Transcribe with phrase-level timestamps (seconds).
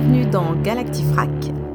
[0.00, 1.28] bienvenue dans Galactifrac,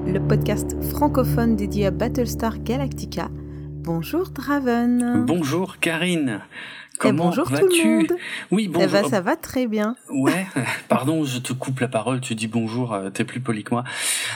[0.07, 3.27] le podcast francophone dédié à Battlestar Galactica.
[3.33, 5.25] Bonjour Draven.
[5.25, 6.39] Bonjour Karine.
[6.39, 8.13] Et Comment bonjour tout le monde.
[8.49, 8.89] Oui, Eh bonjour.
[8.91, 9.97] ben, ça va très bien.
[10.09, 10.45] Ouais,
[10.87, 13.83] pardon, je te coupe la parole, tu dis bonjour, euh, t'es plus poli que moi.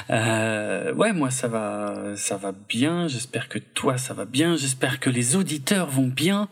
[0.09, 4.99] Euh, ouais, moi ça va, ça va bien, j'espère que toi ça va bien, j'espère
[4.99, 6.49] que les auditeurs vont bien,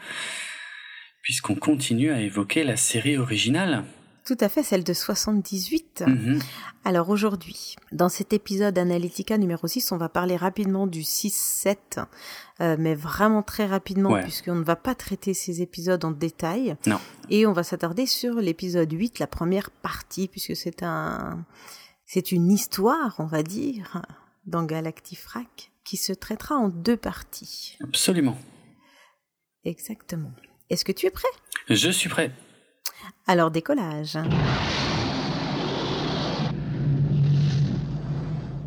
[1.22, 3.83] puisqu'on continue à évoquer la série originale.
[4.25, 6.03] Tout à fait, celle de 78.
[6.07, 6.39] Mhm.
[6.83, 11.99] Alors aujourd'hui, dans cet épisode Analytica numéro 6, on va parler rapidement du 6-7,
[12.59, 14.23] euh, mais vraiment très rapidement, Ouais.
[14.23, 16.75] puisqu'on ne va pas traiter ces épisodes en détail.
[16.88, 17.00] Non.
[17.30, 21.45] Et on va s'attarder sur l'épisode 8, la première partie, puisque c'est un,
[22.07, 24.02] c'est une histoire, on va dire,
[24.47, 27.78] dans Galactifrac, qui se traitera en deux parties.
[27.83, 28.38] Absolument.
[29.66, 30.31] Exactement.
[30.72, 31.28] Est-ce que tu es prêt?
[31.69, 32.31] Je suis prêt.
[33.28, 34.17] Alors décollage.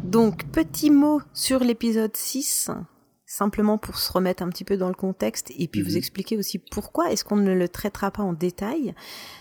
[0.04, 2.70] Donc petit mot sur l'épisode 6,
[3.26, 5.86] simplement pour se remettre un petit peu dans le contexte et puis Mhm.
[5.88, 8.94] vous expliquer aussi pourquoi est-ce qu'on ne le traitera pas en détail.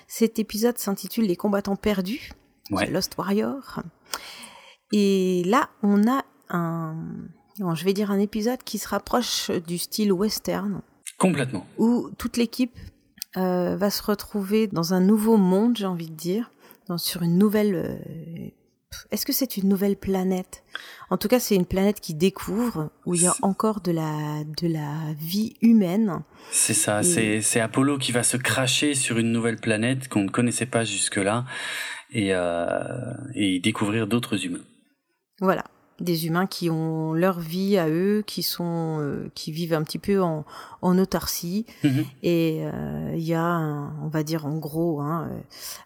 [0.08, 2.31] Cet épisode s'intitule Les combattants perdus,
[2.70, 2.89] Ouais.
[2.89, 3.81] Lost Warrior.
[4.92, 6.95] Et là, on a un,
[7.73, 10.81] je vais dire un épisode qui se rapproche du style western
[11.17, 11.66] Complètement.
[11.78, 12.78] où toute l'équipe
[13.38, 16.52] euh, va se retrouver dans un nouveau monde, j'ai envie de dire,
[16.88, 17.75] dans, sur une nouvelle.
[17.75, 18.49] euh,
[19.11, 20.63] Est-ce que c'est une nouvelle planète?
[21.09, 24.43] En tout cas, c'est une planète qui découvre où il y a encore de la
[24.61, 26.21] de la vie humaine.
[26.52, 30.23] C'est ça, Et- c'est c'est Apollo qui va se cracher sur une nouvelle planète qu'on
[30.23, 31.45] ne connaissait pas jusque-là
[32.11, 34.64] et, euh, et découvrir d'autres humains.
[35.39, 35.64] Voilà,
[35.99, 39.97] des humains qui ont leur vie à eux, qui sont euh, qui vivent un petit
[39.99, 40.45] peu en,
[40.81, 41.65] en autarcie.
[41.83, 42.05] Mhm.
[42.23, 45.39] Et euh, il y a, un- on va dire en gros, hein, euh,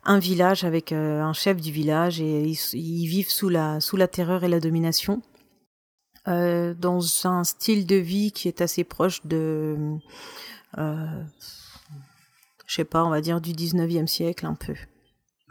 [0.03, 3.95] un village avec euh, un chef du village et ils, ils vivent sous la, sous
[3.97, 5.22] la terreur et la domination.
[6.28, 9.75] Euh, dans un style de vie qui est assez proche de,
[10.78, 11.23] euh,
[12.67, 14.75] je sais pas, on va dire du 19e siècle un peu.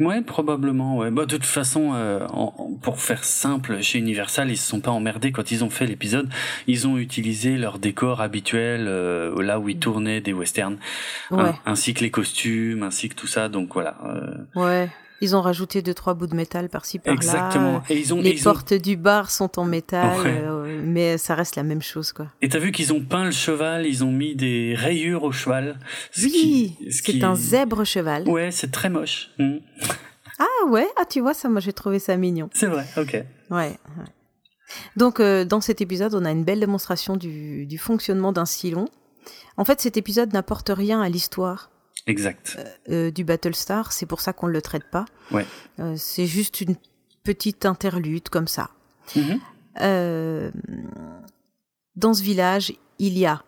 [0.00, 0.96] Ouais, probablement.
[0.96, 1.10] Ouais.
[1.10, 4.90] Bah, de toute façon, euh, en- pour faire simple, chez Universal, ils se sont pas
[4.90, 6.28] emmerdés quand ils ont fait l'épisode.
[6.66, 10.78] Ils ont utilisé leur décor habituel euh, là où ils tournaient des westerns,
[11.30, 13.48] Ouais, hein, ainsi que les costumes, ainsi que tout ça.
[13.48, 13.98] Donc voilà.
[14.06, 14.88] euh, ouais.
[15.22, 17.14] Ils ont rajouté deux trois bouts de métal par-ci par-là.
[17.14, 17.82] exactement.
[17.90, 18.20] Et ils ont.
[18.20, 20.42] Les ils ont- portes du bar sont en métal, Ouais.
[20.44, 22.26] euh, mais ça reste la même chose, quoi.
[22.40, 25.78] Et t'as vu qu'ils ont peint le cheval, ils ont mis des rayures au cheval.
[26.12, 28.26] ce Oui, qui- ce c'est qui- un zèbre cheval.
[28.28, 29.30] Ouais, c'est très moche.
[29.38, 29.58] Hmm.
[30.38, 32.48] Ah ouais, ah tu vois ça, moi j'ai trouvé ça mignon.
[32.54, 32.86] C'est vrai.
[32.96, 33.12] Ok.
[33.12, 33.26] Ouais.
[33.50, 33.76] ouais.
[34.96, 38.86] Donc euh, dans cet épisode, on a une belle démonstration du, du fonctionnement d'un silon.
[39.56, 41.69] En fait, cet épisode n'apporte rien à l'histoire
[42.06, 42.58] Exact.
[42.88, 45.04] euh, du Battlestar, c'est pour ça qu'on ne le traite pas.
[45.30, 45.46] Ouais.
[45.78, 46.76] Euh, c'est juste une
[47.24, 48.70] petite interlude comme ça.
[49.16, 49.38] Mhm.
[49.80, 50.50] Euh,
[51.96, 53.42] dans ce village, il y a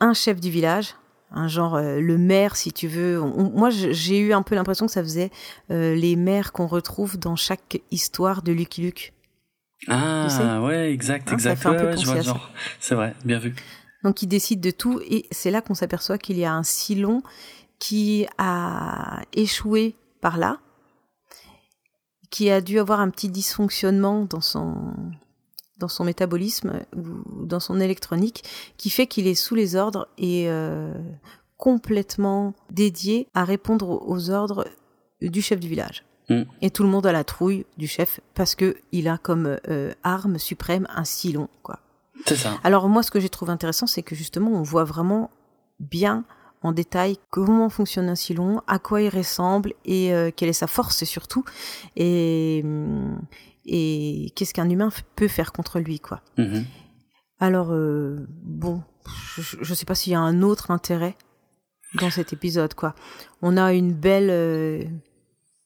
[0.00, 0.94] un chef du village,
[1.30, 3.20] un genre euh, le maire, si tu veux.
[3.20, 5.30] On- moi, j'ai eu un peu l'impression que ça faisait
[5.70, 9.12] euh, les maires qu'on retrouve dans chaque histoire de Lucky Luke.
[9.86, 11.64] Ah Tu sais ouais, exact, Hein, ça exact.
[11.70, 12.50] Ouais, ouais, je vois le genre.
[12.80, 13.54] C'est vrai, bien vu.
[14.04, 17.22] Donc, il décide de tout, et c'est là qu'on s'aperçoit qu'il y a un Silon
[17.78, 20.58] qui a échoué par là,
[22.30, 24.94] qui a dû avoir un petit dysfonctionnement dans son
[25.78, 28.42] dans son métabolisme ou dans son électronique,
[28.78, 30.92] qui fait qu'il est sous les ordres et euh,
[31.56, 34.66] complètement dédié à répondre aux- ordres
[35.22, 36.04] du chef du village.
[36.30, 36.42] Mm.
[36.62, 39.92] Et tout le monde a la trouille du chef parce que il a comme euh,
[40.02, 41.78] arme suprême un silon, quoi.
[42.26, 42.58] C'est ça.
[42.64, 45.30] Alors moi, ce que j'ai trouvé intéressant, c'est que justement, on voit vraiment
[45.78, 46.24] bien
[46.62, 50.66] en détail comment fonctionne un silon, à quoi il ressemble et euh, quelle est sa
[50.66, 51.44] force surtout,
[51.96, 53.20] et, hum,
[53.64, 56.22] et qu'est-ce qu'un humain peut faire contre lui, quoi.
[56.36, 56.64] Mhm.
[57.40, 58.82] Alors euh, bon,
[59.36, 61.16] je, je sais pas s'il y a un autre intérêt
[61.94, 62.94] dans cet épisode, quoi.
[63.42, 64.82] On a une belle, euh,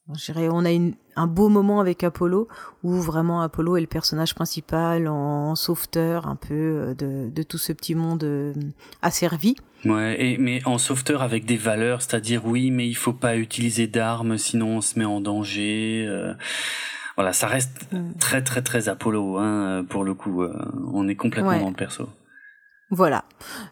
[0.09, 2.47] on a une, un beau moment avec Apollo
[2.83, 7.57] où vraiment Apollo est le personnage principal en, sauveteur un peu euh, de, de tout
[7.57, 8.53] ce petit monde euh,
[9.01, 9.55] asservi.
[9.85, 13.87] Ouais, et, mais en sauveteur avec des valeurs, c'est-à-dire oui, mais il faut pas utiliser
[13.87, 16.05] d'armes, sinon on se met en danger.
[16.07, 16.33] euh,
[17.15, 18.13] voilà, ça reste Mm.
[18.19, 20.41] très très très Apollo, hein, pour le coup.
[20.41, 20.53] euh,
[20.93, 21.59] on est complètement Ouais.
[21.59, 22.09] dans le perso.
[22.93, 23.25] Voilà.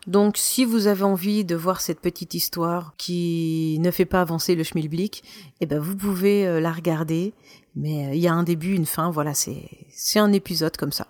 [0.08, 4.56] Donc, si vous avez envie de voir cette petite histoire qui ne fait pas avancer
[4.56, 5.24] le schmilblick,
[5.62, 7.34] eh ben, vous pouvez euh, la regarder.
[7.76, 9.12] Mais euh, il y a un début, une fin.
[9.12, 11.06] Voilà, c'est, c'est un épisode comme ça.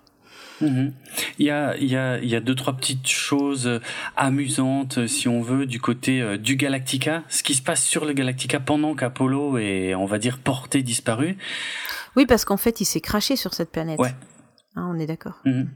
[0.60, 0.92] Mhm.
[1.38, 3.80] Il, y a, il, y a, il y a deux, trois petites choses
[4.14, 7.22] amusantes, si on veut, du côté euh, du Galactica.
[7.30, 11.38] Ce qui se passe sur le Galactica pendant qu'Apollo est, on va dire, porté disparu.
[12.14, 13.98] Oui, parce qu'en fait, il s'est craché sur cette planète.
[13.98, 14.14] Ouais.
[14.76, 15.40] Hein, on est d'accord.
[15.46, 15.70] Mhm.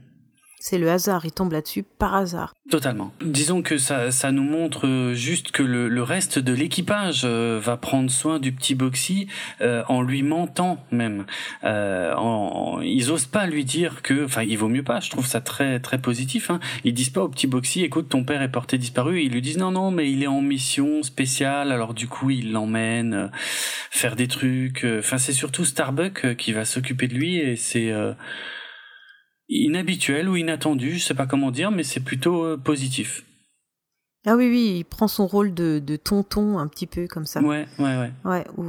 [0.69, 2.53] C'est le hasard, il tombe là-dessus par hasard.
[2.69, 3.13] Totalement.
[3.23, 7.77] Disons que ça, ça nous montre euh, juste que le, reste de l'équipage euh, va
[7.77, 9.27] prendre soin du petit Boxy
[9.61, 11.25] euh, en lui mentant même.
[11.63, 14.99] Ils osent pas lui dire que, enfin, il vaut mieux pas.
[14.99, 16.51] Je trouve ça très très positif.
[16.51, 16.59] Hein.
[16.83, 19.21] Ils disent pas au petit Boxy, écoute, ton père est porté disparu.
[19.21, 21.71] Ils lui disent non non, mais il est en mission spéciale.
[21.71, 23.27] Alors du coup, il l'emmène euh,
[23.89, 24.85] faire des trucs.
[24.99, 27.93] Enfin, c'est surtout Starbuck qui va s'occuper de lui et c'est
[29.49, 33.23] inhabituel ou inattendu, je sais pas comment dire, mais c'est plutôt euh, positif.
[34.25, 37.41] Ah oui, oui, il prend son rôle de, de tonton un petit peu comme ça.
[37.41, 38.11] Ouais, ouais, ouais.
[38.25, 38.65] Ouais, ou...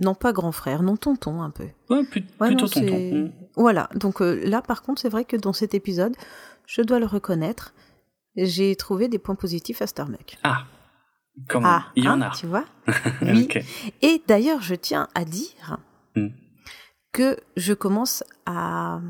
[0.00, 1.68] Non, pas grand frère, non tonton un peu.
[1.88, 3.14] Ouais, plut- Ouais, plutôt non, tonton.
[3.26, 3.32] Mm.
[3.56, 6.16] Voilà, donc euh, là par contre, c'est vrai que dans cet épisode,
[6.66, 7.72] je dois le reconnaître,
[8.34, 10.38] j'ai trouvé des points positifs à Starbuck.
[10.42, 10.64] Ah,
[11.48, 12.34] comment Ah, Il y en hein, a.
[12.34, 12.64] tu vois
[13.22, 13.46] Oui.
[14.00, 15.78] Et d'ailleurs, je tiens à dire
[16.16, 16.28] Hmm.
[17.12, 19.00] que je commence à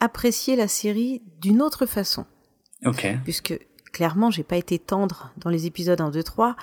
[0.00, 2.26] apprécier la série d'une autre façon,
[2.84, 3.06] Ok.
[3.24, 3.58] puisque
[3.92, 6.56] clairement, j'ai pas été tendre dans les épisodes 1, 2, 3,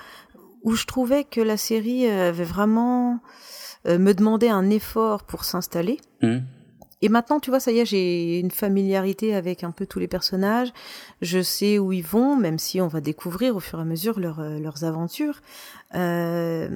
[0.62, 3.20] où je trouvais que la série euh, avait vraiment
[3.86, 5.98] euh, me demandé un effort pour s'installer.
[6.22, 6.38] Mm.
[7.02, 10.06] Et maintenant, tu vois, ça y est, j'ai une familiarité avec un peu tous les
[10.06, 10.72] personnages.
[11.20, 14.20] Je sais où ils vont, même si on va découvrir au fur et à mesure
[14.20, 15.40] leur, euh, leurs aventures.
[15.96, 16.68] Euh,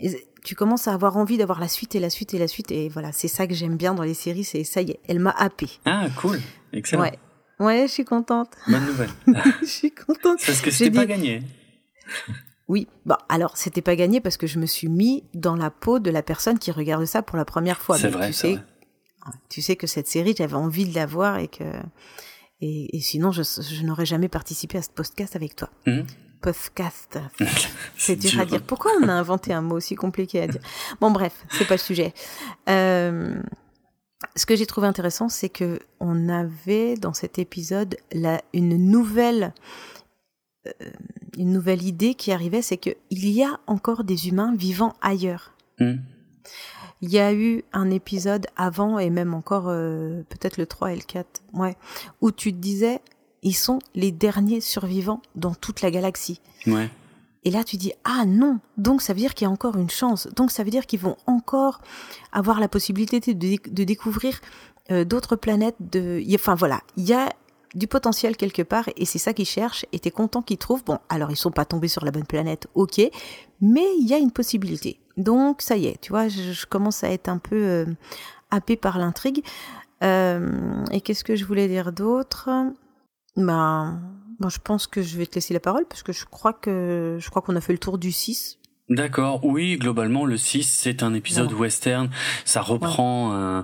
[0.00, 0.10] et
[0.44, 2.70] tu commences à avoir envie d'avoir la suite et la suite et la suite.
[2.72, 4.44] Et voilà, c'est ça que j'aime bien dans les séries.
[4.44, 5.68] C'est ça y est, elle m'a happé.
[5.84, 6.40] Ah, cool.
[6.72, 7.02] Excellent.
[7.02, 7.18] Ouais,
[7.60, 8.50] ouais, je suis contente.
[8.66, 9.10] Bonne nouvelle.
[9.60, 10.40] je suis contente.
[10.44, 11.42] Parce que c'était pas gagné.
[12.68, 15.98] Oui, bah alors c'était pas gagné parce que je me suis mis dans la peau
[15.98, 17.98] de la personne qui regarde ça pour la première fois.
[17.98, 19.32] C'est vrai, tu sais, vrai.
[19.48, 21.64] tu sais que cette série, j'avais envie de la voir et que
[22.60, 25.70] et, et sinon je, je n'aurais jamais participé à ce podcast avec toi.
[25.86, 26.06] Mhm.
[26.42, 27.18] Podcast,
[27.96, 28.62] c'est dur, à dire.
[28.62, 30.60] Pourquoi on a inventé un mot aussi compliqué à dire?
[31.00, 32.12] Bon bref, c'est pas le sujet.
[32.68, 33.40] Euh,
[34.36, 39.54] ce que j'ai trouvé intéressant, c'est que on avait dans cet épisode la, une nouvelle
[40.66, 40.90] euh,
[41.38, 45.54] une nouvelle idée qui arrivait, c'est que il y a encore des humains vivant ailleurs.
[45.78, 45.94] Mm.
[47.00, 50.96] Il y a eu un épisode avant et même encore euh, peut-être le 3 et
[50.96, 51.76] le 4, ouais,
[52.20, 53.00] où tu te disais
[53.42, 56.40] ils sont les derniers survivants dans toute la galaxie.
[56.66, 56.90] Ouais.
[57.44, 59.90] Et là tu dis ah non, donc ça veut dire qu'il y a encore une
[59.90, 60.28] chance.
[60.36, 61.80] Donc ça veut dire qu'ils vont encore
[62.30, 64.40] avoir la possibilité de, déc- de découvrir
[64.90, 67.28] euh, d'autres planètes de enfin voilà, il y a
[67.74, 70.84] du potentiel quelque part et c'est ça qu'ils cherchent et t'es content qu'ils trouvent.
[70.84, 73.00] Bon, alors ils sont pas tombés sur la bonne planète, ok,
[73.60, 75.00] mais il y a une possibilité.
[75.16, 77.86] Donc ça y est, tu vois, je, je commence à être un peu euh,
[78.50, 79.42] happée par l'intrigue.
[80.04, 82.50] Euh, et qu'est-ce que je voulais dire d'autre?
[83.36, 84.00] Ben,
[84.40, 87.18] moi je pense que je vais te laisser la parole parce que je crois que
[87.20, 88.58] je crois qu'on a fait le tour du 6.
[88.88, 91.60] D'accord, oui, globalement, le 6, c'est un épisode Voilà.
[91.60, 92.10] western.
[92.44, 93.62] Ça reprend euh,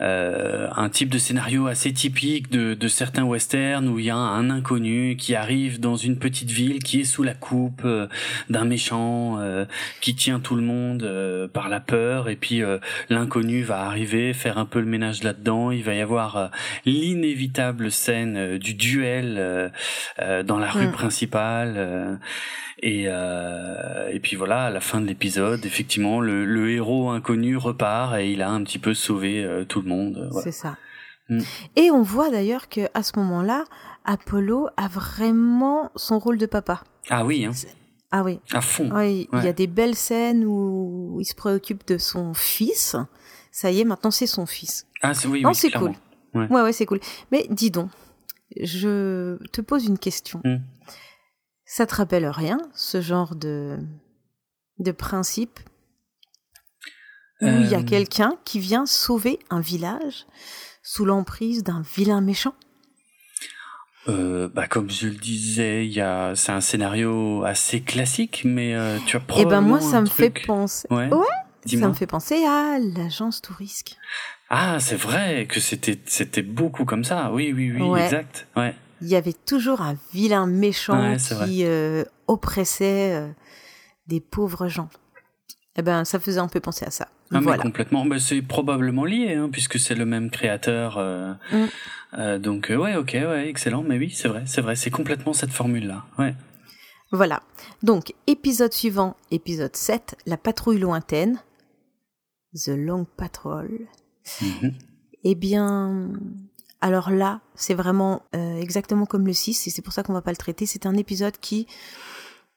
[0.00, 4.50] un type de scénario assez typique de, de certains westerns où il y a un
[4.50, 8.06] inconnu qui arrive dans une petite ville qui est sous la coupe euh,
[8.50, 9.64] d'un méchant euh,
[10.00, 12.28] qui tient tout le monde euh, par la peur.
[12.28, 15.70] Et puis euh, l'inconnu va arriver, faire un peu le ménage là-dedans.
[15.70, 16.46] Il va y avoir euh,
[16.86, 19.68] l'inévitable scène euh, du duel euh,
[20.20, 20.92] euh, dans la rue Mm.
[20.92, 21.74] principale.
[21.76, 22.16] euh,
[22.82, 27.56] et, euh, et puis voilà, à la fin de l'épisode, effectivement, le, le héros inconnu
[27.56, 30.16] repart et il a un petit peu sauvé euh, tout le monde.
[30.18, 30.44] euh, voilà.
[30.44, 30.76] C'est ça.
[31.28, 31.40] Mm.
[31.76, 33.64] Et on voit d'ailleurs que à ce moment-là,
[34.04, 36.82] Apollo a vraiment son rôle de papa.
[37.08, 37.52] Ah oui, hein,
[38.10, 38.40] Ah oui.
[38.52, 38.90] à fond.
[38.94, 42.96] Ouais, il y a des belles scènes où il se préoccupe de son fils.
[43.50, 44.86] Ça y est, maintenant c'est son fils.
[45.00, 45.92] Ah c'est- oui, non, oui, c'est cool.
[46.34, 46.46] Ouais.
[46.50, 47.00] Ouais, ouais, c'est cool.
[47.30, 47.88] Mais dis donc,
[48.60, 50.40] je te pose une question.
[50.44, 50.56] Mm.
[51.64, 53.78] Ça te rappelle rien, ce genre de,
[54.78, 55.58] de principe?
[57.40, 57.82] Où il y a Euh.
[57.82, 60.26] quelqu'un qui vient sauver un village
[60.82, 62.54] sous l'emprise d'un vilain méchant
[64.08, 68.74] Euh, bah, comme je le disais, il y a, c'est un scénario assez classique, mais
[68.74, 70.86] euh, tu as Eh probablement ben moi, ça me fait penser.
[70.90, 71.08] Ouais.
[71.12, 71.26] Ouais,
[71.78, 73.96] Ça me fait penser à l'agence Tourisque.
[74.50, 77.32] Ah, c'est vrai que c'était, c'était beaucoup comme ça.
[77.32, 78.04] Oui, oui, oui, Ouais.
[78.04, 78.46] exact.
[78.56, 78.74] Ouais.
[79.00, 83.22] Il y avait toujours un vilain méchant Ouais, qui euh, oppressait
[84.06, 84.90] des pauvres gens.
[85.76, 87.08] Eh ben, ça faisait un peu penser à ça.
[87.32, 88.06] Ah, mais complètement.
[88.06, 90.98] Bah, c'est probablement lié, hein, puisque c'est le même créateur.
[90.98, 91.64] euh, Mm.
[92.18, 93.82] euh, donc euh, ouais, ok, ouais, excellent.
[93.82, 96.04] Mais oui, c'est vrai, c'est vrai, c'est complètement cette formule-là.
[96.18, 96.34] Ouais.
[97.10, 97.42] Voilà.
[97.82, 101.38] Donc, épisode suivant, épisode 7, la patrouille lointaine.
[102.54, 103.68] The Long Patrol.
[104.40, 104.72] Mhm.
[105.24, 106.10] Eh bien,
[106.80, 110.22] alors là, c'est vraiment euh, exactement comme le 6, et c'est pour ça qu'on va
[110.22, 110.66] pas le traiter.
[110.66, 111.66] C'est un épisode qui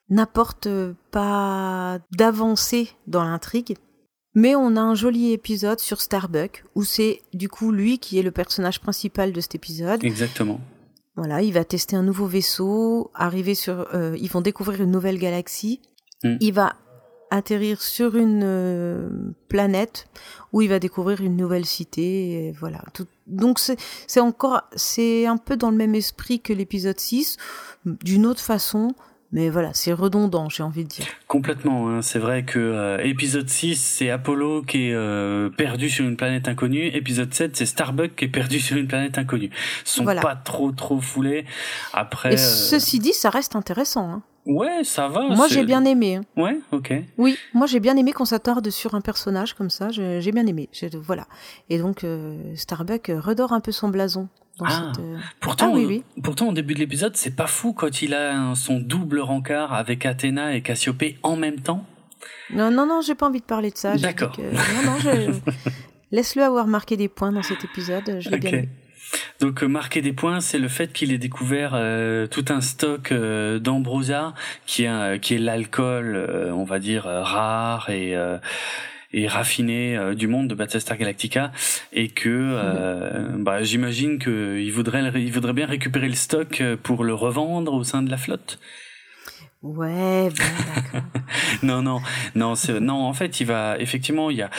[0.10, 0.68] n'apporte
[1.12, 3.76] pas d'avancée dans l'intrigue,
[4.34, 8.24] mais on a un joli épisode sur Starbuck, où c'est du coup lui qui est
[8.24, 10.04] le personnage principal de cet épisode.
[10.04, 10.60] Exactement.
[11.16, 15.18] Voilà, il va tester un nouveau vaisseau, arriver sur, euh, ils vont découvrir une nouvelle
[15.18, 15.82] galaxie.
[16.24, 16.36] Mm.
[16.40, 16.76] Il va
[17.32, 19.10] atterrir sur une euh,
[19.50, 20.08] planète
[20.54, 22.48] où il va découvrir une nouvelle cité.
[22.48, 22.84] Et voilà.
[22.94, 27.38] Tout- donc c'est c'est encore c'est un peu dans le même esprit que l'épisode 6,
[27.86, 28.94] d'une autre façon.
[29.34, 31.06] Mais voilà, c'est redondant, j'ai envie de dire.
[31.28, 31.90] Complètement.
[31.90, 32.02] hein.
[32.02, 36.48] C'est vrai que euh, épisode 6, c'est Apollo qui est euh, perdu sur une planète
[36.48, 36.86] inconnue.
[36.88, 39.50] Épisode 7, c'est Starbuck qui est perdu sur une planète inconnue.
[39.86, 40.22] Ils sont Voilà.
[40.22, 41.46] pas trop trop foulés.
[41.94, 44.10] Après, Et euh, ceci dit, ça reste intéressant.
[44.10, 44.22] hein.
[44.46, 45.28] ouais, ça va.
[45.28, 46.16] Moi, j'ai bien aimé.
[46.16, 46.22] hein.
[46.38, 46.94] Ouais, ok.
[47.18, 49.90] Oui, moi j'ai bien aimé qu'on s'attarde sur un personnage comme ça.
[49.92, 50.70] J'ai bien aimé.
[51.06, 51.28] Voilà.
[51.70, 52.06] Et donc
[52.56, 54.30] Starbuck redore un peu son blason.
[54.60, 54.92] Dans Ah.
[54.96, 56.04] cette, euh, Pourtant, Ah oui, oui.
[56.24, 60.06] pourtant, au début de l'épisode, c'est pas fou quand il a son double rencard avec
[60.06, 61.86] Athéna et Cassiopée en même temps.
[62.52, 63.96] Non, non, non, j'ai pas envie de parler de ça.
[63.98, 64.36] D'accord.
[64.36, 65.32] que- Non, non, je...
[66.12, 68.18] laisse-le avoir marqué des points dans cet épisode.
[68.20, 68.56] Je l'ai bien Ok.
[68.56, 68.70] aimé.
[69.40, 73.12] Donc euh, marquer des points, c'est le fait qu'il ait découvert euh, tout un stock
[73.14, 74.34] euh, d'ambrosia,
[74.66, 78.38] qui est un- qui est l'alcool, euh, on va dire euh, rare et euh,
[79.18, 81.52] et raffiné euh, du monde de Battlestar Galactica,
[81.92, 86.78] et que euh, bah, j'imagine que il voudrait il voudrait bien récupérer le stock euh,
[86.82, 88.60] pour le revendre au sein de la flotte.
[89.68, 90.44] Ouais, bon,
[90.76, 91.02] d'accord.
[91.64, 92.02] Non, non,
[92.36, 92.94] non, non.
[93.06, 94.50] En fait, il va effectivement, il y a,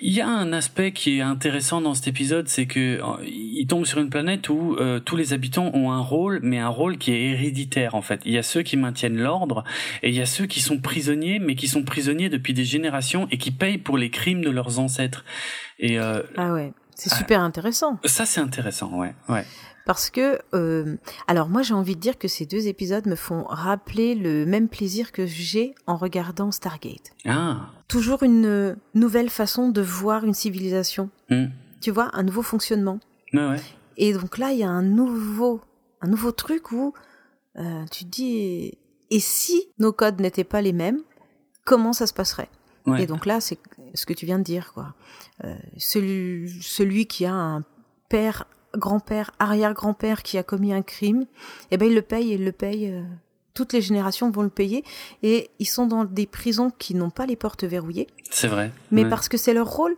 [0.00, 3.66] il y a un aspect qui est intéressant dans cet épisode, c'est que euh, il
[3.66, 6.98] tombe sur une planète où euh, tous les habitants ont un rôle, mais un rôle
[6.98, 8.20] qui est héréditaire en fait.
[8.24, 9.64] Il y a ceux qui maintiennent l'ordre
[10.02, 13.26] et il y a ceux qui sont prisonniers, mais qui sont prisonniers depuis des générations
[13.30, 15.24] et qui payent pour les crimes de leurs ancêtres.
[15.78, 17.16] Et euh, Ah ouais, c'est Ah.
[17.16, 17.98] super intéressant.
[18.04, 19.44] ça, c'est intéressant, ouais, ouais.
[19.84, 20.96] Parce que, euh,
[21.26, 24.68] alors moi j'ai envie de dire que ces deux épisodes me font rappeler le même
[24.68, 27.12] plaisir que j'ai en regardant Stargate.
[27.26, 31.10] Ah, Toujours une euh, nouvelle façon de voir une civilisation.
[31.30, 31.46] hmm.
[31.80, 33.00] Tu vois, un nouveau fonctionnement.
[33.32, 33.60] ouais, ouais.
[33.96, 35.60] Et donc là, il y a un nouveau,
[36.00, 36.94] un nouveau truc où
[37.58, 38.78] euh, tu te dis,
[39.10, 41.00] et si nos codes n'étaient pas les mêmes,
[41.64, 42.48] comment ça se passerait?
[42.86, 43.02] Ouais.
[43.02, 43.58] Et donc là, c'est
[43.94, 44.94] ce que tu viens de dire, quoi.
[45.44, 47.64] Euh, celui, celui qui a un
[48.08, 51.26] père, grand-père, arrière-grand-père qui a commis un crime,
[51.70, 52.88] eh ben il le paye et il le paye.
[52.90, 53.02] euh,
[53.54, 54.82] toutes les générations vont le payer
[55.22, 58.72] et ils sont dans des prisons qui n'ont pas les portes verrouillées, C'est vrai.
[58.90, 59.10] mais ouais.
[59.10, 59.94] parce que c'est leur rôle.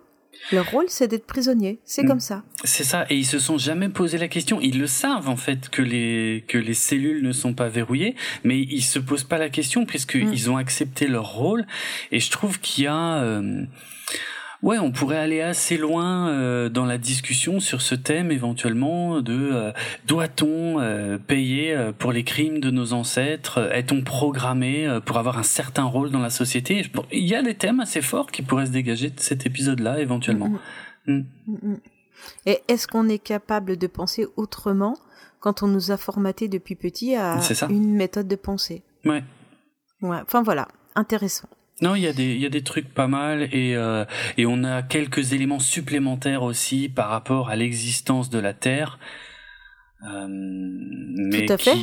[0.50, 1.78] Leur rôle, c'est d'être prisonnier.
[1.84, 2.08] C'est Mm.
[2.08, 2.42] comme ça.
[2.64, 4.60] C'est ça, et ils se sont jamais posé la question.
[4.60, 8.58] Ils le savent en fait que les que les cellules ne sont pas verrouillées, mais
[8.58, 10.50] ils se posent pas la question puisque Mm.
[10.50, 11.64] ont accepté leur rôle.
[12.10, 13.64] Et je trouve qu'il y a euh,
[14.64, 19.50] Ouais, on pourrait aller assez loin euh, dans la discussion sur ce thème éventuellement de
[19.52, 19.72] euh,
[20.06, 23.58] doit-on euh, payer pour les crimes de nos ancêtres?
[23.74, 26.82] Est-on programmé pour avoir un certain rôle dans la société?
[26.94, 30.00] Bon, Il y a des thèmes assez forts qui pourraient se dégager de cet épisode-là
[30.00, 30.50] éventuellement.
[31.06, 31.24] Mm.
[32.46, 34.96] Et est-ce qu'on est capable de penser autrement
[35.40, 38.82] quand on nous a formaté depuis petit à une méthode de pensée?
[39.04, 39.22] Ouais.
[40.00, 40.20] Ouais.
[40.22, 41.48] Enfin voilà, intéressant.
[41.82, 44.04] Non, il y a des il y a des trucs pas mal et euh,
[44.36, 48.98] et on a quelques éléments supplémentaires aussi par rapport à l'existence de la Terre.
[50.08, 51.76] Euh, mais Tout à fait.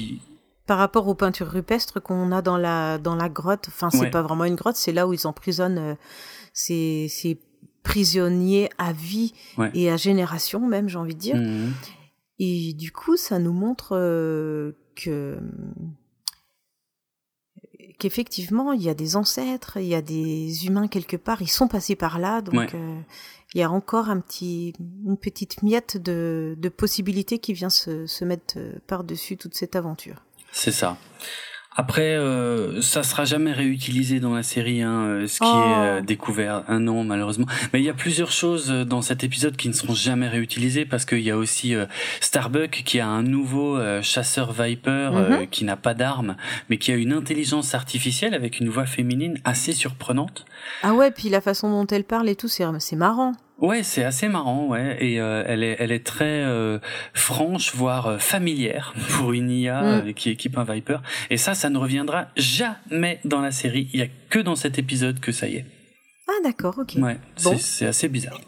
[0.68, 4.10] Par rapport aux peintures rupestres qu'on a dans la dans la grotte, enfin c'est Ouais.
[4.10, 5.96] pas vraiment une grotte, c'est là où ils emprisonnent euh,
[6.54, 7.42] ces, ces
[7.84, 9.72] prisonniers à vie Ouais.
[9.74, 11.36] et à génération même, j'ai envie de dire.
[11.36, 11.74] Mhm.
[12.40, 15.38] Et du coup, ça nous montre euh, que
[18.02, 21.68] qu'effectivement, il y a des ancêtres, il y a des humains quelque part, ils sont
[21.68, 22.68] passés par là, donc Ouais.
[22.74, 23.00] euh,
[23.54, 24.74] il y a encore un petit,
[25.06, 29.76] une petite miette de, de possibilités qui vient se, se mettre euh, par-dessus toute cette
[29.76, 30.24] aventure.
[30.52, 30.98] C'est ça.
[31.74, 35.56] Après, euh, ça sera jamais réutilisé dans la série, hein, euh, ce qui Oh.
[35.56, 36.64] est euh, découvert.
[36.68, 37.46] Un non, malheureusement.
[37.72, 40.84] Mais il y a plusieurs choses euh, dans cet épisode qui ne seront jamais réutilisées
[40.86, 41.86] parce qu'il y a aussi euh,
[42.20, 45.48] Starbuck qui a un nouveau chasseur Viper Mhm.
[45.48, 46.36] qui n'a pas d'armes,
[46.70, 50.46] mais qui a une intelligence artificielle avec une voix féminine assez surprenante.
[50.84, 53.32] Ah ouais, puis la façon dont elle parle et tout, c'est marrant.
[53.62, 56.80] Ouais, c'est assez marrant, ouais, et euh, elle est, elle est très euh,
[57.14, 60.14] franche, voire euh, familière pour une IA Mm.
[60.16, 60.98] qui équipe un Viper.
[61.30, 63.88] Et ça, ça ne reviendra jamais dans la série.
[63.94, 65.66] Il y a que dans cet épisode que ça y est.
[66.28, 66.96] Ah d'accord, ok.
[66.98, 67.56] Ouais, Bon.
[67.58, 68.42] c'est- assez bizarre.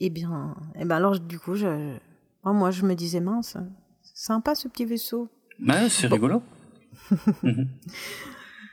[0.00, 1.96] Eh bien, eh ben alors du coup, je,
[2.44, 3.56] moi je me disais mince,
[4.02, 5.28] sympa ce petit vaisseau.
[5.66, 6.14] Ouais, c'est Bon.
[6.16, 6.42] rigolo.
[7.42, 7.68] Mhm.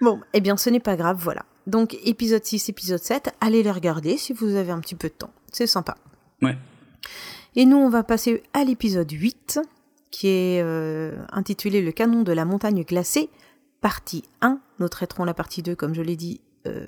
[0.01, 1.45] Bon, eh bien, ce n'est pas grave, voilà.
[1.67, 5.13] Donc, épisode 6, épisode 7, allez les regarder si vous avez un petit peu de
[5.13, 5.33] temps.
[5.55, 5.95] C'est sympa.
[6.41, 6.57] Ouais.
[7.55, 9.61] Et nous, on va passer à l'épisode 8,
[10.11, 13.29] qui est euh, intitulé Le canon de la montagne glacée,
[13.79, 14.59] partie 1.
[14.79, 16.85] Nous traiterons la partie 2, comme je l'ai dit, euh,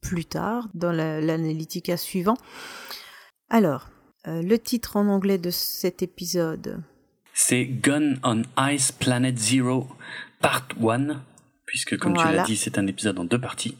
[0.00, 2.36] plus tard, dans l'analytica suivant.
[3.50, 3.88] Alors,
[4.26, 6.82] euh, le titre en anglais de cet épisode
[7.34, 9.86] C'est Gun on Ice Planet Zero,
[10.40, 11.22] part 1,
[11.66, 13.78] puisque comme tu l'as dit, c'est un épisode en deux parties.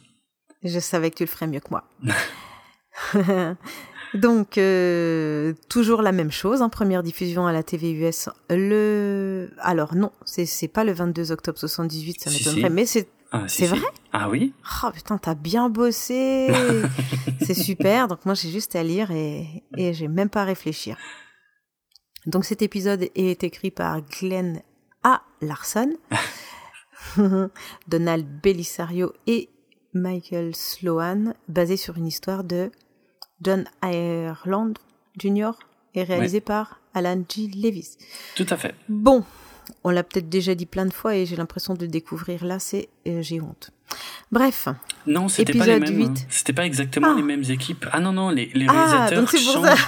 [0.63, 1.91] Je savais que tu le ferais mieux que moi.
[4.17, 8.29] Donc, euh, toujours la même chose, hein, première diffusion à la TV US.
[8.51, 9.51] Le...
[9.59, 13.81] Alors non, c'est pas le 22 octobre 78, ça m'étonnerait, mais c'est ah, c'est vrai?
[14.13, 14.53] Ah oui
[14.85, 16.49] Oh putain, t'as bien bossé
[17.45, 20.97] C'est super, donc moi j'ai juste à lire et, et j'ai même pas à réfléchir.
[22.27, 24.63] Donc cet épisode est écrit par Glenn
[25.03, 25.23] A.
[25.41, 25.93] Larson,
[27.89, 29.49] Donald Belisario et
[29.93, 32.71] Michael Sloan, basé sur une histoire de
[33.43, 34.75] John Ireland
[35.19, 35.53] Jr.
[35.95, 37.49] et réalisé par Alan G.
[37.49, 37.97] Levis.
[38.35, 38.75] Tout à fait.
[38.89, 39.25] Bon,
[39.85, 42.89] on l'a peut-être déjà dit plein de fois et j'ai l'impression de découvrir là, c'est
[43.07, 43.71] euh, j'ai honte.
[44.33, 44.69] Bref.
[45.07, 46.03] Non, c'était pas les mêmes.
[46.03, 46.15] Hein.
[46.29, 47.27] C'était pas exactement les ah.
[47.27, 47.87] mêmes équipes.
[47.93, 49.87] Ah non non, les, les ah, réalisateurs ah, changent.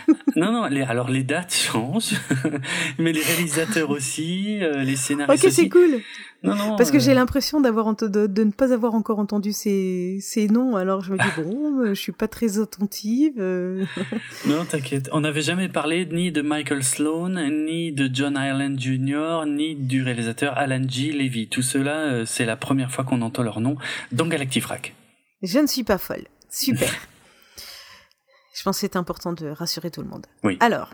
[0.36, 2.14] non non, les, alors les dates changent,
[2.98, 6.00] mais les réalisateurs aussi, euh, les scénaristes Ok, c'est cool.
[6.44, 9.52] Non, non, Parce que j'ai euh, l'impression d'avoir de, de, ne pas avoir encore entendu
[9.52, 13.34] ces, ces noms, alors je me dis bon, euh, je suis pas très attentive.
[14.46, 15.08] Non, t'inquiète.
[15.12, 20.02] On n'avait jamais parlé ni de Michael Sloan, ni de John Ireland Jr., ni du
[20.02, 21.12] réalisateur Alan G.
[21.12, 21.48] Levy.
[21.48, 23.76] Tout cela, c'est la première fois qu'on entend leur nom
[24.10, 24.94] dans Galactifrac.
[25.42, 26.24] Je ne suis pas folle.
[26.50, 26.92] Super.
[28.54, 30.26] je pense que c'est important de rassurer tout le monde.
[30.44, 30.56] Oui.
[30.60, 30.90] Alors,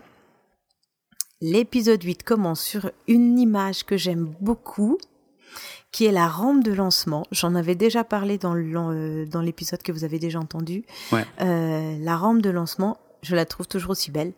[1.41, 4.97] l'épisode 8 commence sur une image que j'aime beaucoup
[5.91, 7.25] qui est la rampe de lancement.
[7.31, 10.83] J'en avais déjà parlé dans euh, l'épisode que vous avez déjà entendu.
[11.13, 14.33] Euh, la rampe de lancement, je la trouve toujours aussi belle.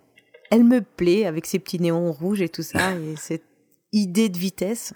[0.50, 3.44] Elle me plaît avec ses petits néons rouges et tout ça et cette
[3.92, 4.94] idée de vitesse.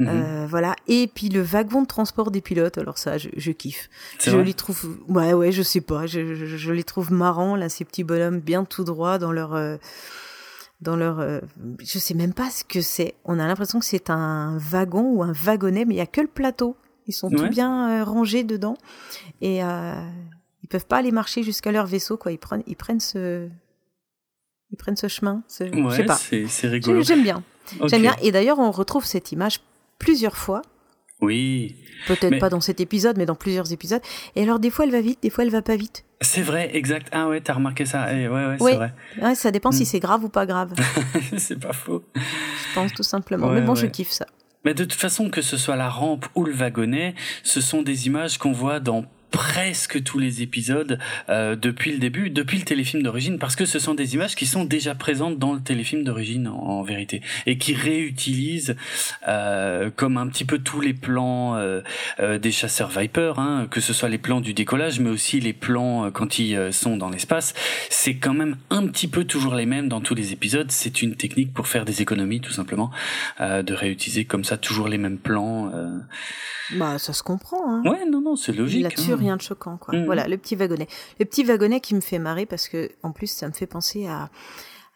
[0.00, 0.08] Mhm.
[0.08, 0.74] Euh, voilà.
[0.88, 3.88] Et puis le wagon de transport des pilotes, alors ça, je, je kiffe.
[4.18, 7.68] Je les trouve, ouais, ouais, je sais pas, je, je, je, les trouve marrants là,
[7.68, 9.76] ces petits bonhommes bien tout droit dans leur euh,
[10.80, 11.40] dans leur, euh,
[11.80, 13.14] je sais même pas ce que c'est.
[13.24, 16.20] On a l'impression que c'est un wagon ou un wagonnet, mais il y a que
[16.20, 16.76] le plateau.
[17.06, 18.76] Ils sont tout bien euh, rangés dedans
[19.40, 19.94] et euh,
[20.62, 22.30] ils peuvent pas aller marcher jusqu'à leur vaisseau quoi.
[22.30, 23.48] Ils prennent, ils prennent ce,
[24.70, 25.42] ils prennent ce chemin.
[25.58, 26.16] Ouais, je sais pas.
[26.16, 27.02] C'est rigolo.
[27.02, 27.42] J'aime bien.
[27.86, 28.14] J'aime bien.
[28.22, 29.60] Et d'ailleurs, on retrouve cette image
[30.00, 30.62] plusieurs fois
[31.20, 31.76] oui.
[32.06, 34.00] Peut-être pas dans cet épisode, mais dans plusieurs épisodes.
[34.36, 36.04] Et alors, des fois, elle va vite, des fois, elle va pas vite.
[36.22, 37.08] C'est vrai, exact.
[37.12, 38.12] Ah ouais, t'as remarqué ça.
[38.12, 38.94] Eh, ouais, ouais, c'est vrai.
[39.20, 39.86] Ouais, ça dépend si hmm.
[39.86, 40.72] c'est grave ou pas grave.
[41.36, 42.02] c'est pas faux.
[42.14, 43.48] Je pense tout simplement.
[43.48, 44.26] mais bon, je kiffe ça.
[44.64, 48.06] Mais de toute façon, que ce soit la rampe ou le wagonnet, ce sont des
[48.06, 53.02] images qu'on voit dans presque tous les épisodes euh, depuis le début, depuis le téléfilm
[53.02, 56.48] d'origine, parce que ce sont des images qui sont déjà présentes dans le téléfilm d'origine
[56.48, 58.76] en, vérité, et qui réutilisent
[59.28, 61.80] euh, comme un petit peu tous les plans euh,
[62.20, 65.52] euh des chasseurs Viper, hein, que ce soit les plans du décollage, mais aussi les
[65.52, 67.54] plans euh, quand ils euh, sont dans l'espace.
[67.90, 70.70] C'est quand même un petit peu toujours les mêmes dans tous les épisodes.
[70.70, 72.90] C'est une technique pour faire des économies, tout simplement,
[73.40, 75.70] de réutiliser comme ça toujours les mêmes plans.
[76.76, 77.60] Bah, ça se comprend.
[77.66, 77.82] Hein.
[77.84, 78.82] Ouais, non, non, c'est logique.
[78.82, 79.18] Là-dessus, hein.
[79.20, 79.94] Rien de choquant, quoi.
[79.94, 80.04] Mm.
[80.04, 80.88] Voilà, le petit wagonnet.
[81.18, 84.06] Le petit wagonnet qui me fait marrer parce que, en plus, ça me fait penser
[84.06, 84.30] à.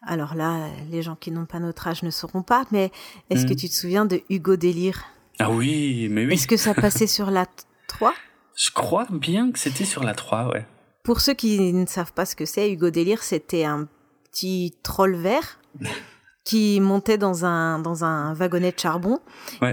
[0.07, 2.91] Alors là, les gens qui n'ont pas notre âge ne sauront pas, mais
[3.31, 3.57] est-ce que mm.
[3.57, 5.05] tu te souviens de Hugo Délire?
[5.39, 6.35] Ah oui, mais oui.
[6.35, 7.47] Est-ce que ça passait sur la
[7.89, 8.13] 3
[8.57, 10.67] Je crois bien que c'était sur la 3, ouais.
[11.03, 13.89] Pour ceux qui ne savent pas ce que c'est, Hugo Délire, c'était un
[14.31, 15.59] petit troll vert
[16.45, 19.21] qui montait dans un, dans un wagonnet de charbon.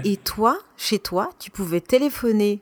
[0.04, 2.60] Et toi, chez toi, tu pouvais téléphoner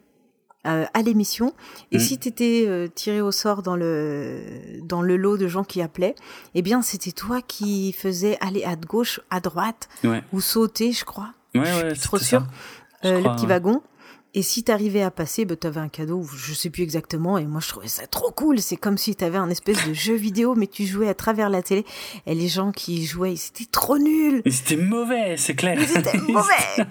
[0.66, 1.54] euh, à l'émission.
[1.90, 2.00] Et mm.
[2.00, 4.42] si tu étais euh, tiré au sort dans le,
[4.82, 6.14] dans le lot de gens qui appelaient,
[6.54, 9.88] eh bien, c'était toi qui faisais aller à gauche, à droite,
[10.32, 11.30] ou sauter, je crois.
[11.54, 12.44] Ouais, ouais, trop sûr.
[13.04, 13.80] Euh, le petit wagon.
[14.32, 17.60] Et si t'arrivais à passer, bah, t'avais un cadeau, je sais plus exactement, et moi
[17.60, 18.60] je trouvais ça trop cool.
[18.60, 21.62] C'est comme si t'avais un espèce de jeu vidéo, mais tu jouais à travers la
[21.62, 21.84] télé,
[22.26, 24.42] et les gens qui jouaient, c'était trop nul.
[24.46, 25.76] C'était mauvais, c'est clair.
[25.84, 26.86] C'était mauvais.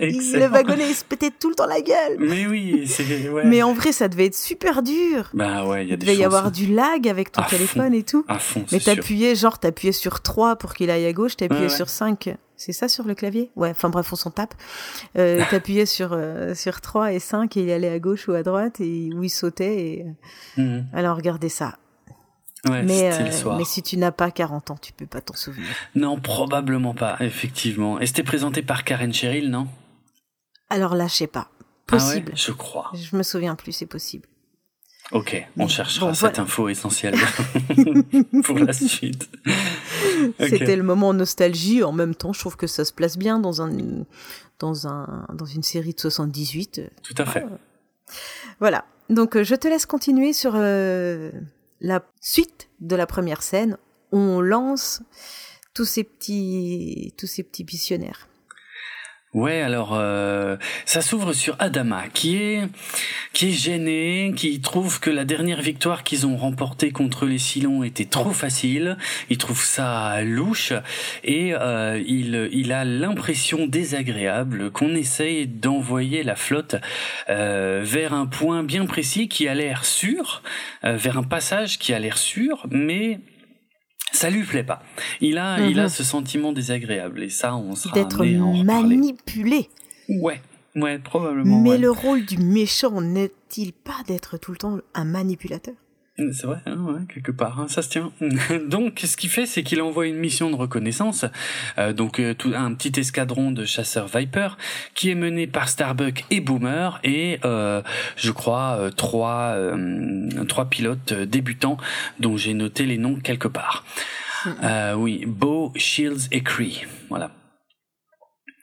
[0.00, 2.18] le wagonnet, il se pétait tout le temps la gueule.
[2.18, 3.44] Mais oui, c'est, ouais.
[3.46, 5.30] Mais en vrai, ça devait être super dur.
[5.32, 7.94] Bah ouais, il y a des Il devait y avoir du lag avec ton téléphone
[7.94, 8.26] et tout.
[8.28, 11.88] À fond, Mais t'appuyais, genre, t'appuyais sur 3 pour qu'il aille à gauche, t'appuyais sur
[11.88, 13.50] 5 c'est ça sur le clavier?
[13.56, 14.54] Ouais, enfin bref, on s'en tape.
[15.18, 18.42] Euh, T'appuyais sur, euh, sur 3 et 5 et il allait à gauche ou à
[18.42, 19.76] droite et où il sautait.
[19.76, 20.06] Et...
[20.56, 20.86] Mhm.
[20.92, 21.76] Alors regardez ça.
[22.68, 25.68] Ouais, mais, euh, mais si tu n'as pas 40 ans, tu peux pas t'en souvenir.
[25.94, 28.00] Non, probablement pas, effectivement.
[28.00, 29.68] Et c'était présenté par Karen Cheryl, non?
[30.68, 31.48] Alors là, je sais pas.
[31.86, 32.24] Possible.
[32.28, 32.90] Ah ouais, je crois.
[32.94, 34.26] Je me souviens plus, c'est possible.
[35.12, 37.14] Ok, on cherchera cette info essentielle
[38.44, 39.30] pour la suite.
[40.38, 41.82] C'était le moment nostalgie.
[41.82, 43.70] En même temps, je trouve que ça se place bien dans un
[44.58, 46.82] dans un dans une série de 78.
[47.02, 47.44] Tout à fait.
[48.60, 48.84] Voilà.
[49.10, 51.30] Donc, euh, je te laisse continuer sur euh,
[51.80, 53.76] la suite de la première scène.
[54.12, 55.02] On lance
[55.74, 58.28] tous ces petits tous ces petits missionnaires.
[59.34, 62.62] Ouais, alors euh, ça s'ouvre sur Adama, qui est
[63.34, 67.82] qui est gêné, qui trouve que la dernière victoire qu'ils ont remportée contre les Silons
[67.82, 68.96] était trop facile.
[69.28, 70.72] Il trouve ça louche
[71.22, 76.76] et euh, il il a l'impression désagréable qu'on essaye d'envoyer la flotte
[77.28, 80.42] euh, vers un point bien précis qui a l'air sûr,
[80.82, 83.20] vers un passage qui a l'air sûr, mais
[84.12, 84.82] ça lui plaît pas.
[85.20, 85.88] Il a, il a mhm.
[85.88, 89.68] ce sentiment désagréable et ça, on sera d'être manipulé.
[90.08, 90.40] Ouais,
[90.74, 91.60] ouais, probablement.
[91.60, 95.74] Mais le rôle du méchant n'est-il pas d'être tout le temps un manipulateur?
[96.18, 98.10] C'est vrai, hein, quelque part, hein, ça se tient.
[98.68, 101.26] donc, ce qu'il fait, c'est qu'il envoie une mission de reconnaissance,
[101.78, 104.56] euh, donc euh, tout, un petit escadron de chasseurs Viper,
[104.94, 107.82] qui est mené par Starbuck et Boomer, et euh,
[108.16, 109.56] je crois trois,
[110.48, 111.76] trois pilotes débutants
[112.18, 113.84] dont j'ai noté les noms quelque part.
[114.44, 114.94] Mm-hmm.
[114.94, 117.30] oui, Bo, Shields et Cree, voilà.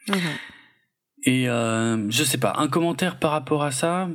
[0.08, 1.26] Mm-hmm.
[1.26, 4.08] Et je sais pas, un commentaire par rapport à ça?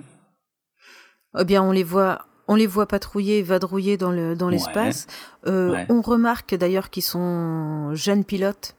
[1.39, 5.05] Eh bien, on les voit on les voit patrouiller, vadrouiller dans le dans l'espace.
[5.45, 8.75] Euh, on remarque d'ailleurs qu'ils sont jeunes pilotes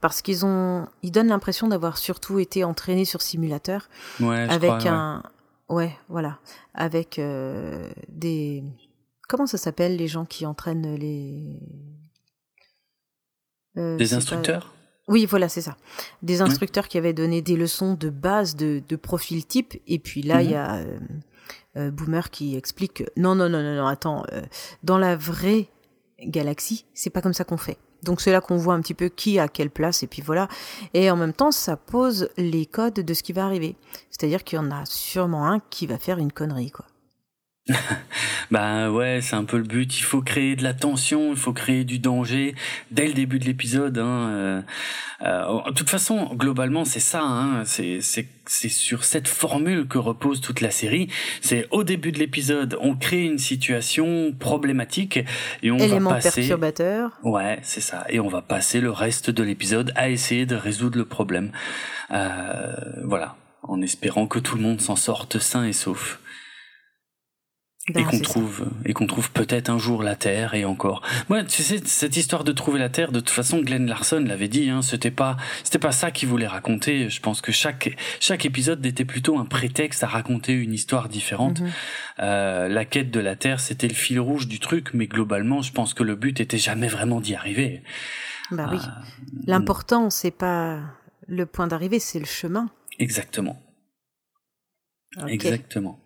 [0.00, 3.88] parce qu'ils ont, ils donnent l'impression d'avoir surtout été entraînés sur simulateur
[4.20, 5.24] avec un,
[5.68, 5.98] ouais.
[6.08, 6.38] voilà,
[6.74, 8.62] avec euh, des,
[9.28, 11.58] comment ça s'appelle les gens qui entraînent les,
[13.76, 14.72] euh, des instructeurs.
[15.08, 15.76] Oui, voilà, c'est ça.
[16.22, 20.42] Des instructeurs qui avaient donné des leçons de base de, profil type, et puis là,
[20.42, 20.60] il y mhm.
[20.60, 20.82] a
[21.76, 24.42] euh, Boomer qui explique que non, non, non, non, non, attends, euh,
[24.82, 25.68] dans la vraie
[26.20, 27.78] galaxie, c'est pas comme ça qu'on fait.
[28.02, 30.48] Donc c'est là qu'on voit un petit peu qui a quelle place et puis voilà.
[30.94, 33.76] Et en même temps, ça pose les codes de ce qui va arriver.
[34.10, 36.86] C'est-à-dire qu'il y en a sûrement un qui va faire une connerie, quoi.
[38.50, 39.98] bah ouais, c'est un peu le but.
[39.98, 42.54] Il faut créer de la tension, il faut créer du danger
[42.90, 43.98] dès le début de l'épisode.
[43.98, 44.28] Hein.
[44.30, 44.62] Euh,
[45.22, 47.22] euh, de toute façon, globalement, c'est ça.
[47.22, 47.64] Hein.
[47.64, 51.08] C'est c'est sur cette formule que repose toute la série.
[51.42, 55.18] C'est au début de l'épisode, on crée une situation problématique
[55.62, 56.40] et on Élément va passer.
[56.40, 57.10] perturbateur.
[57.22, 58.06] Ouais, c'est ça.
[58.08, 61.52] Et on va passer le reste de l'épisode à essayer de résoudre le problème.
[62.10, 62.72] Euh,
[63.04, 66.18] voilà, en espérant que tout le monde s'en sorte sain et sauf.
[67.94, 71.02] Ben, et qu'on trouve et qu'on trouve peut-être un jour la Terre et encore.
[71.28, 74.48] Moi, tu sais cette histoire de trouver la Terre, de toute façon, Glenn Larson l'avait
[74.48, 74.68] dit.
[74.68, 77.08] Hein, c'était pas c'était pas ça qu'il voulait raconter.
[77.08, 81.60] Je pense que chaque chaque épisode était plutôt un prétexte à raconter une histoire différente.
[81.60, 81.70] Mhm.
[82.20, 85.72] euh, la quête de la Terre, c'était le fil rouge du truc, mais globalement, je
[85.72, 87.82] pense que le but était jamais vraiment d'y arriver.
[88.50, 88.78] Bah oui.
[88.78, 88.90] Euh,
[89.46, 90.80] L'important, c'est pas
[91.26, 92.70] le point d'arrivée, c'est le chemin.
[92.98, 93.62] Exactement.
[95.26, 96.00] Exactement.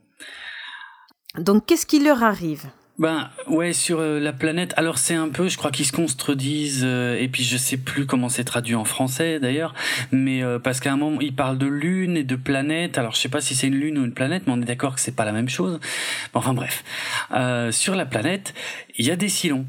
[1.39, 2.67] Donc, qu'est-ce qui leur arrive?
[2.99, 4.75] Ben ouais sur euh, la planète.
[4.77, 8.05] Alors c'est un peu, je crois qu'ils se contredisent euh, et puis je sais plus
[8.05, 9.75] comment c'est traduit en français d'ailleurs,
[10.13, 12.99] mais euh, parce qu'à un moment ils parlent de lune et de planète.
[12.99, 14.95] Alors je sais pas si c'est une lune ou une planète, mais on est d'accord
[14.95, 15.81] que c'est pas la même chose.
[16.35, 16.85] Enfin bref,
[17.73, 18.53] sur la planète
[18.99, 19.67] il y a des silons,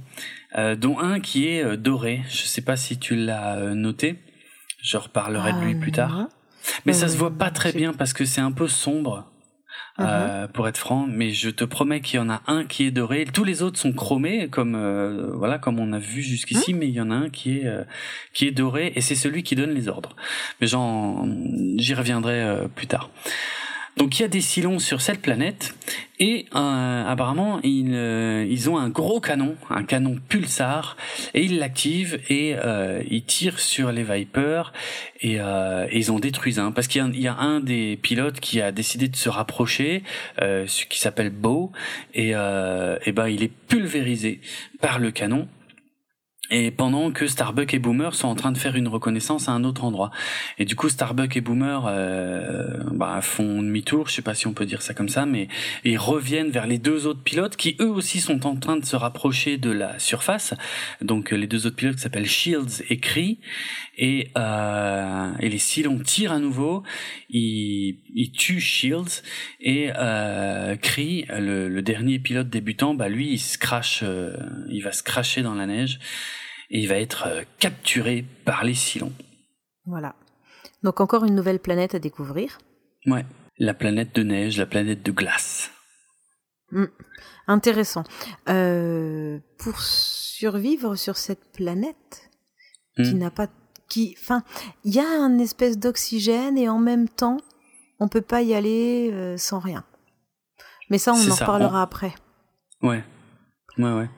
[0.78, 2.22] dont un qui est doré.
[2.30, 4.20] Je sais pas si tu l'as noté.
[4.82, 6.28] Je reparlerai de lui plus tard.
[6.86, 9.33] Mais ça se voit pas très bien parce que c'est un peu sombre.
[10.00, 10.48] Euh, uh-huh.
[10.48, 13.26] pour être franc, mais je te promets qu'il y en a un qui est doré.
[13.32, 16.88] Tous les autres sont chromés, comme euh, voilà, comme on a vu jusqu'ici, hein mais
[16.88, 17.84] il y en a un qui est euh,
[18.34, 20.16] qui est doré et c'est celui qui donne les ordres.
[20.60, 21.28] Mais j'en
[21.78, 23.12] j'y reviendrai plus tard.
[23.98, 25.76] Donc il y a des Silons sur cette planète
[26.20, 30.98] et euh, apparemment ils, euh, ils ont un gros canon, un canon pulsar
[31.36, 34.74] et ils l'activent et euh, ils tirent sur les Vipers
[35.22, 36.72] et, euh, ils ont détruit un.
[36.72, 40.04] Parce qu'il y, a un des pilotes qui a décidé de se rapprocher,
[40.42, 41.72] euh, qui s'appelle Beau
[42.16, 44.42] et, et ben il est pulvérisé
[44.82, 45.48] par le canon
[46.54, 49.64] et pendant que Starbuck et Boomer sont en train de faire une reconnaissance à un
[49.64, 50.12] autre endroit.
[50.60, 54.54] Et du coup, Starbuck et Boomer euh, bah, font demi-tour, je sais pas si on
[54.54, 55.48] peut dire ça comme ça, mais
[55.84, 58.96] ils reviennent vers les deux autres pilotes qui eux aussi sont en train de se
[58.96, 60.54] rapprocher de la surface.
[61.02, 63.40] Donc les deux autres pilotes qui s'appellent Shields et Cree.
[63.98, 66.84] Et, euh, et les Silons tirent à nouveau,
[67.32, 69.24] ils, ils tuent Shields
[69.60, 74.36] et euh, Cree, le, le, dernier pilote débutant, bah lui il se crache, euh,
[74.70, 76.00] il va se cracher dans la neige
[76.74, 79.14] et il va être euh, capturé par les Silons.
[79.86, 80.16] Voilà.
[80.84, 82.58] Donc encore une nouvelle planète à découvrir.
[83.06, 83.26] Ouais,
[83.58, 85.72] la planète de neige, la planète de glace.
[86.72, 86.86] Hmm.
[87.48, 88.04] Intéressant.
[88.50, 92.30] Euh, pour survivre sur cette planète
[92.98, 93.20] qui Hmm.
[93.20, 93.48] n'a pas,
[93.90, 94.44] qui, enfin,
[94.84, 97.38] il y a un espèce d'oxygène et en même temps,
[98.00, 99.84] on peut pas y aller euh, sans rien.
[100.90, 102.14] Mais ça, on en ça, reparlera on- après.
[102.82, 103.04] Ouais,
[103.78, 104.10] ouais, ouais.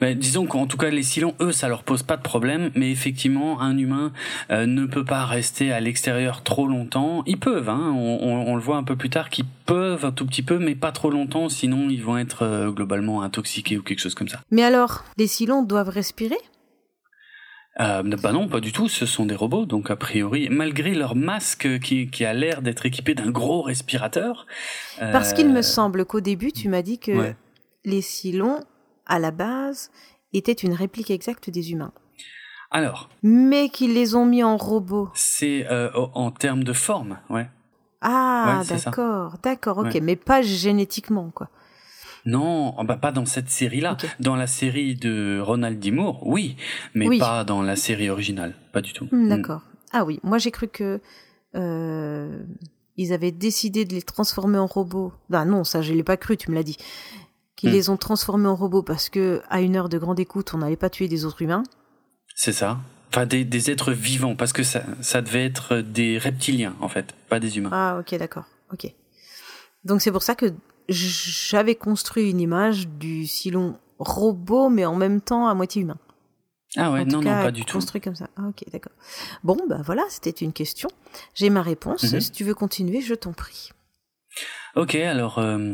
[0.00, 2.92] Ben, disons qu'en tout cas les Silons, eux, ça leur pose pas de problème, mais
[2.92, 4.12] effectivement, un humain
[4.50, 7.24] euh, ne peut pas rester à l'extérieur trop longtemps.
[7.26, 10.12] Ils peuvent, hein, on, on- on le voit un peu plus tard, qu'ils peuvent un
[10.12, 13.82] tout petit peu, mais pas trop longtemps, sinon ils vont être euh, globalement intoxiqués ou
[13.82, 14.40] quelque chose comme ça.
[14.52, 16.38] Mais alors, les silons doivent respirer?
[17.80, 21.14] Euh, bah non, pas du tout, ce sont des robots, donc a priori, malgré leur
[21.14, 24.46] masque qui, qui a l'air d'être équipé d'un gros respirateur.
[24.98, 27.36] Parce qu'il me euh, semble qu'au début, tu m'as dit que ouais.
[27.84, 28.58] les silons,
[29.08, 29.90] à la base,
[30.32, 31.92] étaient une réplique exacte des humains.
[32.70, 35.08] Alors, Mais qu'ils les ont mis en robots.
[35.14, 37.48] c'est euh, en termes de forme, ouais.
[38.02, 40.00] Ah, Ouais, d'accord, d'accord, ok, Ouais.
[40.00, 41.48] mais pas génétiquement, quoi.
[42.26, 43.96] Non, oh, bah pas dans cette série-là.
[44.20, 45.90] Dans la série de Ronald D.
[45.90, 46.56] Moore, oui,
[46.94, 47.18] mais Oui.
[47.18, 49.08] pas dans la série originale, pas du tout.
[49.10, 49.28] Hmm, Mm.
[49.30, 49.62] D'accord.
[49.92, 51.00] Ah oui, moi j'ai cru que
[51.54, 52.42] euh,
[52.98, 55.12] ils avaient décidé de les transformer en robots.
[55.30, 56.76] Bah non, ça je l'ai pas cru, tu me l'as dit.
[57.58, 57.72] Qu'ils Hmm.
[57.74, 60.76] les ont transformés en robots parce que à une heure de grande écoute, on n'allait
[60.76, 61.64] pas tuer des autres humains.
[62.36, 62.78] C'est ça.
[63.10, 67.14] Enfin, des, des êtres vivants, parce que ça, ça devait être des reptiliens, en fait,
[67.28, 67.70] pas des humains.
[67.72, 68.94] Ah ok, d'accord, ok.
[69.84, 70.52] Donc c'est pour ça que
[70.88, 75.98] j'avais construit une image du Silon robot, mais en même temps à moitié humain.
[76.76, 77.72] Ah ouais, en tout non, cas, non, pas du tout.
[77.78, 78.28] construit comme ça.
[78.36, 78.92] Ah, ok, d'accord.
[79.42, 80.88] Bon, bah voilà, c'était une question.
[81.34, 82.04] J'ai ma réponse.
[82.12, 82.20] Mhm.
[82.20, 83.70] Si tu veux continuer, je t'en prie.
[84.76, 85.72] Ok, alors euh,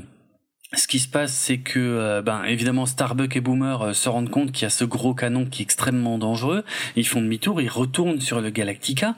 [0.76, 4.30] ce qui se passe, c'est que, euh, ben, évidemment, Starbuck et Boomer euh, se rendent
[4.30, 6.64] compte qu'il y a ce gros canon qui est extrêmement dangereux.
[6.96, 9.14] Ils font demi-tour, ils retournent sur le Galactica,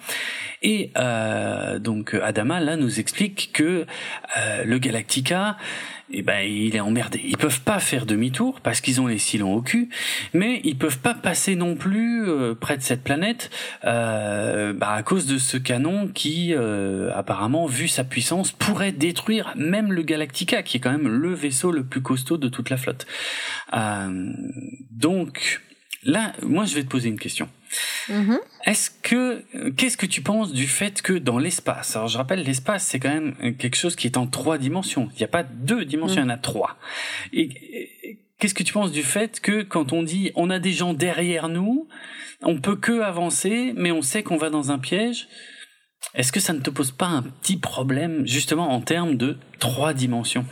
[0.63, 3.87] et euh, donc Adama là nous explique que
[4.37, 5.57] euh, le Galactica,
[6.11, 7.21] eh ben, il est emmerdé.
[7.25, 9.89] Ils peuvent pas faire demi-tour parce qu'ils ont les silons au cul,
[10.35, 13.51] mais ils peuvent pas passer non plus euh, près de cette planète
[13.85, 19.53] euh, bah, à cause de ce canon qui, euh, apparemment, vu sa puissance, pourrait détruire
[19.57, 22.77] même le Galactica, qui est quand même le vaisseau le plus costaud de toute la
[22.77, 23.07] flotte.
[23.75, 24.33] Euh,
[24.91, 25.61] donc,
[26.05, 27.49] là, moi, je vais te poser une question.
[28.09, 28.39] Mhm.
[28.65, 29.45] Est-ce que
[29.77, 33.09] qu'est-ce que tu penses du fait que dans l'espace, alors je rappelle l'espace c'est quand
[33.13, 35.09] même quelque chose qui est en trois dimensions.
[35.15, 36.77] Il n'y a pas deux dimensions, il y en a trois.
[37.33, 40.73] Et, et- qu'est-ce que tu penses du fait que quand on dit on a des
[40.73, 41.89] gens derrière nous,
[42.43, 45.29] on peut que avancer, mais on sait qu'on va dans un piège.
[46.15, 49.93] Est-ce que ça ne te pose pas un petit problème justement en termes de trois
[49.95, 50.45] dimensions?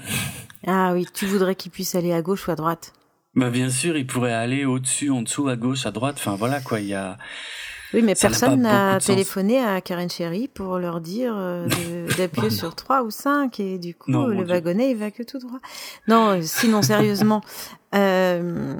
[0.67, 2.93] Ah oui, tu voudrais qu'il puisse aller à gauche ou à droite?
[3.37, 6.17] Bah bien sûr, il pourrait aller au-dessus, en dessous, à gauche, à droite.
[6.19, 7.19] Enfin voilà quoi, il y a.
[7.93, 12.13] Oui, mais Ça personne n'a de téléphoné à Karen Cherry pour leur dire euh, de-
[12.19, 15.23] d'appuyer sur 3 ou 5 et du coup, Non, mon le wagonnet, il va que
[15.23, 15.61] tout droit.
[16.09, 17.41] Non, euh, sinon, sérieusement,
[17.95, 18.75] euh,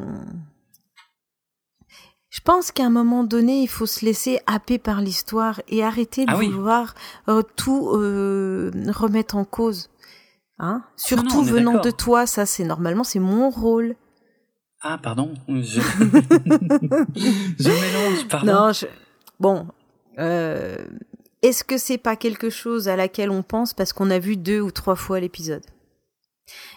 [2.31, 6.27] je pense qu'à un moment donné, il faut se laisser happer par l'histoire et arrêter
[6.27, 6.49] de Ah oui.
[6.49, 6.95] vouloir
[7.29, 9.91] euh, tout euh, remettre en cause.
[10.59, 13.95] Hein Surtout non, on est venant de toi, ça c'est normalement c'est mon rôle.
[14.87, 15.81] Ah pardon, je,
[17.59, 18.29] je mélange.
[18.29, 18.53] Pardon.
[18.53, 18.87] Non, je...
[19.41, 19.67] bon.
[20.19, 20.77] euh,
[21.43, 24.61] Est-ce que c'est pas quelque chose à laquelle on pense parce qu'on a vu deux
[24.61, 25.63] ou trois fois l'épisode?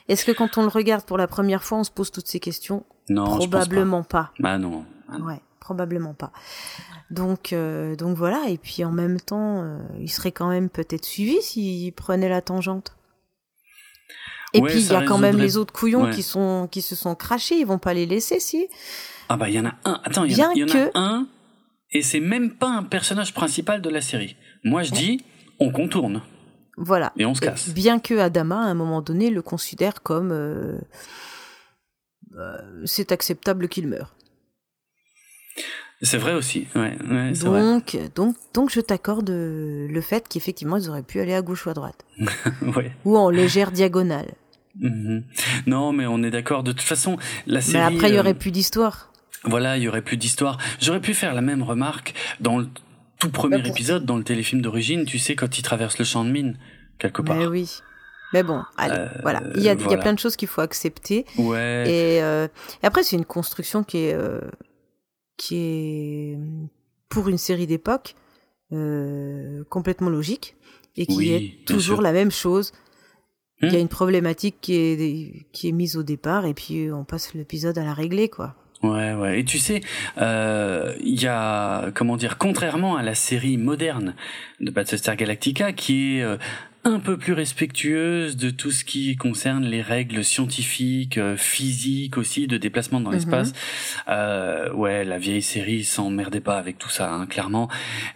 [0.08, 2.40] Est-ce que quand on le regarde pour la première fois, on se pose toutes ces
[2.40, 2.86] questions?
[3.10, 3.48] Non, je pense pas.
[3.60, 4.32] Probablement pas.
[4.40, 4.86] Bah non.
[5.10, 5.26] Ah non.
[5.26, 6.32] Ouais, probablement pas.
[7.12, 8.46] Donc, euh, donc voilà.
[8.48, 12.42] Et puis en même temps, euh, il serait quand même peut-être suivi s'il prenait la
[12.42, 12.96] tangente.
[14.58, 16.12] Et Ouais, puis il y a quand même les autres couillons ouais.
[16.12, 17.56] qui sont qui se sont crachés.
[17.60, 18.68] Ils vont pas les laisser si.
[19.30, 20.02] Ah bah il y en a un.
[20.04, 21.28] Attends, il y, en a- y en que- a un.
[21.92, 24.36] Et c'est même pas un personnage principal de la série.
[24.64, 25.24] Moi je dis,
[25.60, 26.22] on contourne
[26.78, 27.14] Voilà.
[27.18, 27.70] et on se casse.
[27.70, 30.78] Bien que Adama, à un moment donné, le considère comme euh,
[32.38, 34.14] euh, c'est acceptable qu'il meure.
[36.04, 36.68] C'est vrai aussi.
[36.76, 37.62] Ouais, ouais c'est vrai.
[37.62, 41.66] Donc, donc, donc, je t'accorde euh, le fait qu'effectivement, ils auraient pu aller à gauche
[41.66, 42.06] ou à droite,
[42.76, 42.92] ouais.
[43.04, 44.32] ou en légère diagonale.
[44.80, 45.24] Mhm.
[45.66, 46.64] Non, mais on est d'accord.
[46.64, 47.78] De toute façon, la série.
[47.78, 49.12] Mais après, il y euh, aurait plus d'histoire.
[49.44, 50.58] Voilà, il y aurait plus d'histoire.
[50.80, 52.68] J'aurais pu faire la même remarque dans le
[53.20, 55.06] tout premier Bah, épisode, dans le téléfilm d'origine.
[55.06, 56.58] Tu sais, quand il traverse le champ de mine
[57.00, 57.36] quelque part.
[57.36, 57.80] Mais oui.
[58.34, 59.42] Mais bon, allez, Euh, voilà.
[59.56, 60.02] Il y a, il y a voilà.
[60.02, 61.26] plein de choses qu'il faut accepter.
[61.38, 61.86] Ouais.
[61.88, 62.48] Et, euh,
[62.84, 64.42] et après, c'est une construction qui est, euh,
[65.38, 66.38] qui est
[67.10, 68.16] pour une série d'époque
[68.74, 70.56] euh, complètement logique
[70.98, 72.74] et qui Oui, est toujours la même chose.
[73.62, 73.82] Il y a Hmm.
[73.82, 77.84] une problématique qui est qui est mise au départ et puis on passe l'épisode à
[77.84, 78.54] la régler quoi.
[78.84, 79.40] Ouais, ouais.
[79.40, 79.82] Et tu sais,
[80.20, 84.14] euh, il y a, comment dire, contrairement à la série moderne
[84.60, 86.38] de Battlestar Galactica, qui est euh,
[86.84, 92.48] un peu plus respectueuse de tout ce qui concerne les règles scientifiques, euh, physiques aussi,
[92.48, 93.50] de déplacement dans l'espace.
[93.50, 93.56] Mhm.
[94.10, 97.68] Euh, ouais, la vieille série s'emmerdait pas avec tout ça, hein, clairement.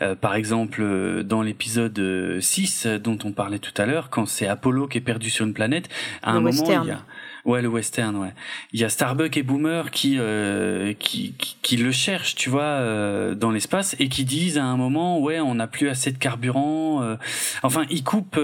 [0.01, 4.87] Euh, par exemple, dans l'épisode 6 dont on parlait tout à l'heure, quand c'est Apollo
[4.87, 5.89] qui est perdu sur une planète,
[6.23, 7.03] à un moment, il y a
[7.45, 8.33] Ouais, le western, ouais.
[8.71, 13.35] Il y a Starbuck et Boomer qui, euh, qui, qui, le cherchent, tu vois, euh,
[13.35, 17.01] dans l'espace et qui disent à un moment, ouais, on n'a plus assez de carburant.
[17.01, 17.15] Euh.
[17.63, 18.39] Enfin, ils coupent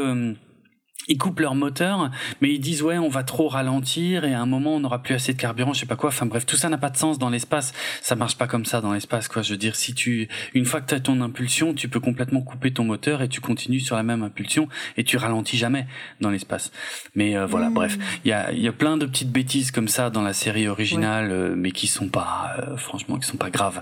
[1.08, 4.46] ils coupent leur moteur, mais ils disent ouais on va trop ralentir et à un
[4.46, 6.10] moment on n'aura plus assez de carburant, je sais pas quoi.
[6.10, 7.74] Enfin bref, tout ça n'a pas de sens dans l'espace.
[8.02, 9.42] Ça marche pas comme ça dans l'espace quoi.
[9.42, 12.42] Je veux dire si tu une fois que tu as ton impulsion, tu peux complètement
[12.42, 14.68] couper ton moteur et tu continues sur la même impulsion
[14.98, 15.88] et tu ralentis jamais
[16.22, 16.72] dans l'espace.
[17.16, 19.88] Mais euh, voilà, bref, il y a il y a plein de petites bêtises comme
[19.88, 23.50] ça dans la série originale, euh, mais qui sont pas euh, franchement qui sont pas
[23.50, 23.82] graves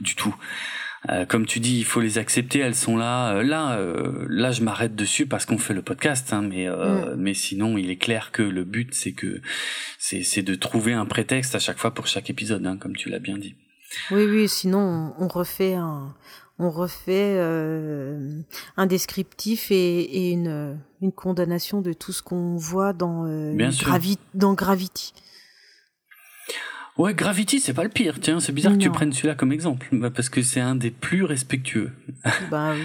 [0.00, 0.34] du tout.
[1.08, 2.58] Euh, comme tu dis, il faut les accepter.
[2.58, 3.34] Elles sont là.
[3.34, 6.32] Euh, là, euh, là, je m'arrête dessus parce qu'on fait le podcast.
[6.32, 7.14] Hein, mais mm.
[7.16, 9.40] mais sinon, il est clair que le but, c'est que
[9.98, 13.18] c'est de trouver un prétexte à chaque fois pour chaque épisode, hein, comme tu l'as
[13.18, 13.54] bien dit.
[14.10, 14.48] Oui, oui.
[14.48, 16.14] Sinon, on, refait un
[16.58, 17.38] on refait
[18.76, 23.24] un descriptif et, et une, une, condamnation de tout ce qu'on voit dans,
[24.34, 25.14] dans Gravity.
[27.00, 28.20] Ouais, Gravity, c'est pas le pire.
[28.20, 30.90] Tiens, c'est bizarre que tu prennes celui-là comme exemple, bah, parce que c'est un des
[30.90, 31.92] plus respectueux.
[32.50, 32.84] Bah oui.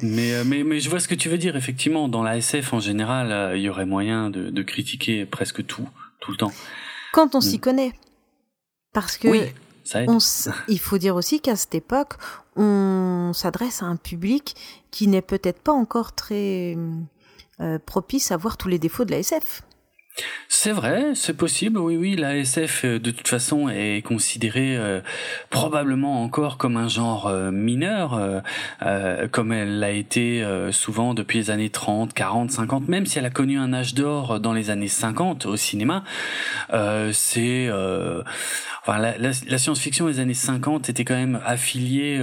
[0.00, 1.56] Mais, euh, mais, mais je vois ce que tu veux dire.
[1.56, 5.66] Effectivement, dans la SF en général, euh, il y aurait moyen de, de, critiquer presque
[5.66, 5.88] tout,
[6.20, 6.52] tout le temps.
[7.12, 7.60] Quand on s'y mm.
[7.60, 7.92] connaît.
[8.94, 9.40] Parce que oui,
[9.82, 10.10] ça aide.
[10.68, 12.14] il faut dire aussi qu'à cette époque,
[12.54, 14.54] on s'adresse à un public
[14.92, 16.76] qui n'est peut-être pas encore très
[17.58, 19.62] euh, propice à voir tous les défauts de la SF.
[20.48, 22.16] C'est vrai, c'est possible, oui, oui.
[22.16, 25.00] La SF, euh, de toute façon, est considérée euh,
[25.50, 28.42] probablement encore comme un genre euh, mineur,
[29.30, 33.30] comme elle l'a été souvent depuis les années 30, 40, 50, même si elle a
[33.30, 36.04] connu un âge d'or dans les années 50 au cinéma.
[37.12, 37.70] c'est...
[38.82, 42.18] Enfin, la, la science-fiction des années 50 était quand même affiliée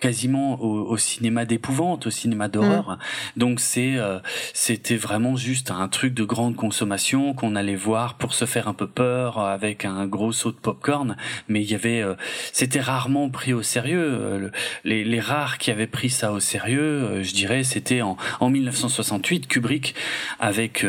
[0.00, 2.90] quasiment au, cinéma d'épouvante, au cinéma d'horreur.
[3.36, 3.40] Mm.
[3.40, 4.18] Donc c'est euh,
[4.54, 8.74] c'était vraiment juste un truc de grande consommation qu'on allait voir pour se faire un
[8.74, 11.16] peu peur avec un gros saut de popcorn.
[11.48, 12.14] Mais il y avait euh,
[12.52, 13.98] c'était rarement pris au sérieux.
[13.98, 14.50] Euh,
[14.84, 19.48] les, les rares qui avaient pris ça au sérieux, je dirais, c'était en, en 1968
[19.48, 19.94] Kubrick
[20.38, 20.84] avec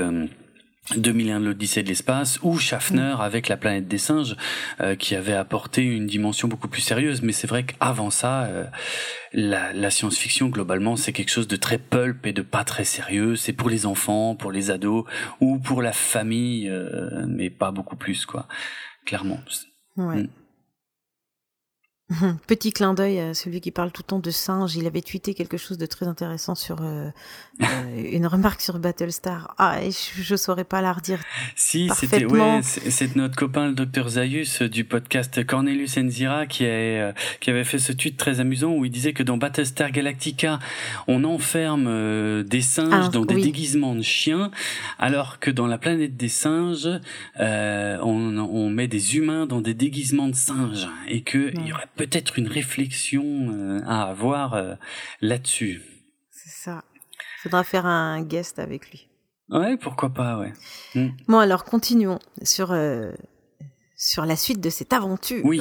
[0.95, 3.21] 2001 l'Odyssée de l'espace ou Schaffner mm.
[3.21, 4.35] avec la planète des singes
[4.81, 8.65] euh, qui avait apporté une dimension beaucoup plus sérieuse mais c'est vrai qu'avant ça euh,
[9.33, 13.35] la, la science-fiction globalement c'est quelque chose de très pulp et de pas très sérieux
[13.35, 15.05] c'est pour les enfants pour les ados
[15.39, 18.47] ou pour la famille euh, mais pas beaucoup plus quoi
[19.05, 19.39] clairement
[19.97, 20.23] ouais.
[20.23, 20.27] Mm.
[22.47, 24.75] Petit clin d'œil à celui qui parle tout le temps de singe.
[24.75, 27.09] Il avait tweeté quelque chose de très intéressant sur euh,
[27.61, 29.53] euh, une remarque sur Battlestar.
[29.59, 31.19] Ah, je, ne saurais pas la redire.
[31.55, 37.13] Si, c'était ouais, c'est notre copain le docteur Zayus du podcast Cornelius Enzira qui, a,
[37.39, 40.59] qui avait fait ce tweet très amusant où il disait que dans Battlestar Galactica,
[41.07, 44.49] on enferme euh, des singes ah, dans des déguisements de chiens,
[44.97, 46.89] alors que dans la planète des singes,
[47.39, 51.87] on, on, met des humains dans des déguisements de singes et que il y aurait
[51.99, 54.75] peut-être une réflexion euh, à avoir euh,
[55.19, 55.81] là-dessus.
[56.31, 56.83] C'est ça.
[57.43, 59.09] Faudra faire un guest avec lui.
[59.49, 60.53] Ouais, pourquoi pas, ouais.
[60.95, 61.09] Hmm.
[61.27, 63.11] Bon, alors continuons sur euh,
[63.97, 65.43] sur la suite de cette aventure.
[65.43, 65.59] Oui.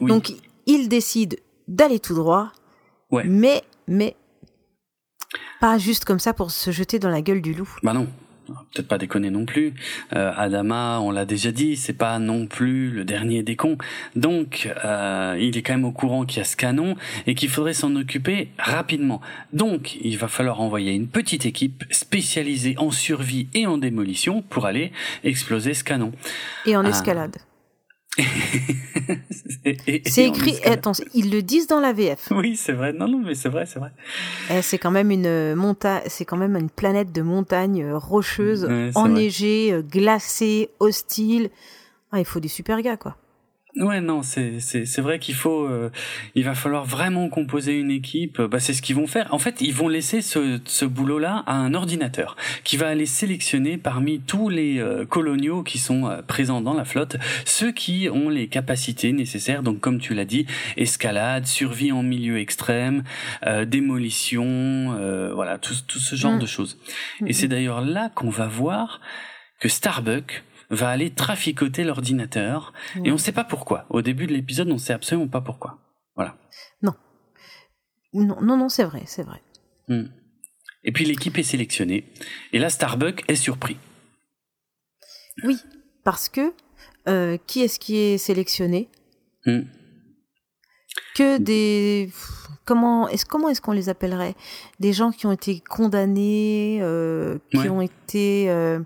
[0.00, 0.32] Donc,
[0.64, 2.52] il décide d'aller tout droit.
[3.10, 3.24] Ouais.
[3.24, 4.16] Mais mais
[5.60, 7.68] pas juste comme ça pour se jeter dans la gueule du loup.
[7.82, 8.08] Bah non
[8.72, 9.74] peut-être pas déconner non plus.
[10.14, 13.78] Euh, Adama, on l'a déjà dit, c'est pas non plus le dernier des cons.
[14.14, 17.48] Donc, euh, il est quand même au courant qu'il y a ce canon et qu'il
[17.48, 19.20] faudrait s'en occuper rapidement.
[19.52, 24.66] Donc, il va falloir envoyer une petite équipe spécialisée en survie et en démolition pour
[24.66, 24.92] aller
[25.24, 26.12] exploser ce canon.
[26.64, 27.36] Et en euh, escalade.
[30.06, 32.28] c'est écrit, attends, ils le disent dans la VF.
[32.30, 32.92] Oui, c'est vrai.
[32.92, 33.90] Non, non, mais c'est vrai, c'est vrai.
[34.50, 38.68] Eh, c'est quand même une montagne, c'est quand même une planète de montagnes euh, rocheuses,
[38.94, 41.50] enneigées, euh, glacées, hostiles.
[42.12, 43.16] Ah, il faut des super gars, quoi.
[43.76, 45.90] Ouais, non, c'est c'est vrai qu'il faut, euh,
[46.34, 48.40] il va falloir vraiment composer une équipe.
[48.40, 49.32] Bah, c'est ce qu'ils vont faire.
[49.34, 53.76] En fait, ils vont laisser ce ce boulot-là à un ordinateur qui va aller sélectionner
[53.76, 58.30] parmi tous les euh, coloniaux qui sont euh, présents dans la flotte ceux qui ont
[58.30, 59.62] les capacités nécessaires.
[59.62, 60.46] Donc, comme tu l'as dit,
[60.78, 63.04] escalade, survie en milieu extrême,
[63.66, 64.96] démolition,
[65.34, 66.38] voilà, tout tout ce genre mm.
[66.38, 66.78] de choses.
[67.26, 69.00] Et c'est d'ailleurs là qu'on va voir
[69.60, 72.72] que Starbuck va aller traficoter l'ordinateur
[73.04, 73.86] et on ne sait pas pourquoi.
[73.90, 75.78] Au début de l'épisode, on ne sait absolument pas pourquoi.
[76.14, 76.36] Voilà.
[76.82, 76.94] Non.
[78.12, 79.40] Non, non, non c'est vrai, c'est vrai.
[79.88, 80.06] Hmm.
[80.84, 82.12] Et puis l'équipe est sélectionnée.
[82.52, 83.76] Et là, Starbuck est surpris.
[85.44, 85.58] Oui,
[86.04, 86.52] parce que
[87.08, 88.88] euh, qui est-ce qui est sélectionné?
[89.44, 89.62] Hmm.
[91.14, 92.10] Que des
[92.64, 94.34] comment est-ce comment est-ce qu'on les appellerait?
[94.80, 97.68] Des gens qui ont été condamnés, euh, qui Ouais.
[97.68, 98.80] ont été euh,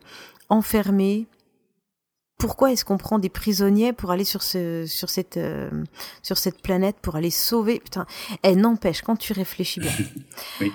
[0.49, 1.27] enfermés?
[2.41, 5.71] Pourquoi est-ce qu'on prend des prisonniers pour aller sur ce sur cette euh,
[6.23, 8.07] sur cette planète pour aller sauver Putain,
[8.43, 9.93] elle n'empêche quand tu réfléchis bien.
[10.61, 10.73] Oui.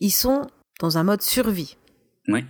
[0.00, 0.46] Ils sont
[0.80, 1.76] dans un mode survie.
[2.28, 2.44] Oui.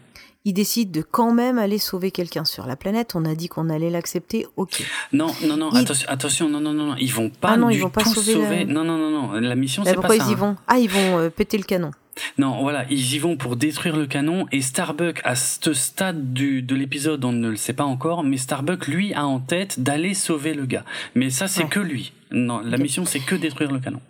[0.46, 3.12] Ils décident de quand même aller sauver quelqu'un sur la planète.
[3.14, 4.46] On a dit qu'on allait l'accepter.
[4.56, 4.82] Ok.
[5.12, 7.76] Non, non, non, Ils- attention, attention, non, non, non, ils vont pas Ah non, ils
[7.76, 10.18] du vont pas sauver la- Non, non, non, non, la mission Mais c'est pas pourquoi
[10.18, 10.24] ça.
[10.26, 10.36] ils y hein.
[10.36, 10.56] vont?
[10.66, 11.92] Ah, ils vont euh, péter le canon.
[12.38, 16.62] Non, voilà, ils y vont pour détruire le canon et Starbuck, à ce stade du,
[16.62, 20.12] de l'épisode, on ne le sait pas encore, mais Starbuck, lui, a en tête d'aller
[20.14, 20.84] sauver le gars.
[21.14, 21.68] Mais ça, c'est Ouais.
[21.70, 22.12] que lui.
[22.30, 24.00] Non, la mission, c'est que détruire le canon.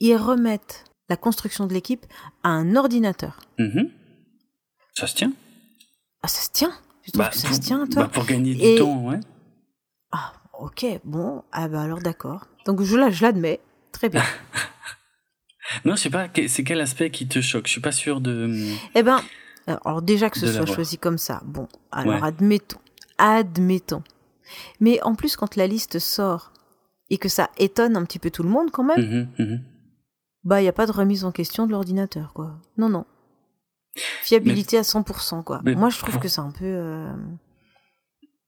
[0.00, 2.04] Ils remettent la construction de l'équipe
[2.44, 3.38] à un ordinateur.
[3.58, 3.88] Mhm.
[4.96, 5.32] Ça se tient
[6.22, 6.72] Ah, ça se tient
[7.02, 9.06] Tu trouves Bah, que ça pour, se tient, toi bah, pour gagner du Et- temps,
[9.08, 9.20] ouais.
[10.12, 12.46] Ah, ok, bon, ah bah alors d'accord.
[12.66, 13.60] Donc je, la- je l'admets,
[13.92, 14.22] très bien.
[15.84, 17.66] Non, je sais pas, c'est quel aspect qui te choque?
[17.66, 18.50] Je suis pas sûr de...
[18.96, 19.22] eh ben,
[19.84, 22.26] alors déjà que ce soit choisi comme ça, bon, alors Ouais.
[22.26, 22.80] admettons,
[23.18, 24.02] admettons.
[24.80, 26.52] Mais en plus, quand la liste sort
[27.08, 29.60] et que ça étonne un petit peu tout le monde quand même, Mhm, mhm.
[30.42, 32.58] bah il y a pas de remise en question de l'ordinateur, quoi.
[32.76, 33.04] Non, non.
[34.22, 35.60] Fiabilité à 100%, quoi.
[35.64, 36.64] mais Moi, je trouve que c'est un peu...
[36.64, 37.12] euh,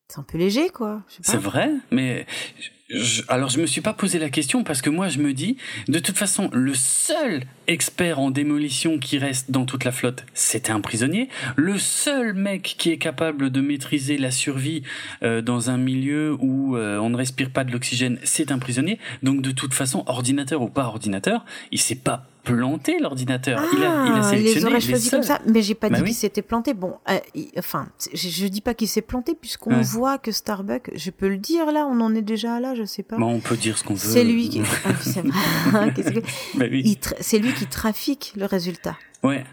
[0.09, 1.03] C'est un peu léger, quoi.
[1.23, 2.27] C'est vrai, mais
[2.91, 5.57] je- alors je me suis pas posé la question parce que moi je me dis,
[5.89, 10.71] de toute façon, le seul expert en démolition qui reste dans toute la flotte, c'était
[10.73, 11.31] un prisonnier.
[11.57, 14.83] Le seul mec qui est capable de maîtriser la survie
[15.23, 18.99] euh, dans un milieu où euh, on ne respire pas de l'oxygène, c'est un prisonnier.
[19.23, 23.61] Donc de toute façon, ordinateur ou pas ordinateur, il s'est pas planté l'ordinateur.
[23.63, 25.97] Ah, il a, il a sélectionné les aurait choisis comme ça, mais j'ai pas Bah
[25.97, 26.09] dit oui.
[26.09, 26.75] qu'il s'était planté.
[26.75, 29.83] Bon, euh, il- enfin, je, je dis pas qu'il s'est planté puisqu'on Ouais.
[29.83, 33.03] voit que Starbuck, je peux le dire là, on en est déjà là, je sais
[33.03, 33.17] pas.
[33.17, 34.01] Bon, on peut dire ce qu'on veut.
[34.11, 35.23] c'est lui qui, Ah, c'est
[36.05, 36.21] que-
[36.59, 36.99] Bah oui.
[37.01, 38.97] tra- lui qui trafique le résultat.
[39.23, 39.45] Ouais.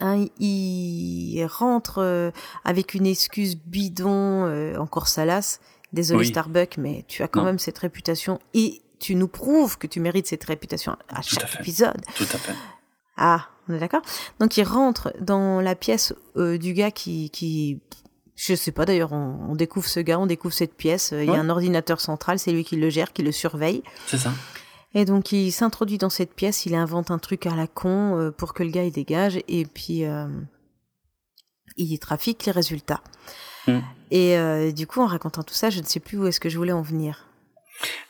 [0.00, 2.30] Hein, il rentre euh,
[2.64, 5.60] avec une excuse bidon, euh, encore salace.
[5.92, 6.26] Désolé Oui.
[6.26, 7.46] Starbuck, mais tu as quand Non.
[7.46, 11.46] même cette réputation et tu nous prouves que tu mérites cette réputation à à chaque
[11.46, 11.60] fait.
[11.60, 12.00] épisode.
[12.16, 12.54] Tout à fait.
[13.16, 14.02] Ah, on est d'accord?
[14.40, 17.80] Donc il rentre dans la pièce euh, du gars qui, qui...
[18.34, 21.30] Je sais pas d'ailleurs, on, on découvre ce gars, on découvre cette pièce, euh, il
[21.30, 23.82] y a un ordinateur central, c'est lui qui le gère, qui le surveille.
[24.06, 24.32] C'est ça.
[24.94, 28.30] Et donc il s'introduit dans cette pièce, il invente un truc à la con euh,
[28.30, 30.26] pour que le gars il dégage, et puis euh,
[31.78, 33.02] il trafique les résultats.
[33.66, 33.78] Mm.
[34.10, 36.56] Et du coup, en racontant tout ça, je ne sais plus où est-ce que je
[36.56, 37.26] voulais en venir.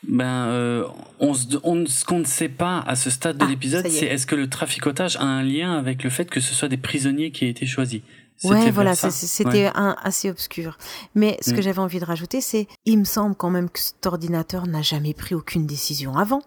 [0.06, 0.84] Ben, euh,
[1.18, 3.90] on se, on, ce qu'on ne sait pas à ce stade de Ah, l'épisode, est.
[3.90, 6.76] c'est est-ce que le traficotage a un lien avec le fait que ce soit des
[6.76, 8.02] prisonniers qui aient été choisis?
[8.44, 9.70] Ouais, voilà, c'était Ouais.
[9.74, 10.76] un assez obscur.
[11.14, 11.62] Mais ce que Mm.
[11.62, 15.14] j'avais envie de rajouter, c'est, il me semble quand même que cet ordinateur n'a jamais
[15.14, 16.42] pris aucune décision avant.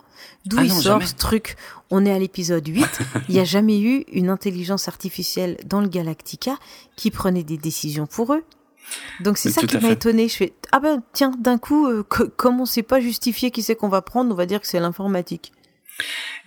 [0.45, 1.07] D'où Ah il non, sort jamais.
[1.07, 1.55] ce truc
[1.89, 2.85] On est à l'épisode 8.
[3.29, 6.57] il n'y a jamais eu une intelligence artificielle dans le Galactica
[6.95, 8.43] qui prenait des décisions pour eux.
[9.19, 10.27] Donc c'est Oui, ça tout qui m'a étonné.
[10.27, 13.63] Je fais ah ben tiens d'un coup euh, co- comme on sait pas justifier qui
[13.63, 15.51] c'est qu'on va prendre, on va dire que c'est l'informatique.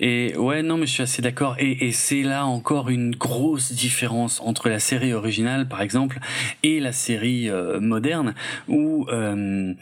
[0.00, 1.56] Et ouais, non, mais je suis assez d'accord.
[1.58, 6.18] Et, et c'est là encore une grosse différence entre la série originale, par exemple,
[6.62, 8.34] et la série euh, moderne,
[8.68, 9.74] où euh,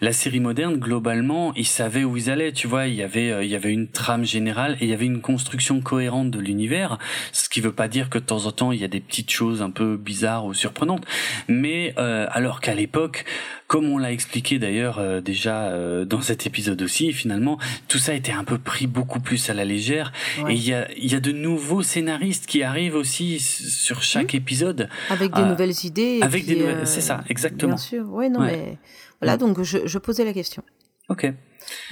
[0.00, 2.52] la série moderne, globalement, ils savaient où ils allaient.
[2.52, 4.94] Tu vois, il y avait, euh, il y avait une trame générale et il y
[4.94, 6.98] avait une construction cohérente de l'univers.
[7.32, 9.30] Ce qui veut pas dire que de temps en temps il y a des petites
[9.30, 11.04] choses un peu bizarres ou surprenantes.
[11.46, 13.24] Mais euh, alors qu'à l'époque,
[13.66, 15.70] comme on l'a expliqué d'ailleurs déjà
[16.06, 19.64] dans cet épisode aussi, finalement, tout ça était un peu pris beaucoup plus à la
[19.64, 20.12] légère.
[20.42, 20.52] Ouais.
[20.52, 24.34] Et il y a, il y a de nouveaux scénaristes qui arrivent aussi sur chaque
[24.34, 24.88] épisode.
[25.10, 26.20] Avec des Ah, nouvelles idées.
[26.22, 27.74] avec des nouvelles- euh, c'est ça, exactement.
[27.74, 28.08] Bien sûr.
[28.12, 28.52] Ouais non Ouais.
[28.52, 28.78] mais
[29.20, 29.40] voilà Mm.
[29.40, 30.62] donc je, je posais la question.
[31.08, 31.32] Ok.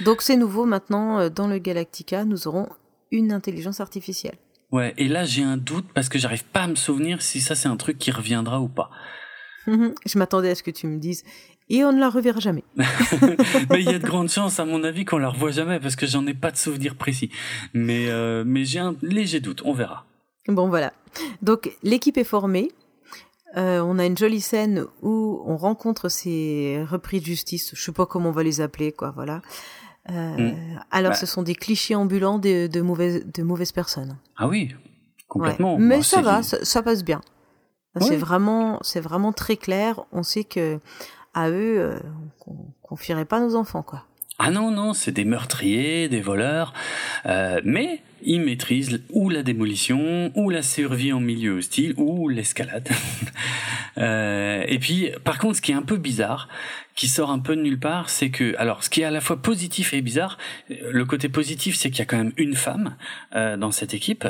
[0.05, 2.67] Donc c'est nouveau maintenant euh, dans le Galactica, nous aurons
[3.11, 4.35] une intelligence artificielle.
[4.71, 4.93] Ouais.
[4.97, 7.69] Et là, j'ai un doute parce que j'arrive pas à me souvenir si ça c'est
[7.69, 8.89] un truc qui reviendra ou pas.
[9.67, 11.23] Je m'attendais à ce que tu me dises
[11.69, 12.63] et on ne la reverra jamais.
[12.77, 15.95] mais il y a de grandes chances, à mon avis, qu'on la revoit jamais parce
[15.95, 17.29] que j'en ai pas de souvenir précis.
[17.73, 19.61] Mais euh, mais j'ai un léger doute.
[19.65, 20.05] On verra.
[20.47, 20.93] Bon voilà.
[21.41, 22.71] Donc l'équipe est formée.
[23.55, 27.71] Euh, on a une jolie scène où on rencontre ces repris de justice.
[27.75, 29.11] Je sais pas comment on va les appeler, quoi.
[29.15, 29.41] Voilà.
[30.11, 30.79] Euh, Mm.
[30.91, 31.17] Alors, Bah.
[31.17, 34.17] ce sont des clichés ambulants de, de mauvaises de mauvaises personnes.
[34.37, 34.73] Ah oui,
[35.27, 35.75] complètement.
[35.75, 35.81] Ouais.
[35.81, 37.19] Mais Bon, ça va, ça, ça passe bien.
[37.95, 38.05] Ouais.
[38.05, 40.01] C'est vraiment, c'est vraiment très clair.
[40.13, 40.79] On sait que
[41.37, 41.99] à eux, euh,
[42.47, 42.51] on
[42.83, 44.05] on confierait pas nos enfants, quoi.
[44.39, 46.73] Ah non, non, c'est des meurtriers, des voleurs.
[47.25, 52.87] Euh, mais il maîtrise ou la démolition, ou la survie en milieu hostile, ou l'escalade.
[53.97, 56.47] euh, et puis, par contre, ce qui est un peu bizarre,
[56.97, 59.21] qui sort un peu de nulle part, c'est que, alors, ce qui est à la
[59.21, 62.95] fois positif et bizarre, le côté positif, c'est qu'il y a quand même une femme
[63.35, 64.27] euh, dans cette équipe,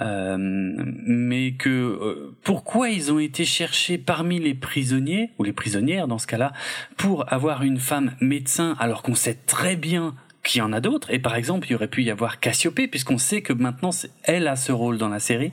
[0.00, 6.08] euh, mais que euh, pourquoi ils ont été cherchés parmi les prisonniers ou les prisonnières
[6.08, 6.54] dans ce cas-là
[6.96, 11.10] pour avoir une femme médecin, alors qu'on sait très bien qu'il y en a d'autres?
[11.12, 13.90] Et par exemple, il y aurait pu y avoir Cassiopée, puisqu'on sait que maintenant,
[14.22, 15.52] elle a ce rôle dans la série.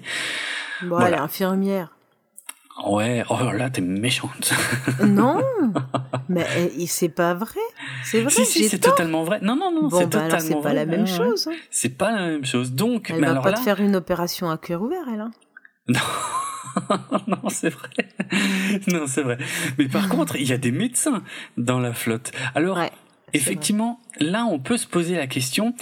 [0.82, 1.08] Bon, voilà.
[1.08, 1.95] elle est infirmière.
[2.84, 4.54] Ouais, oh là, t'es méchante.
[5.04, 5.42] non,
[6.28, 6.46] mais
[6.88, 7.62] c'est pas vrai.
[8.04, 8.30] C'est vrai.
[8.30, 9.40] Si, si, c'est totalement vrai.
[9.42, 11.48] Non, non, non, c'est bah totalement c'est pas la même chose.
[11.48, 11.56] Hein.
[11.72, 12.74] C'est pas la même chose.
[12.74, 13.58] Donc, elle mais va alors pas là...
[13.58, 15.22] te faire une opération à cœur ouvert, elle.
[15.22, 15.32] Hein.
[15.88, 16.00] Non.
[17.28, 17.90] non, c'est vrai.
[18.88, 19.38] Non, c'est vrai.
[19.78, 21.24] Mais par contre, il y a des médecins
[21.58, 22.32] dans la flotte.
[22.56, 22.92] Alors, ouais,
[23.32, 25.76] effectivement, là, on peut se poser la question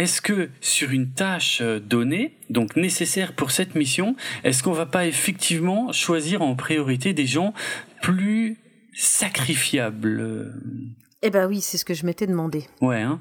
[0.00, 5.06] est-ce que sur une tâche donnée, donc nécessaire pour cette mission, est-ce qu'on va pas
[5.06, 7.52] effectivement choisir en priorité des gens
[8.00, 8.56] plus
[8.94, 10.54] sacrifiables?
[11.20, 12.64] Eh ben oui, c'est ce que je m'étais demandé.
[12.80, 13.20] Ouais, hein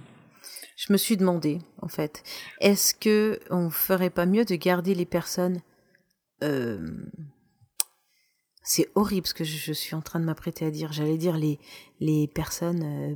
[0.77, 2.23] Je me suis demandé, en fait,
[2.61, 5.61] est-ce que on ferait pas mieux de garder les personnes
[6.43, 6.79] euh...
[8.63, 10.93] C'est horrible ce que je suis en train de m'apprêter à dire.
[10.93, 11.59] J'allais dire les
[11.99, 13.15] les personnes euh,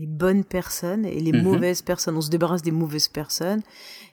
[0.00, 1.42] les bonnes personnes et les Mhm.
[1.42, 2.16] mauvaises personnes.
[2.16, 3.62] On se débarrasse des mauvaises personnes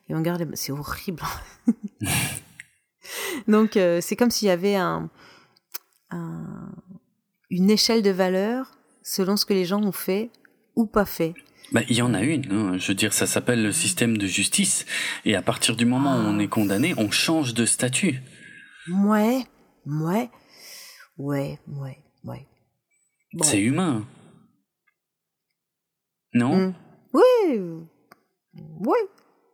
[0.09, 0.41] et on garde.
[0.41, 1.23] les- C'est horrible.
[3.47, 5.09] Donc euh, c'est comme s'il y avait un,
[6.11, 6.71] un-
[7.49, 8.71] une échelle de valeur
[9.03, 10.29] selon ce que les gens ont fait
[10.75, 11.33] ou pas fait.
[11.71, 12.51] Bah, il y en a une.
[12.51, 12.77] hein.
[12.77, 14.85] Je veux dire, ça s'appelle le système de justice.
[15.25, 18.21] Et à partir du moment où on est condamné, on change de statut.
[18.89, 19.43] Ouais,
[19.85, 20.29] ouais,
[21.17, 22.47] ouais, ouais, ouais.
[23.33, 23.43] Bon.
[23.43, 24.05] C'est humain.
[26.37, 26.55] Non?
[26.69, 26.73] Hmm.
[27.13, 27.79] Oui, euh,
[28.79, 28.97] oui,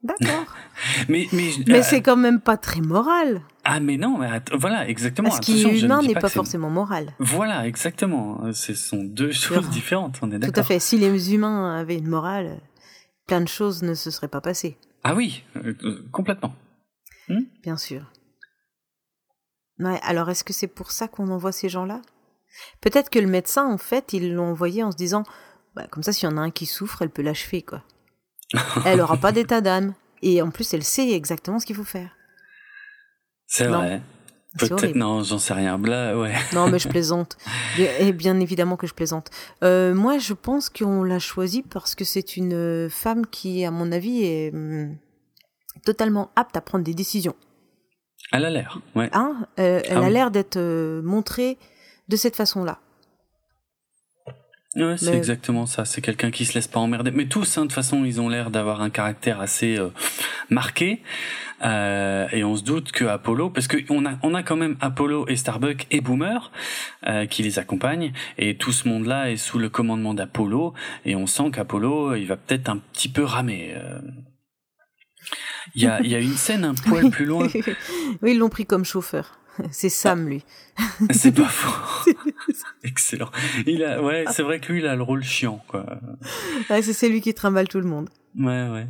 [0.03, 0.45] d'accord.
[1.09, 3.41] Mais mais Mais ah, c'est quand même pas très moral.
[3.63, 5.31] ah mais non, mais voilà exactement.
[5.31, 7.13] Ce qui est humain n'est pas forcément moral.
[7.19, 8.51] Voilà, exactement.
[8.53, 10.19] Ce sont deux choses différentes.
[10.21, 10.65] On est Tout à d'accord.
[10.65, 10.79] fait.
[10.79, 12.59] Si les humains avaient une morale,
[13.27, 16.53] plein de choses ne se seraient pas passées, Ah oui, euh, euh, complètement.
[17.63, 18.11] bien sûr.
[19.79, 22.01] Ouais, alors est-ce que c'est pour ça qu'on envoie ces gens-là?
[22.81, 25.23] Peut-être que le médecin, en fait, ils l'ont envoyé en se disant,
[25.75, 27.81] bah, comme ça, s'il y en a un qui souffre, elle peut l'achever, quoi.
[28.85, 29.93] elle aura pas d'état d'âme.
[30.21, 32.11] Et en plus, elle sait exactement ce qu'il faut faire.
[33.47, 34.01] C'est vrai.
[34.57, 35.77] Peut-être non, j'en sais rien.
[35.79, 36.33] Là, ouais.
[36.53, 37.37] Non, mais je plaisante.
[37.99, 39.31] Et bien évidemment que je plaisante.
[39.63, 43.91] Euh, moi, je pense qu'on l'a choisie parce que c'est une femme qui, à mon
[43.91, 44.95] avis, est hum,
[45.83, 47.35] totalement apte à prendre des décisions.
[48.31, 48.79] Elle a l'air.
[48.95, 49.09] Ouais.
[49.13, 50.13] Hein Euh, elle Ah a oui.
[50.13, 51.57] l'air d'être euh, montrée
[52.07, 52.79] de cette façon-là.
[54.75, 55.85] Ouais, c'est Mais- exactement ça.
[55.85, 57.11] C'est quelqu'un qui se laisse pas emmerder.
[57.11, 59.89] Mais tous, hein, de toute façon, ils ont l'air d'avoir un caractère assez euh,
[60.49, 61.01] marqué.
[61.63, 64.75] Euh, et on se doute que Apollo, parce que on a, on a quand même
[64.81, 66.51] Apollo et Starbuck et Boomer
[67.07, 68.13] euh, qui les accompagnent.
[68.37, 70.73] Et tout ce monde-là est sous le commandement d'Apollo.
[71.05, 73.73] Et on sent qu'Apollo, il va peut-être un petit peu ramer.
[73.75, 73.99] euh.
[75.75, 77.47] Il y a, il y a une scène un poil plus loin.
[78.21, 79.37] oui, ils l'ont pris comme chauffeur.
[79.71, 80.43] C'est Sam, lui.
[81.11, 82.11] C'est pas faux.
[82.83, 83.29] Excellent.
[83.65, 85.85] Il a, ouais, c'est vrai que lui, il a le rôle chiant, quoi.
[86.69, 88.09] Ouais, c'est c'est lui qui trimballe tout le monde.
[88.39, 88.87] Ouais, ouais.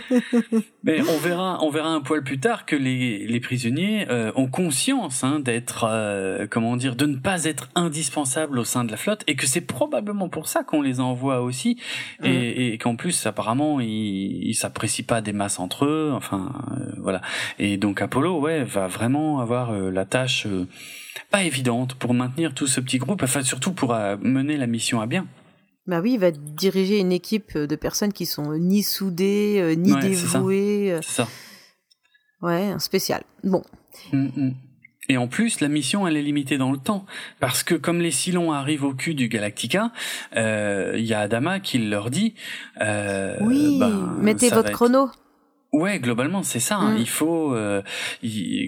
[0.84, 4.48] Mais on verra, on verra un poil plus tard que les, les prisonniers euh, ont
[4.48, 8.96] conscience hein, d'être, euh, comment dire, de ne pas être indispensables au sein de la
[8.96, 11.78] flotte, et que c'est probablement pour ça qu'on les envoie aussi,
[12.22, 16.12] et, et qu'en plus apparemment ils, ils s'apprécient pas des masses entre eux.
[16.14, 17.20] Enfin, euh, voilà.
[17.58, 20.66] Et donc Apollo, ouais, va vraiment avoir euh, la tâche euh,
[21.30, 25.00] pas évidente pour maintenir tout ce petit groupe, enfin surtout pour euh, mener la mission
[25.00, 25.26] à bien.
[25.86, 29.92] Bah oui, il va diriger une équipe de personnes qui sont ni soudées, euh, ni
[29.92, 30.92] Ouais, dévouées.
[30.92, 31.28] euh, C'est ça.
[32.42, 33.22] Ouais, un spécial.
[33.44, 33.62] Bon.
[34.12, 34.54] Mm, mm.
[35.08, 37.04] Et en plus, la mission, elle est limitée dans le temps.
[37.40, 39.90] Parce que comme les Cylons arrivent au cul du Galactica,
[40.36, 42.34] euh, il y a Adama qui leur dit...
[42.80, 45.10] Euh, Oui, ben, mettez votre être- chrono.
[45.72, 46.76] Ouais, globalement, c'est ça.
[46.76, 46.94] hein.
[46.94, 46.98] Mm.
[46.98, 47.54] Il faut...
[47.54, 47.82] euh,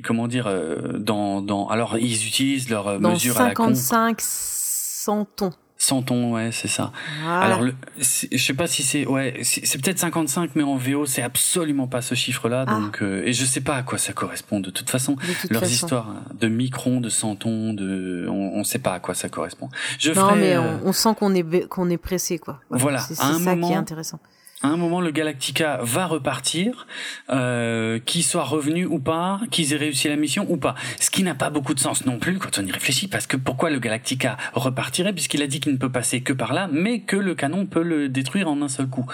[0.02, 0.46] comment dire...
[0.48, 3.72] euh, dans, dans, alors, ils utilisent leur euh, Dans mesure à la con.
[3.74, 5.52] 55 centons.
[5.84, 6.92] Centons, ouais, c'est ça.
[7.24, 7.40] Voilà.
[7.40, 11.22] Alors, le, je sais pas si c'est, ouais, c'est peut-être 55, mais en VO, c'est
[11.22, 12.66] absolument pas ce chiffre-là.
[12.68, 12.74] Ah.
[12.78, 14.60] Donc, euh, et je sais pas à quoi ça correspond.
[14.60, 15.72] De toute façon, de toute leurs façon.
[15.74, 19.70] histoires de microns, de centons, de, on, on sait pas à quoi ça correspond.
[19.98, 22.60] Je Non, ferai, mais euh, on, on sent qu'on est qu'on est pressé, quoi.
[22.70, 24.20] Voilà, C'est ça qui moment- est intéressant.
[24.62, 26.86] À un moment, le Galactica va repartir,
[27.30, 30.74] euh, qu'ils soient revenus ou pas, qu'ils aient réussi la mission ou pas.
[31.00, 33.36] Ce qui n'a pas beaucoup de sens non plus quand on y réfléchit, parce que
[33.36, 37.00] pourquoi le Galactica repartirait, puisqu'il a dit qu'il ne peut passer que par là, mais
[37.00, 39.06] que le canon peut le détruire en un seul coup.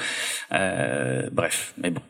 [0.52, 2.02] Euh, bref, mais bon.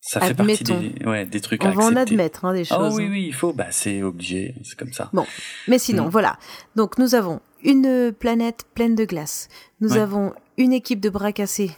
[0.00, 2.94] Ça fait partie des, ouais, des trucs On va en admettre hein, des ah choses.
[2.94, 3.52] Oh oui, oui, il faut.
[3.52, 4.56] Bah, c'est obligé.
[4.64, 5.08] C'est comme ça.
[5.12, 5.24] Bon,
[5.68, 6.10] mais sinon, mm.
[6.10, 6.38] voilà.
[6.74, 9.48] Donc, nous avons une planète pleine de glace.
[9.80, 11.70] Nous avons une équipe de bras cassés,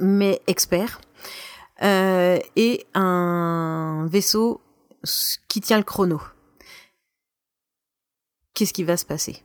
[0.00, 1.00] mais experts,
[1.82, 4.60] euh, et un vaisseau
[5.48, 6.20] qui tient le chrono.
[8.54, 9.42] Qu'est-ce qui va se passer?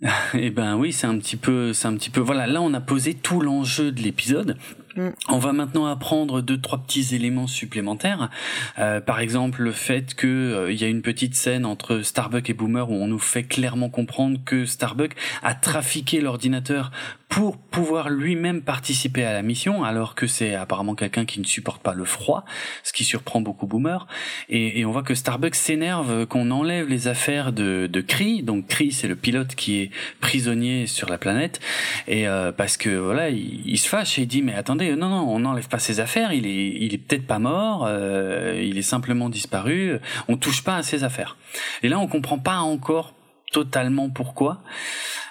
[0.34, 2.20] Eh ben oui, c'est un petit peu, c'est un petit peu.
[2.20, 4.56] Voilà, là on a posé tout l'enjeu de l'épisode.
[4.98, 5.10] Mm.
[5.28, 8.30] On va maintenant apprendre deux trois petits éléments supplémentaires.
[8.78, 12.54] Euh, par exemple, le fait que euh, y a une petite scène entre Starbuck et
[12.54, 16.90] Boomer où on nous fait clairement comprendre que Starbuck a trafiqué l'ordinateur
[17.28, 21.82] pour pouvoir lui-même participer à la mission, alors que c'est apparemment quelqu'un qui ne supporte
[21.82, 22.44] pas le froid,
[22.82, 24.06] ce qui surprend beaucoup Boomer.
[24.48, 28.42] Et, on voit que Starbuck s'énerve qu'on enlève les affaires de, de Cree.
[28.42, 29.90] Donc Cree, c'est le pilote qui est
[30.20, 31.60] prisonnier sur la planète,
[32.06, 35.08] et euh, parce que voilà, il, il se fâche et il dit mais attendez non,
[35.08, 38.78] non, on n'enlève pas ses affaires, il est, il est peut-être pas mort, euh, il
[38.78, 41.36] est simplement disparu, on touche pas à ses affaires.
[41.82, 43.14] Et là, on comprend pas encore
[43.52, 44.62] totalement pourquoi,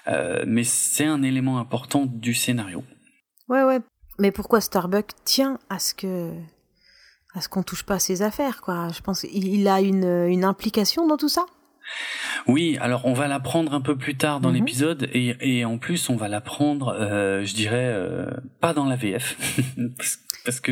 [0.08, 2.84] euh, mais c'est un élément important du scénario.
[3.48, 3.80] Ouais, ouais.
[4.20, 6.32] Mais pourquoi Starbuck tient à ce que
[7.36, 8.90] à ce qu'on touche pas à ses affaires, quoi?
[8.90, 11.46] Je pense qu'il a une, une implication dans tout ça.
[12.48, 14.56] Oui, alors on va l'apprendre un peu plus tard dans mhm.
[14.56, 18.30] l'épisode et, et, en plus on va l'apprendre, euh, je dirais, euh,
[18.62, 19.38] pas dans la VF,
[20.46, 20.72] parce, que.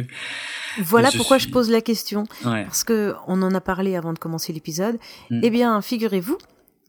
[0.80, 4.54] Voilà pourquoi je pose la question, parce que on en a parlé avant de commencer
[4.54, 4.98] l'épisode.
[5.30, 5.40] Mm.
[5.44, 6.38] Eh bien, figurez-vous,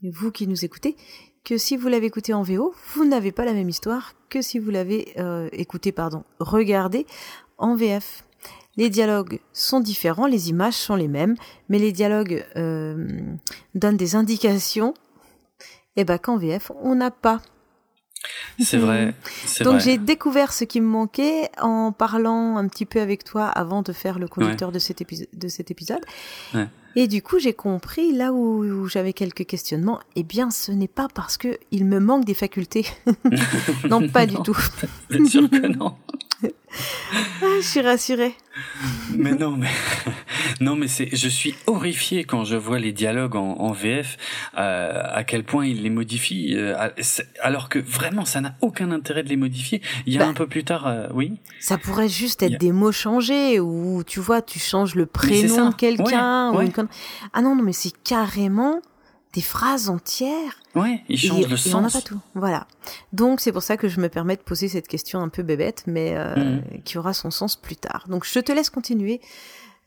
[0.03, 0.95] vous qui nous écoutez,
[1.43, 4.59] que si vous l'avez écouté en VO, vous n'avez pas la même histoire que si
[4.59, 7.05] vous l'avez euh, écouté, pardon, regardé
[7.57, 8.26] en VF.
[8.77, 11.35] Les dialogues sont différents, les images sont les mêmes,
[11.69, 13.07] mais les dialogues euh,
[13.75, 14.93] donnent des indications
[15.95, 17.41] et eh ben qu'en VF, on n'a pas.
[18.59, 19.15] C'est vrai.
[19.61, 23.81] Donc j'ai découvert ce qui me manquait en parlant un petit peu avec toi avant
[23.81, 25.03] de faire le conducteur de, cet
[25.33, 26.03] de cet épisode.
[26.95, 29.99] Et du coup, j'ai compris là où, j'avais quelques questionnements.
[30.15, 32.85] Eh bien, ce n'est pas parce que il me manque des facultés.
[33.89, 34.57] non, pas du tout.
[35.09, 35.95] Bien sûr que non.
[36.43, 38.35] Ah, je suis rassurée.
[39.15, 39.69] Mais non, mais
[40.61, 41.09] non, mais c'est.
[41.15, 44.17] Je suis horrifié quand je vois les dialogues en, VF,
[44.57, 46.75] euh, à quel point ils les modifient, euh,
[47.41, 49.81] alors que vraiment ça n'a aucun intérêt de les modifier.
[50.05, 51.39] Il y a bah, un peu plus tard, euh, oui.
[51.59, 55.75] Ça pourrait juste être des mots changés ou tu vois, tu changes le prénom de
[55.75, 56.53] quelqu'un.
[57.33, 58.81] Ah non, non, mais c'est carrément
[59.33, 60.59] des phrases entières.
[60.77, 61.73] Ouais, il change le sens.
[61.73, 62.19] on n'a pas tout.
[62.35, 62.67] Voilà.
[63.13, 65.83] Donc c'est pour ça que je me permets de poser cette question un peu bébête,
[65.87, 66.83] mais euh, mm.
[66.83, 68.05] qui aura son sens plus tard.
[68.07, 69.21] Donc je te laisse continuer.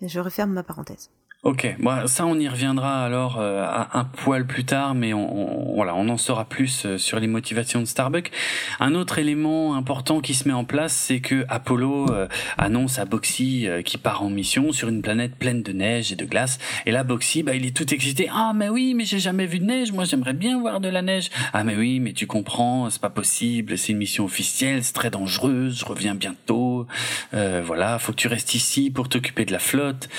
[0.03, 1.11] Je referme ma parenthèse.
[1.43, 5.95] Ok, bon, ça on y reviendra alors euh, un poil plus tard, mais on, voilà,
[5.95, 8.31] on en saura plus euh, sur les motivations de Starbuck.
[8.79, 12.29] Un autre élément important qui se met en place, c'est que Apollo euh,
[12.59, 16.27] annonce à Boxy qui part en mission sur une planète pleine de neige et de
[16.27, 16.59] glace.
[16.85, 18.29] Et là, Boxy, bah, il est tout excité.
[18.31, 19.93] Ah, mais oui, mais j'ai jamais vu de neige.
[19.93, 21.31] Moi, j'aimerais bien voir de la neige.
[21.55, 23.79] Ah, mais oui, mais tu comprends, c'est pas possible.
[23.79, 25.79] C'est une mission officielle, c'est très dangereuse.
[25.79, 26.87] Je reviens bientôt.
[27.33, 30.11] voilà, faut que tu restes ici pour t'occuper de la flotte.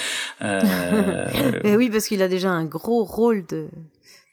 [1.12, 3.68] Euh, oui, parce qu'il a déjà un gros rôle de,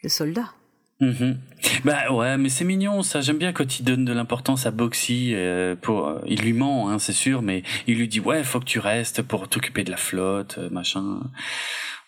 [0.03, 0.53] de soldat.
[1.01, 1.37] Mm-hmm.
[1.85, 3.21] Bah ouais, mais c'est mignon ça.
[3.21, 5.33] J'aime bien quand il donne de l'importance à Boxy.
[5.35, 8.59] Euh, pour, euh, il lui ment, hein, c'est sûr, mais il lui dit ouais, faut
[8.59, 11.21] que tu restes pour t'occuper de la flotte, machin.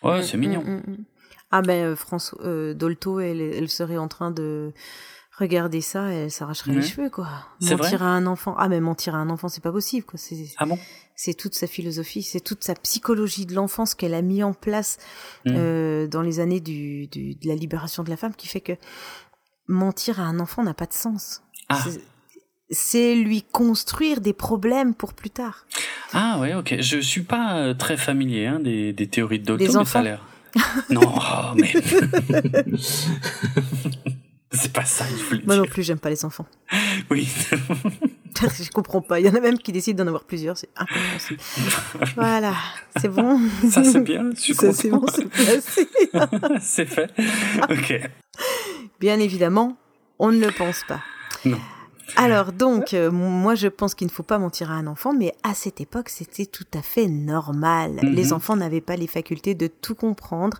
[0.03, 0.63] Ouais, mm, c'est mignon.
[0.63, 0.97] Mm, mm,
[1.51, 4.71] ah ben François Dolto, elle, elle serait en train de
[5.41, 7.27] regarder ça, elle s'arracherait les cheveux quoi.
[7.61, 8.55] Mentir à un enfant.
[8.57, 10.19] Ah mais mentir à un enfant, c'est pas possible quoi.
[10.57, 10.77] Ah bon?
[11.23, 14.97] c'est toute sa philosophie, c'est toute sa psychologie de l'enfance qu'elle a mis en place
[15.45, 15.53] mm.
[15.55, 18.71] euh, dans les années du, de la libération de la femme qui fait que
[19.67, 21.43] mentir à un enfant n'a pas de sens.
[21.69, 21.79] Ah.
[22.71, 25.67] C'est lui construire des problèmes pour plus tard.
[26.11, 26.77] Ah ouais, ok.
[26.79, 30.01] Je suis pas euh, très familier hein, des, des, théories de Dolto, mais ça a
[30.01, 30.25] l'air.
[30.89, 31.71] non, oh, mais.
[34.53, 36.45] C'est pas ça, il Moi non plus, j'aime pas les enfants.
[37.09, 37.27] Oui.
[38.35, 39.19] je comprends pas.
[39.19, 40.57] Il y en a même qui décident d'en avoir plusieurs.
[40.57, 41.39] C'est incompréhensible.
[42.15, 42.53] voilà.
[42.97, 43.39] C'est bon.
[43.69, 44.29] Ça, c'est bien.
[44.31, 45.27] Je ça, c'est bon, c'est
[46.61, 47.11] c'est fait.
[47.69, 48.09] Ok.
[48.99, 49.77] Bien évidemment,
[50.19, 51.01] on ne le pense pas.
[51.43, 51.59] Non.
[52.15, 55.33] Alors donc, euh, moi je pense qu'il ne faut pas mentir à un enfant, mais
[55.43, 57.99] à cette époque c'était tout à fait normal.
[58.01, 58.13] Mhm.
[58.13, 60.57] Les enfants n'avaient pas les facultés de tout comprendre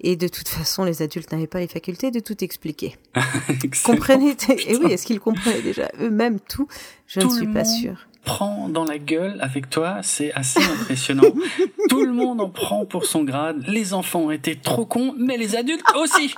[0.00, 2.96] et de toute façon les adultes n'avaient pas les facultés de tout expliquer.
[3.84, 4.36] Comprenez
[4.66, 6.68] Et oui, est-ce qu'ils comprenaient déjà eux-mêmes tout?
[7.06, 8.06] Je ne suis pas sûre.
[8.24, 11.22] Prend dans la gueule avec toi, c'est assez impressionnant.
[11.88, 13.64] Tout le monde en prend pour son grade.
[13.66, 16.34] Les enfants été trop cons, mais les adultes aussi.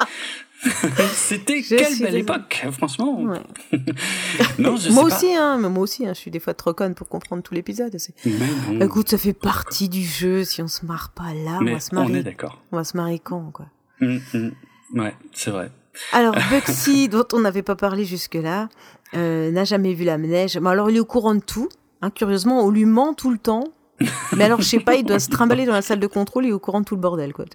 [1.13, 3.21] C'était quelle belle époque, franchement.
[4.59, 7.09] non, je moi, aussi, Hein, moi aussi, hein, je suis des fois trop conne pour
[7.09, 7.97] comprendre tout l'épisode.
[8.81, 10.45] Écoute, ça fait partie du jeu.
[10.45, 12.13] Si on se marre pas là, on va se marrer.
[12.13, 12.63] On est d'accord.
[12.73, 13.67] On va se marrer con, quoi.
[14.01, 14.53] Hum, hum.
[14.95, 15.71] Ouais, c'est vrai.
[16.13, 18.69] Alors Bugsy, dont on n'avait pas parlé jusque-là,
[19.15, 20.59] euh, n'a jamais vu la neige.
[20.59, 21.69] Mais alors il est au courant de tout.
[22.03, 23.65] Hein, curieusement, on lui ment tout le temps.
[24.37, 26.51] Mais alors, je sais pas, il doit se trimballer dans la salle de contrôle, il
[26.51, 27.47] est au courant de tout le bordel, quoi.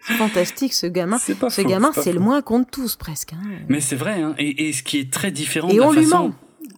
[0.00, 1.18] C'est fantastique, ce gamin.
[1.18, 3.34] ce gamin, c'est le moins con de tous, presque.
[3.34, 3.58] Hein.
[3.68, 4.34] Mais c'est vrai, hein.
[4.38, 6.32] Et, ce qui est très différent et de on lui ment.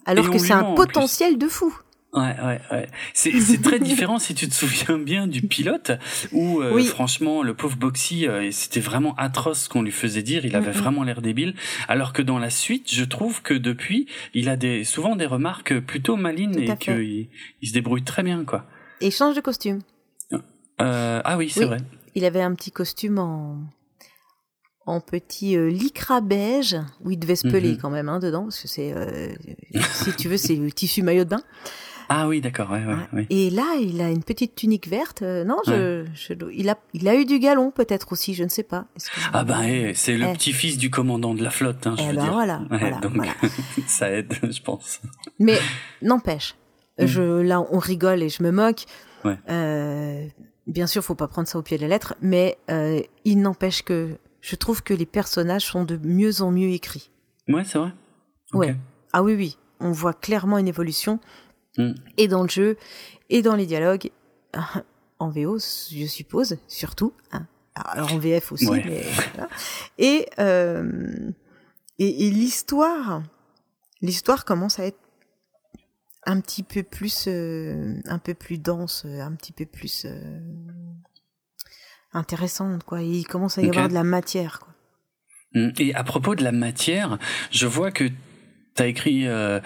[0.06, 1.72] Alors que c'est un potentiel de fou.
[2.14, 2.88] Ouais, ouais, ouais.
[3.14, 5.92] C'est, c'est très différent si tu te souviens bien du pilote
[6.30, 10.44] où euh, franchement le pauvre Boxy euh, c'était vraiment atroce ce qu'on lui faisait dire.
[10.44, 11.54] Il avait vraiment l'air débile.
[11.88, 15.80] Alors que dans la suite, je trouve que depuis, il a des souvent des remarques
[15.80, 17.28] plutôt malines et qu'il
[17.62, 18.66] il se débrouille très bien quoi.
[19.00, 19.80] Et il change de costume.
[20.82, 21.78] Euh, ah oui, c'est vrai.
[22.14, 23.58] Il avait un petit costume en
[24.84, 27.78] en petit euh, lycra beige où il devait se peler mhm.
[27.78, 28.92] quand même hein, dedans parce que c'est
[29.94, 31.42] si tu veux c'est le tissu maillot de bain.
[32.14, 32.70] Ah oui, d'accord.
[32.70, 32.84] Ouais,
[33.14, 35.22] ouais, Et là, il a une petite tunique verte.
[35.22, 36.04] Euh, non, je,
[36.52, 38.84] il a, il a eu du galon peut-être aussi, je ne sais pas.
[39.32, 40.32] ah ben, eh, c'est le eh.
[40.34, 42.32] petit-fils du commandant de la flotte, hein, je eh veux ben dire.
[42.34, 43.14] Voilà, voilà, donc,
[43.86, 45.00] ça aide, je pense.
[45.38, 45.58] Mais
[46.02, 46.54] n'empêche,
[46.98, 47.06] mm.
[47.06, 48.84] je, là, on rigole et je me moque.
[49.48, 50.26] Euh,
[50.66, 53.82] bien sûr, faut pas prendre ça au pied de la lettre, mais euh, il n'empêche
[53.82, 57.10] que je trouve que les personnages sont de mieux en mieux écrits.
[57.48, 57.92] Ouais, c'est vrai.
[58.52, 58.76] Ouais.
[59.14, 59.56] Ah oui, oui.
[59.80, 61.20] On voit clairement une évolution.
[61.78, 61.92] Mm.
[62.18, 62.76] et dans le jeu,
[63.30, 64.10] et dans les dialogues,
[65.18, 67.14] en VO, je suppose, surtout.
[67.32, 67.46] Hein.
[67.74, 69.02] Alors en VF aussi, mais
[69.98, 71.30] Et, euh,
[71.98, 73.22] et, et l'histoire,
[74.02, 74.98] l'histoire commence à être
[76.24, 80.40] un petit peu plus, euh, un peu plus dense, un petit peu plus euh,
[82.12, 83.02] intéressante, quoi.
[83.02, 84.68] il commence à y avoir de la matière, quoi.
[85.54, 85.70] Mm.
[85.78, 87.18] Et à propos de la matière,
[87.50, 88.10] je vois que
[88.74, 89.60] T'as écrit, euh,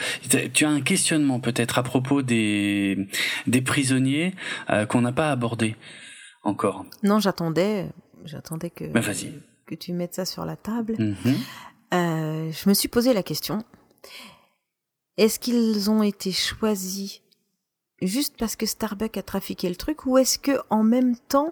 [0.52, 3.08] tu as un questionnement peut-être à propos des
[3.46, 4.34] des prisonniers
[4.70, 5.76] euh, qu'on n'a pas abordé
[6.42, 6.86] encore.
[7.02, 7.88] Non, j'attendais,
[8.24, 9.32] j'attendais que vas-y.
[9.66, 10.94] que tu mettes ça sur la table.
[10.94, 11.36] Mm-hmm.
[11.94, 13.64] Euh, je me suis posé la question
[15.16, 17.22] est-ce qu'ils ont été choisis
[18.02, 21.50] juste parce que Starbucks a trafiqué le truc, ou est-ce que en même temps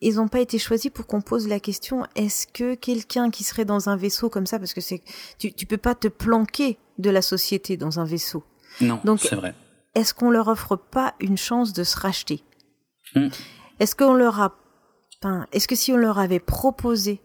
[0.00, 3.64] ils n'ont pas été choisis pour qu'on pose la question est-ce que quelqu'un qui serait
[3.64, 5.02] dans un vaisseau comme ça, parce que c'est
[5.38, 8.44] tu tu peux pas te planquer de la société dans un vaisseau.
[8.80, 9.54] Non, donc c'est vrai.
[9.94, 12.44] Est-ce qu'on leur offre pas une chance de se racheter?
[13.14, 13.28] Hmm.
[13.80, 14.54] Est-ce qu'on leur a,
[15.20, 17.20] enfin, est-ce que si on leur avait proposé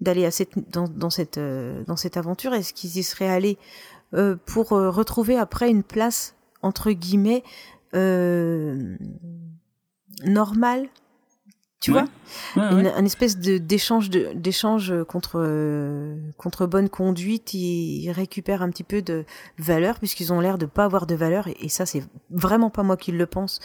[0.00, 3.58] d'aller à cette dans, dans cette euh, dans cette aventure, est-ce qu'ils y seraient allés
[4.14, 7.42] euh, pour euh, retrouver après une place entre guillemets
[10.24, 10.88] normale?
[11.84, 12.06] Tu vois
[12.56, 19.24] un espèce de d'échange d'échange contre contre bonne conduite ils, récupèrent un petit peu de
[19.58, 22.96] valeur puisqu'ils ont l'air de pas avoir de valeur et, ça c'est vraiment pas moi
[22.96, 23.60] qui le pense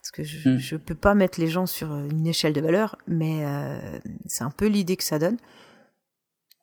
[0.00, 0.58] parce que je, mm.
[0.58, 4.50] je peux pas mettre les gens sur une échelle de valeur mais euh, c'est un
[4.50, 5.36] peu l'idée que ça donne.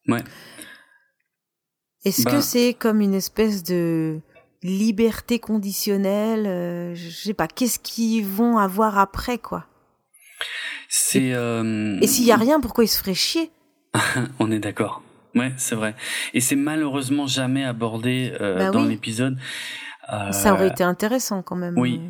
[0.07, 0.23] Ouais.
[2.03, 2.41] Est-ce que bah.
[2.41, 4.19] c'est comme une espèce de
[4.63, 9.67] liberté conditionnelle euh, je sais pas qu'est-ce qu'ils vont avoir après quoi?
[10.89, 11.33] C'est.
[11.33, 11.99] Euh...
[12.01, 13.51] Et s'il y a rien, pourquoi il se ferait chier?
[14.39, 15.01] On est d'accord.
[15.35, 15.95] Ouais, c'est vrai.
[16.33, 19.37] Et c'est malheureusement jamais abordé euh, bah dans l'épisode.
[20.11, 20.31] Euh...
[20.31, 21.77] Ça aurait été intéressant quand même.
[21.77, 22.01] Oui.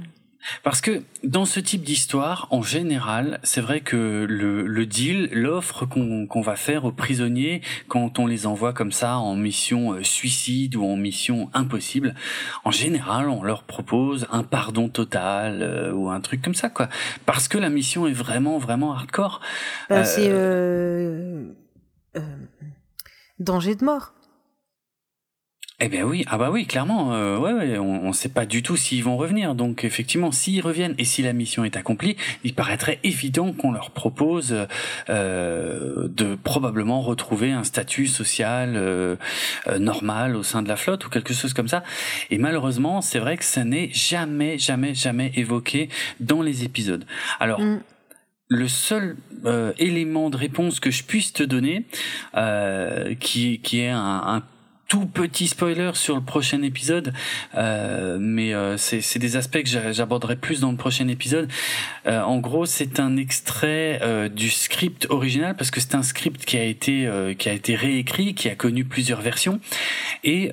[0.64, 5.86] Parce que dans ce type d'histoire, en général, c'est vrai que le, le deal, l'offre
[5.86, 10.76] qu'on va faire aux prisonniers quand on les envoie comme ça en mission euh, suicide
[10.76, 12.16] ou en mission impossible,
[12.64, 16.90] en général, on leur propose un pardon total euh, ou un truc comme ça, quoi.
[17.26, 19.42] Parce que la mission est vraiment, vraiment hardcore.
[19.90, 21.52] Bah, c'est euh,
[23.40, 24.14] danger de mort.
[25.80, 28.76] Eh bien oui, ah bah oui, clairement, euh, ouais, on ne sait pas du tout
[28.76, 29.54] s'ils vont revenir.
[29.54, 33.92] Donc effectivement, s'ils reviennent et si la mission est accomplie, il paraîtrait évident qu'on leur
[33.92, 34.66] propose
[35.10, 39.18] euh, de probablement retrouver un statut social euh,
[39.68, 41.84] euh, normal au sein de la flotte ou quelque chose comme ça.
[42.32, 47.06] Et malheureusement, c'est vrai que ça n'est jamais, jamais, jamais évoqué dans les épisodes.
[47.40, 47.62] Alors.
[47.62, 47.82] Mm.
[48.50, 51.86] le seul euh, élément de réponse que je puisse te donner,
[52.36, 54.44] euh, qui, qui est un, un
[54.88, 57.14] tout petit spoiler sur le prochain épisode,
[57.56, 61.50] euh, mais euh, c'est des aspects que j'aborderai plus dans le prochain épisode.
[62.06, 66.46] Euh, en gros, c'est un extrait euh, du script original parce que c'est un script
[66.46, 66.88] qui a été
[67.38, 69.60] qui a été réécrit, qui a connu plusieurs versions
[70.24, 70.52] et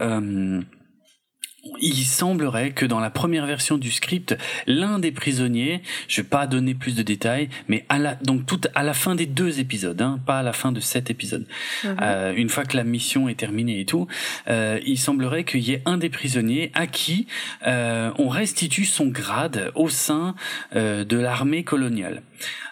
[1.81, 6.47] il semblerait que dans la première version du script, l'un des prisonniers, je vais pas
[6.47, 10.01] donner plus de détails, mais à la donc tout à la fin des deux épisodes,
[10.01, 11.47] hein, pas à la fin de cet épisode.
[11.85, 11.97] Mhm.
[12.03, 14.07] Euh, une fois que la mission est terminée et tout,
[14.49, 17.27] euh, il semblerait qu'il y ait un des prisonniers à qui
[17.67, 20.35] euh, on restitue son grade au sein
[20.75, 22.23] de l'armée coloniale.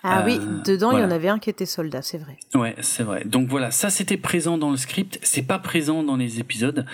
[0.03, 2.37] Ah oui, dedans il y en avait un qui était soldat, c'est vrai.
[2.55, 3.23] Ouais, c'est vrai.
[3.25, 6.85] Donc voilà, ça c'était présent dans le script, c'est pas présent dans les épisodes,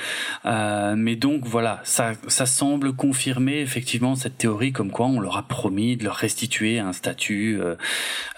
[0.45, 5.43] mais donc voilà, ça, ça semble confirmer effectivement cette théorie comme quoi on leur a
[5.43, 7.75] promis de leur restituer un statut euh,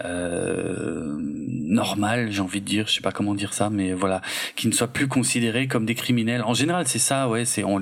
[0.05, 4.21] euh, normal, j'ai envie de dire, je sais pas comment dire ça, mais voilà,
[4.57, 6.43] qui ne soient plus considérés comme des criminels.
[6.43, 7.79] En général, c'est ça, ouais, c'est on,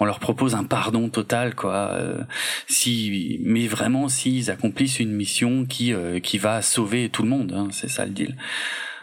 [0.00, 1.90] leur propose un pardon total, quoi.
[1.92, 2.20] Euh,
[2.66, 7.52] si, mais vraiment s'ils accomplissent une mission qui euh, qui va sauver tout le monde,
[7.52, 8.36] hein, c'est ça le deal.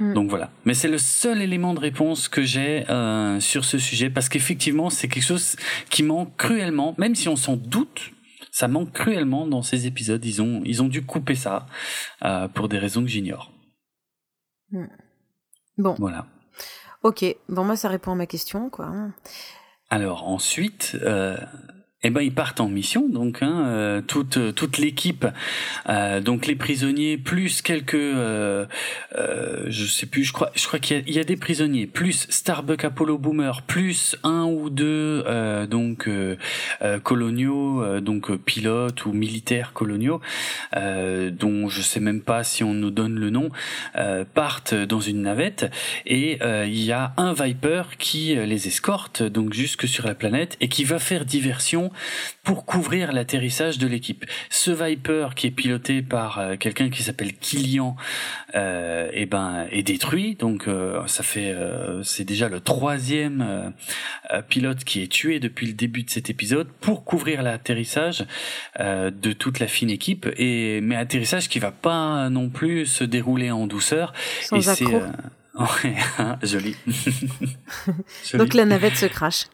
[0.01, 0.13] Mm.
[0.13, 0.49] Donc voilà.
[0.65, 4.89] Mais c'est le seul élément de réponse que j'ai euh, sur ce sujet parce qu'effectivement
[4.89, 5.55] c'est quelque chose
[5.89, 8.11] qui manque cruellement, même si on s'en doute.
[8.53, 10.25] Ça manque cruellement dans ces épisodes.
[10.25, 11.67] Ils ont, ils ont dû couper ça
[12.25, 13.53] euh, pour des raisons que j'ignore.
[14.71, 14.87] Mm.
[15.77, 15.95] Bon.
[15.99, 16.25] Voilà.
[17.03, 17.23] Ok.
[17.47, 18.91] Bon, moi, ça répond à ma question, quoi.
[19.89, 21.37] Alors ensuite, euh,
[22.03, 25.27] eh ben ils partent en mission donc hein, euh, toute toute l'équipe
[25.87, 28.65] euh, donc les prisonniers plus quelques euh,
[29.15, 32.25] euh, je sais plus je crois je crois qu'il y, y, a des prisonniers plus
[32.29, 36.09] Starbuck Apollo Boomer plus un ou deux euh, donc
[37.03, 40.21] coloniaux donc pilotes ou militaires coloniaux
[40.75, 43.49] dont je sais même pas si on nous donne le nom
[44.33, 45.71] partent dans une navette
[46.05, 50.67] et il y a un Viper qui les escorte donc jusque sur la planète et
[50.67, 51.90] qui va faire diversion
[52.43, 54.25] pour couvrir l'atterrissage de l'équipe.
[54.49, 57.95] Ce Viper qui est piloté par euh, quelqu'un qui s'appelle Kilian,
[58.55, 60.35] euh, eh ben est détruit.
[60.35, 61.55] Donc euh, ça fait
[62.03, 63.73] c'est déjà le troisième
[64.49, 68.25] pilote qui est tué depuis le début de cet épisode pour couvrir l'atterrissage
[68.79, 70.27] de toute la fine équipe.
[70.37, 74.13] Et mais atterrissage qui va pas non plus se dérouler en douceur.
[74.41, 74.85] Sans et c'est
[75.53, 75.95] Ouais,
[76.43, 76.75] joli.
[78.33, 79.45] Donc la navette se crache.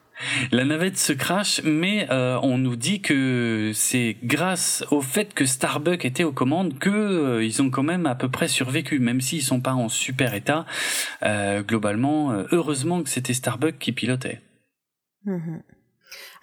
[0.52, 5.46] La navette se crache, mais euh, on nous dit que c'est grâce au fait que
[5.46, 9.22] Starbuck était aux commandes que euh, ils ont quand même à peu près survécu, même
[9.22, 10.66] s'ils sont pas en super état.
[11.24, 14.42] Euh, globalement, heureusement que c'était Starbuck qui pilotait.
[15.26, 15.62] Mhm.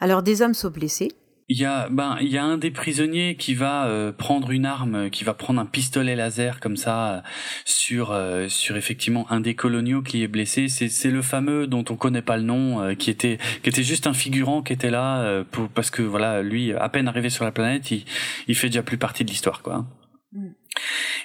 [0.01, 1.13] Alors des hommes sont blessés.
[1.49, 4.65] Il y a ben il y a un des prisonniers qui va euh, prendre une
[4.65, 7.21] arme, qui va prendre un pistolet laser comme ça euh,
[7.67, 10.69] sur euh, sur effectivement un des coloniaux qui est blessé.
[10.69, 14.07] C'est c'est le fameux dont on connaît pas le nom, qui était qui était juste
[14.07, 17.53] un figurant qui était là pour parce que voilà lui à peine arrivé sur la
[17.53, 18.05] planète, il
[18.49, 19.85] il fait déjà plus partie de l'histoire quoi.
[20.33, 20.49] Mm.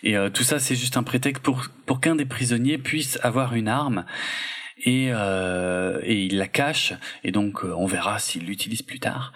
[0.03, 3.69] Et tout ça c'est juste un prétexte pour pour qu'un des prisonniers puisse avoir une
[3.69, 4.03] arme
[4.83, 9.33] et, euh, et il la cache et donc euh, on verra s'il l'utilise plus tard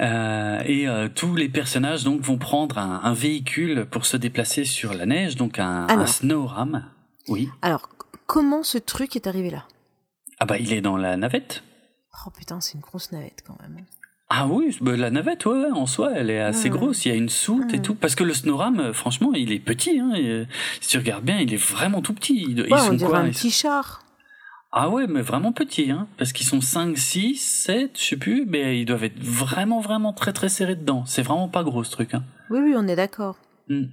[0.00, 4.94] euh, et tous les personnages donc vont prendre un, un, véhicule pour se déplacer sur
[4.94, 6.84] la neige donc un, un snowram
[7.28, 7.88] oui alors
[8.26, 9.64] comment ce truc est arrivé là?
[10.38, 11.62] Ah bah il est dans la navette
[12.26, 13.84] oh putain c'est une grosse navette quand même
[14.32, 17.04] ah oui, bah, la navette, ouais, en soi, elle est assez grosse.
[17.04, 17.96] Il y a une soute et tout.
[17.96, 19.98] Parce que le Snoram, franchement, il est petit.
[19.98, 20.46] Hein, et,
[20.80, 22.46] si tu regardes bien, il est vraiment tout petit.
[22.48, 24.04] Ils ouais, sont on dirait quoi, un petit char.
[24.72, 28.46] Ah ouais, mais vraiment petits, hein, parce qu'ils sont 5, 6, 7, je sais plus,
[28.46, 31.04] mais ils doivent être vraiment, vraiment très, très serrés dedans.
[31.06, 32.14] C'est vraiment pas gros ce truc.
[32.14, 32.24] Hein.
[32.50, 33.36] Oui, oui, on est d'accord.
[33.68, 33.86] Hmm.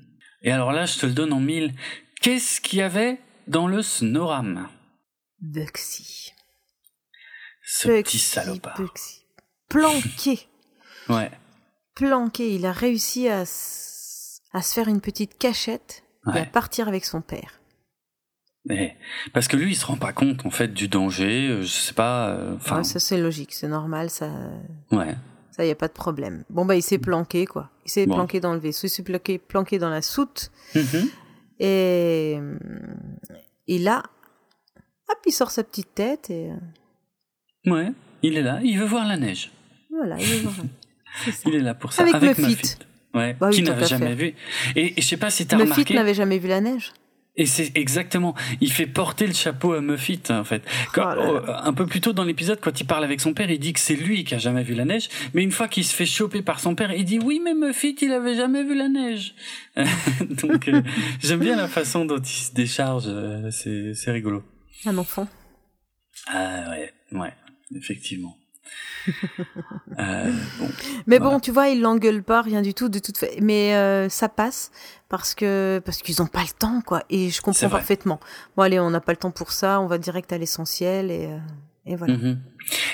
[0.43, 1.73] Et alors là, je te le donne en mille.
[2.21, 4.67] Qu'est-ce qu'il y avait dans le Snoram?
[5.41, 6.33] Buxy.
[7.63, 8.77] Ce petit salopard.
[8.77, 9.21] Buxy.
[9.69, 10.47] Planqué.
[11.09, 11.31] ouais.
[11.95, 12.53] Planqué.
[12.53, 16.03] Il a réussi à, à se faire une petite cachette
[16.35, 17.59] et à partir avec son père.
[18.69, 18.97] Mais
[19.33, 21.47] parce que lui, il se rend pas compte en fait du danger.
[21.47, 22.29] Euh, je sais pas.
[22.29, 22.83] Euh, enfin.
[22.83, 24.29] ça c'est logique, c'est normal, ça.
[24.91, 25.15] Ouais.
[25.51, 26.43] Ça y a pas de problème.
[26.49, 27.71] Bon bah il s'est planqué quoi.
[27.85, 30.51] Il s'est planqué dans le vaisseau, il s'est planqué, planqué dans la soute.
[30.75, 31.09] Mm-hmm.
[31.59, 32.39] Et
[33.67, 34.03] et là,
[35.09, 36.51] hop, il sort sa petite tête et.
[36.51, 37.91] Euh, ouais,
[38.23, 38.59] il est là.
[38.63, 39.51] Il veut voir la neige.
[39.89, 40.55] Voilà, il veut voir.
[41.45, 42.03] il est là pour ça.
[42.03, 42.39] Avec, Avec.
[43.13, 44.35] Ouais, bah qui n'avait jamais vu.
[44.75, 45.81] Et, et je sais pas si t'as remarqué.
[45.81, 46.93] Muffit n'avait jamais vu la neige.
[47.39, 50.63] Et c'est exactement, il fait porter le chapeau à Muffit en fait.
[50.91, 53.59] Quand, oh un peu plus tôt dans l'épisode, quand il parle avec son père, il
[53.59, 55.93] dit que c'est lui qui a jamais vu la neige, mais une fois qu'il se
[55.93, 58.89] fait choper par son père, il dit oui mais Muffit il avait jamais vu la
[58.89, 59.35] neige.
[60.41, 60.81] Donc euh,
[61.21, 64.43] j'aime bien la façon dont il se décharge, euh, c'est c'est rigolo.
[64.85, 65.27] Un enfant.
[66.27, 67.33] Ah ouais, ouais,
[67.75, 68.35] effectivement.
[69.99, 70.69] Euh, bon,
[71.07, 73.33] mais bon, tu vois, il l'engueule pas, rien du tout, de toute façon.
[73.41, 74.71] Mais euh, ça passe
[75.09, 77.03] parce que parce qu'ils ont pas le temps, quoi.
[77.09, 78.19] Et je comprends parfaitement.
[78.55, 79.79] Bon, allez, on n'a pas le temps pour ça.
[79.81, 81.37] On va direct à l'essentiel et, euh,
[81.87, 82.15] Et voilà.
[82.17, 82.39] Mhm.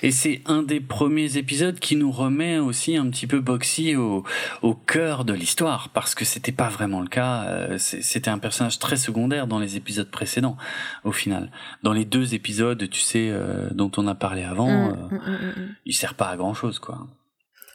[0.04, 4.24] Et c'est un des premiers épisodes qui nous remet aussi un petit peu Boxy au,
[4.62, 7.46] au cœur de l'histoire, parce que c'était pas vraiment le cas.
[7.46, 10.58] euh, C'était un personnage très secondaire dans les épisodes précédents,
[11.04, 11.52] au final.
[11.82, 15.62] Dans les deux épisodes, tu sais, euh, dont on a parlé avant, Mm, euh, mm,
[15.62, 15.76] mm.
[15.88, 17.08] il sert pas à grand chose, quoi.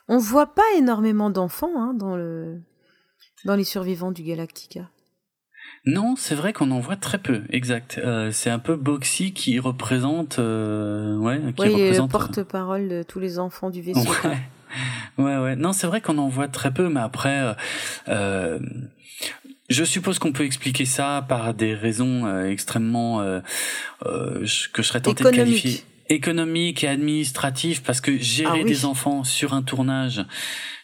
[0.07, 2.61] On voit pas énormément d'enfants hein, dans le
[3.45, 4.89] dans les survivants du Galactica.
[5.89, 7.99] Non, c'est vrai qu'on en voit très peu, exact.
[8.03, 12.11] Euh, c'est un peu Boxy qui représente, euh, ouais, qui le représente.
[12.11, 13.99] porte-parole de tous les enfants du vaisseau.
[14.23, 14.37] Ouais,
[15.23, 15.55] ouais, ouais.
[15.55, 17.53] Non, c'est vrai qu'on en voit très peu, mais après, euh,
[18.09, 18.59] euh,
[19.69, 23.39] je suppose qu'on peut expliquer ça par des raisons euh, extrêmement euh,
[24.01, 28.65] que je serais tenté de qualifier économiques et administratives, parce que gérer Ah oui.
[28.65, 30.25] des enfants sur un tournage,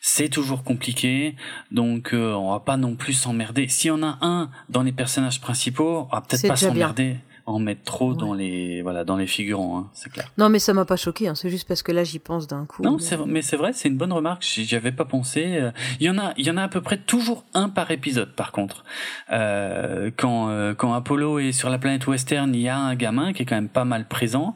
[0.01, 1.36] c'est toujours compliqué.
[1.71, 3.67] Donc, euh, on va pas non plus s'emmerder.
[3.67, 7.17] S'il y en a un dans les personnages principaux, on va peut-être pas s'emmerder.
[7.47, 8.17] En mettre trop Ouais.
[8.17, 10.31] dans les voilà dans les figurants, hein, c'est clair.
[10.39, 11.27] Non, mais ça m'a pas choqué.
[11.27, 11.35] Hein.
[11.35, 12.81] C'est juste parce que là, j'y pense d'un coup.
[12.81, 14.41] Non, mais c'est vrai, c'est une bonne remarque.
[14.43, 15.57] J'y avais pas pensé.
[15.59, 17.91] Euh, Il y en a, il y en a à peu près toujours un par
[17.91, 18.33] épisode.
[18.33, 18.83] Par contre,
[19.31, 23.31] euh, quand euh, quand Apollo est sur la planète Western, il y a un gamin
[23.31, 24.55] qui est quand même pas mal présent.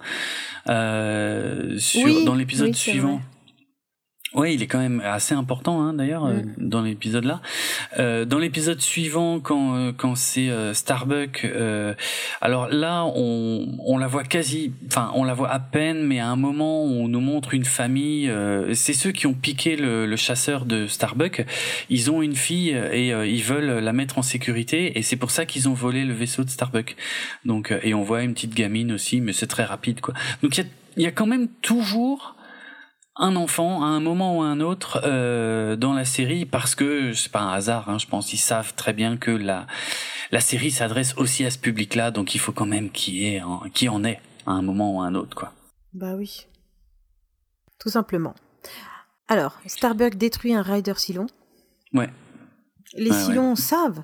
[0.67, 3.21] Euh, sur Oui, dans l'épisode oui, suivant.
[4.35, 6.53] Ouais, il est quand même assez important hein, d'ailleurs euh, Mm.
[6.69, 7.41] dans l'épisode là.
[7.97, 11.95] Euh, dans l'épisode suivant, quand euh, quand c'est euh, Starbuck, euh,
[12.39, 16.27] alors là on on la voit quasi, enfin on la voit à peine, mais à
[16.27, 18.29] un moment on nous montre une famille.
[18.29, 21.45] euh, c'est ceux qui ont piqué le, le chasseur de Starbuck.
[21.89, 25.31] Ils ont une fille et euh, ils veulent la mettre en sécurité et c'est pour
[25.31, 26.95] ça qu'ils ont volé le vaisseau de Starbuck.
[27.45, 30.13] Donc euh, et on voit une petite gamine aussi, mais c'est très rapide quoi.
[30.43, 32.35] Donc il y a il y a quand même toujours
[33.19, 37.13] un enfant à un moment ou à un autre euh, dans la série parce que
[37.13, 39.67] c'est pas un hasard hein, je pense ils savent très bien que la
[40.31, 43.33] la série s'adresse aussi à ce public là donc il faut quand même qu'il
[43.81, 45.53] y en ait à un moment ou à un autre quoi
[45.93, 46.47] Bah oui.
[47.79, 48.35] Tout simplement.
[49.27, 51.27] Alors, Starbuck détruit un rider Cylon.
[51.93, 52.09] ouais
[52.93, 53.23] Les Ouais, ouais.
[53.23, 54.03] Cylons savent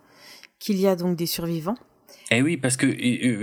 [0.59, 1.77] qu'il y a donc des survivants.
[2.31, 2.87] Eh oui, parce que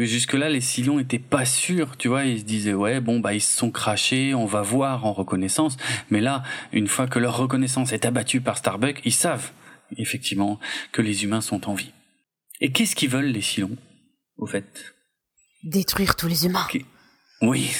[0.04, 3.32] jusque là, les Cylons étaient pas sûrs, tu vois, ils se disaient ouais, bon bah
[3.32, 5.76] ils se sont crachés, on va voir en reconnaissance.
[6.10, 9.52] Mais là, une fois que leur reconnaissance est abattue par Starbuck, ils savent
[9.96, 10.58] effectivement
[10.90, 11.92] que les humains sont en vie.
[12.60, 13.76] Et qu'est-ce qu'ils veulent les Cylons,
[14.36, 14.92] au fait?
[15.62, 16.66] Détruire tous les humains.
[17.40, 17.70] Oui,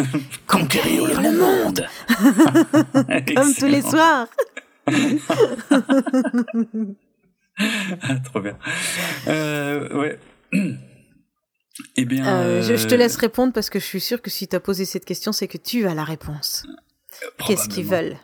[0.46, 1.88] Conquérir le monde.
[3.34, 4.28] Comme tous les soirs.
[8.00, 8.56] Ah, trop bien.
[9.28, 10.18] Euh, ouais.
[11.96, 14.28] Eh bien, Euh, je, je te euh, laisse répondre parce que je suis sûre que
[14.30, 16.64] si tu as posé cette question, c'est que tu as la réponse.
[17.46, 18.16] Qu'est-ce qu'ils veulent?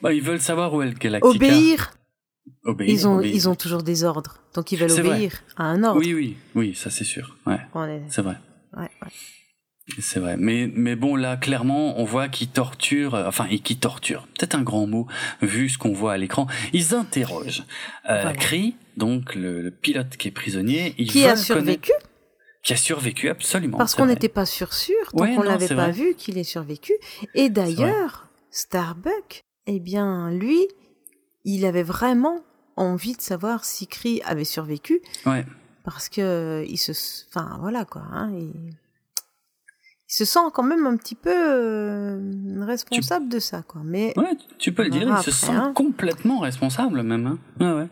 [0.00, 1.28] Bah, ils veulent savoir où est le Galactica.
[1.28, 1.92] Obéir?
[2.64, 3.34] Obéir, ils ont, obéir.
[3.34, 4.38] ils ont toujours des ordres.
[4.54, 5.00] Donc ils veulent vrai.
[5.00, 6.00] obéir à un ordre.
[6.00, 7.36] Oui, oui, oui, ça c'est sûr.
[7.46, 7.60] Ouais,
[8.08, 8.36] c'est vrai.
[8.76, 9.12] ouais, ouais.
[10.00, 13.78] C'est vrai, mais mais bon là clairement on voit qu'ils torturent, euh, enfin et qu'ils
[13.78, 15.06] torturent, peut-être un grand mot
[15.42, 16.48] vu ce qu'on voit à l'écran.
[16.72, 17.64] Ils interrogent
[18.10, 18.32] euh, Voilà.
[18.34, 22.06] Cree, donc le, le pilote qui est prisonnier, ils Qui a survécu connaître-
[22.64, 23.78] qui a survécu absolument.
[23.78, 25.92] Parce qu'on n'était pas sûr sûr tant Ouais, l'avait c'est pas vrai.
[25.92, 26.92] vu qu'il ait survécu.
[27.34, 30.66] Et d'ailleurs, Starbuck, eh bien lui,
[31.44, 32.40] il avait vraiment
[32.74, 35.46] envie de savoir si Cree avait survécu Ouais,
[35.84, 36.90] parce que il se,
[37.28, 38.52] enfin voilà quoi, hein, il...
[40.08, 42.20] il se sent quand même un petit peu euh,
[42.64, 45.72] responsable de ça quoi, mais ouais, tu peux le On dire, il se sent hein.
[45.74, 47.26] complètement responsable même.
[47.26, 47.38] Hein.
[47.60, 47.88] Ouais, ouais.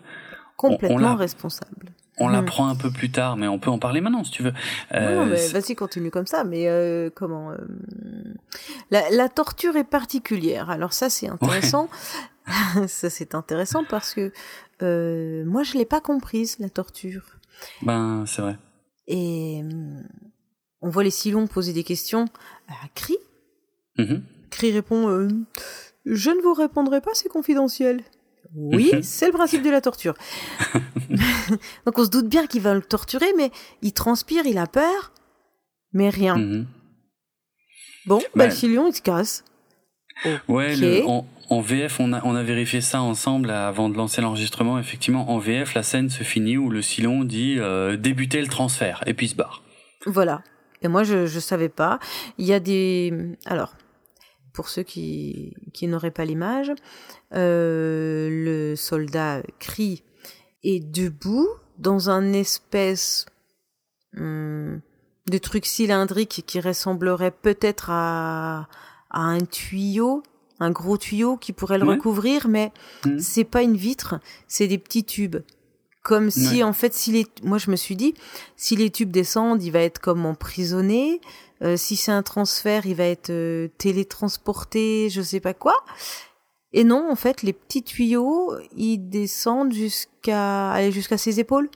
[0.56, 1.92] complètement l'a- responsable.
[2.18, 2.32] On Mhm.
[2.34, 4.52] l'apprend un peu plus tard, mais on peut en parler maintenant si tu veux.
[4.92, 6.44] Euh, non, mais c'est- vas-y, continue comme ça.
[6.44, 7.56] Mais euh, comment euh,
[8.92, 10.70] la, la torture est particulière.
[10.70, 11.88] Alors ça, c'est intéressant.
[12.86, 14.30] ça, c'est intéressant parce que
[14.82, 17.24] euh, moi, je l'ai pas comprise la torture.
[17.82, 18.58] ben c'est vrai.
[19.08, 20.00] Et euh,
[20.85, 22.26] on voit les Silons poser des questions
[22.68, 23.16] à Cri.
[23.99, 24.22] Mhm.
[24.51, 25.28] Cri répond euh,
[26.05, 28.03] Je ne vous répondrai pas, c'est confidentiel.
[28.55, 29.03] Oui, Mhm.
[29.03, 30.14] c'est le principe de la torture.
[31.87, 33.51] Donc on se doute bien qu'il va le torturer, mais
[33.82, 35.12] il transpire, il a peur,
[35.93, 36.37] mais rien.
[36.37, 36.66] Mhm.
[38.07, 39.45] Bon, bah, Bah, le Silion, il se casse.
[40.49, 40.80] Ouais, Ok.
[40.80, 44.78] le- en, en VF, on a, on a vérifié ça ensemble avant de lancer l'enregistrement.
[44.78, 49.03] Effectivement, en VF, la scène se finit où le Silon dit euh, débuter le transfert
[49.07, 49.62] et puis il se barre.
[50.07, 50.43] Voilà.
[50.85, 51.99] Et moi, je je savais pas.
[52.39, 53.37] Il y a des...
[53.47, 53.74] Alors,
[54.53, 56.70] pour ceux qui, qui n'auraient pas l'image,
[57.35, 60.03] euh, le soldat crie
[60.62, 63.26] est debout dans un espèce
[64.16, 64.80] hum,
[65.26, 68.68] de truc cylindrique qui ressemblerait peut-être à,
[69.11, 70.22] à un tuyau,
[70.61, 71.95] un gros tuyau qui pourrait le Ouais.
[71.95, 72.72] recouvrir, mais
[73.07, 73.18] Mhm.
[73.18, 75.39] c'est pas une vitre, c'est des petits tubes.
[76.05, 78.12] Comme si, en fait, si les, moi je me suis dit,
[78.57, 81.22] si les tubes descendent, il va être comme emprisonné.
[81.62, 85.74] Euh, si c'est un transfert, il va être euh, télétransporté, je sais pas quoi.
[86.74, 91.70] Et non, en fait, les petits tuyaux, ils descendent jusqu'à, aller jusqu'à ses épaules.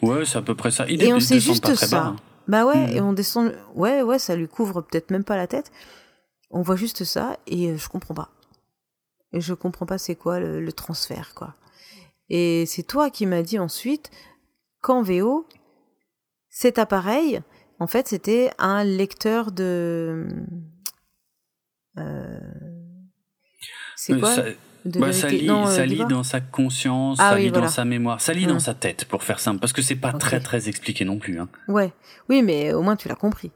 [0.00, 0.86] Ouais, c'est à peu près ça.
[0.88, 2.06] Il et on sait juste ça.
[2.06, 2.16] Hein.
[2.46, 2.96] Bah ouais, hmm.
[2.96, 3.54] et on descend.
[3.74, 5.70] Ouais, ouais, ça lui couvre peut-être même pas la tête.
[6.50, 8.30] On voit juste ça et euh, je comprends pas.
[9.34, 11.52] Et je comprends pas c'est quoi le transfert, quoi.
[12.30, 14.10] Et c'est toi qui m'as dit ensuite
[14.80, 15.46] qu'en VO,
[16.50, 17.40] cet appareil,
[17.78, 20.26] en fait, c'était un lecteur de.
[21.98, 22.38] Euh,
[23.96, 24.34] c'est quoi
[24.84, 28.20] bah, ça lit, euh, ça lit dans sa conscience, ah ça lit dans sa mémoire,
[28.20, 31.04] ça lit dans sa tête, pour faire simple, parce que c'est pas très très expliqué
[31.04, 31.40] non plus.
[31.40, 31.48] Hein.
[31.66, 31.92] Ouais,
[32.28, 33.50] oui, mais au moins tu l'as compris.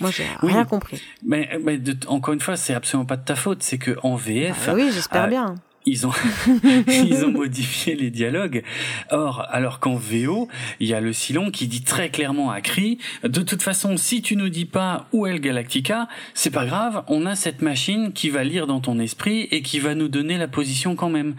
[0.00, 1.00] Moi, j'ai rien compris.
[1.24, 3.62] Mais, mais encore une fois, c'est absolument pas de ta faute.
[3.62, 4.66] C'est que en VF.
[4.66, 5.54] Bah oui, j'espère euh, bien
[5.86, 6.12] ils ont
[6.88, 8.62] ils ont modifié les dialogues.
[9.10, 10.48] Or, alors qu'en VO,
[10.80, 14.22] il y a le Silon qui dit très clairement à Cri de toute façon, si
[14.22, 18.12] tu nous dis pas où est le Galactica, c'est pas grave, on a cette machine
[18.12, 21.34] qui va lire dans ton esprit et qui va nous donner la position quand même.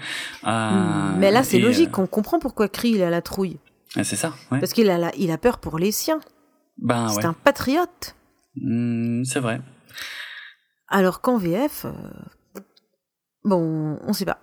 [0.45, 3.57] Euh, hmm, mais là, c'est logique, euh, on comprend pourquoi Cri il a la trouille.
[3.95, 4.33] Ah, c'est ça.
[4.49, 6.19] Parce qu'il a il a peur pour les siens.
[6.77, 8.15] Ben c'est un patriote.
[8.57, 9.61] Hmm, c'est vrai.
[10.87, 11.85] Alors qu'en VF,
[13.45, 14.39] Bon, on sait pas.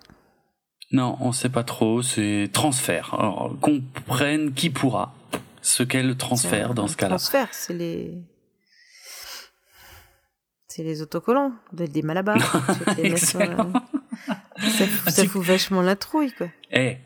[0.91, 2.01] Non, on sait pas trop.
[2.01, 3.13] C'est transfert.
[3.13, 5.13] Alors, comprenne qui pourra
[5.61, 7.17] ce qu'est le transfert dans ce cas-là.
[7.17, 8.23] Transfert, c'est les.
[10.67, 12.37] C'est les autocollants, des malabars.
[12.97, 13.73] Excellent.
[14.57, 16.47] ça, ça fout vachement la trouille, quoi.
[16.71, 16.97] Eh,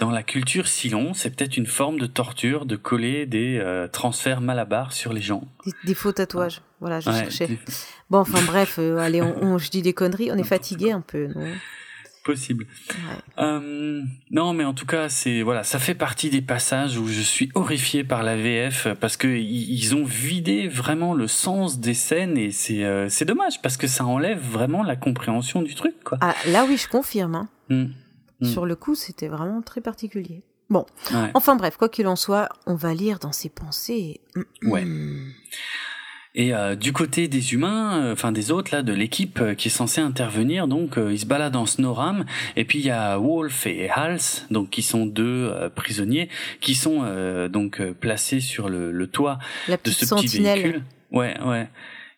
[0.00, 4.40] dans la culture Silon, c'est peut-être une forme de torture de coller des euh, transferts
[4.40, 5.42] malabars sur les gens.
[5.84, 6.62] Des, faux tatouages.
[6.80, 7.58] Voilà, je cherchais.
[8.10, 10.30] Bon, enfin bref, euh, allez, on, je dis des conneries.
[10.32, 11.46] On est fatigué un peu, non?
[12.24, 12.66] Possible.
[13.38, 17.20] Euh, non, mais en tout cas, c'est voilà, ça fait partie des passages où je
[17.22, 22.36] suis horrifié par la VF parce que ils ont vidé vraiment le sens des scènes
[22.36, 26.18] et c'est c'est dommage parce que ça enlève vraiment la compréhension du truc, quoi.
[26.20, 27.34] Ah, là oui, je confirme.
[27.34, 27.48] Hein.
[27.70, 27.86] Hmm.
[28.40, 28.46] Mm.
[28.46, 30.42] Sur le coup, c'était vraiment très particulier.
[30.68, 30.86] Bon,
[31.34, 34.20] enfin bref, quoi qu'il en soit, on va lire dans ses pensées.
[34.62, 34.84] Ouais.
[36.36, 39.66] Et euh, du côté des humains, euh, enfin des autres là, de l'équipe euh, qui
[39.66, 42.24] est censée intervenir, donc ils se baladent en Snoram.
[42.54, 46.28] Et puis il y a Wolf et Hals, donc qui sont deux prisonniers,
[46.60, 47.04] qui sont
[47.50, 49.38] donc placés sur le, toit
[49.68, 50.84] de ce petit véhicule.
[51.10, 51.68] Ouais, ouais.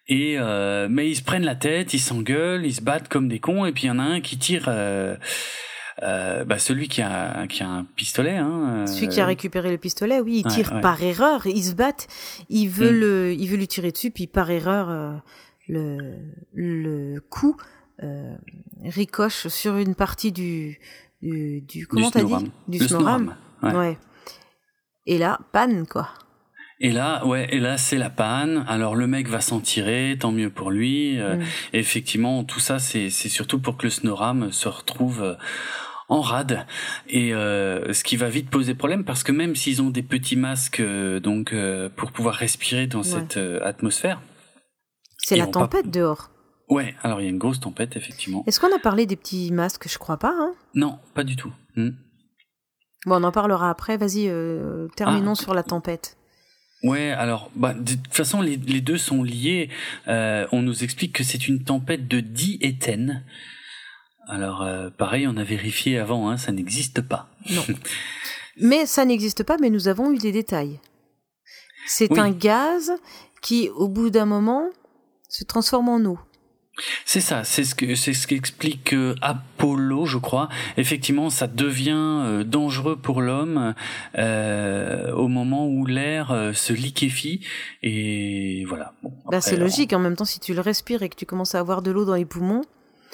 [0.09, 0.37] Et
[0.91, 3.65] mais ils se prennent la tête, ils s'engueulent, ils se battent comme des cons.
[3.65, 4.69] Et puis il y en a un qui tire
[6.03, 8.37] euh, bah celui qui a qui a un pistolet.
[8.37, 11.47] Hein, euh, celui qui a récupéré le pistolet, oui, il tire par erreur.
[11.47, 12.09] Ils se battent.
[12.49, 13.01] Il veut mm.
[13.01, 15.13] le, il veut lui tirer dessus, puis par erreur euh,
[15.69, 16.17] le
[16.55, 17.57] le coup
[18.03, 18.35] euh,
[18.85, 20.79] ricoche sur une partie du
[21.21, 22.51] du, du comment t'as dit?
[22.69, 23.37] Du snoram.
[23.63, 23.99] Ouais.
[25.07, 26.09] Et là, panne quoi.
[26.83, 28.65] Et là, ouais, et là c'est la panne.
[28.69, 31.17] Alors le mec va s'en tirer, tant mieux pour lui.
[31.19, 31.41] Mm.
[31.73, 35.37] effectivement, tout ça, c'est surtout pour que le Snoram se retrouve
[36.13, 36.67] en rade.
[37.09, 40.37] Et euh, ce qui va vite poser problème parce que même s'ils ont des petits
[40.37, 44.21] masques euh, donc euh, pour pouvoir respirer dans cette atmosphère
[45.17, 46.31] c'est la tempête dehors.
[46.69, 48.45] Ouais alors il y a une grosse tempête effectivement.
[48.47, 49.89] Est-ce qu'on a parlé des petits masques?
[49.89, 50.55] Je crois pas hein.
[50.75, 51.53] Non pas du tout.
[51.77, 51.91] Hmm.
[53.07, 53.97] bon on en parlera après.
[53.97, 54.31] Vas-y
[54.97, 56.17] terminons ah, sur la tempête
[56.83, 59.69] Ouais, alors bah, de toute façon les, les deux sont liés.
[60.07, 63.25] on nous explique que c'est une tempête de diéthène.
[64.29, 67.29] Alors, euh, pareil, on a vérifié avant, hein, ça n'existe pas.
[67.51, 67.63] Non.
[68.57, 70.79] mais ça n'existe pas, mais nous avons eu des détails.
[71.87, 72.93] C'est un gaz
[73.41, 74.69] qui, au bout d'un moment,
[75.29, 76.19] se transforme en eau.
[77.05, 80.49] C'est ça, c'est ce que c'est ce qu'explique euh, Apollo, je crois.
[80.79, 83.75] Effectivement, ça devient euh, dangereux pour l'homme
[84.17, 87.41] au moment où l'air se liquéfie
[87.83, 88.95] et voilà.
[89.31, 89.93] bah, c'est logique.
[89.93, 92.05] En même temps, si tu le respires et que tu commences à avoir de l'eau
[92.05, 92.63] dans les poumons,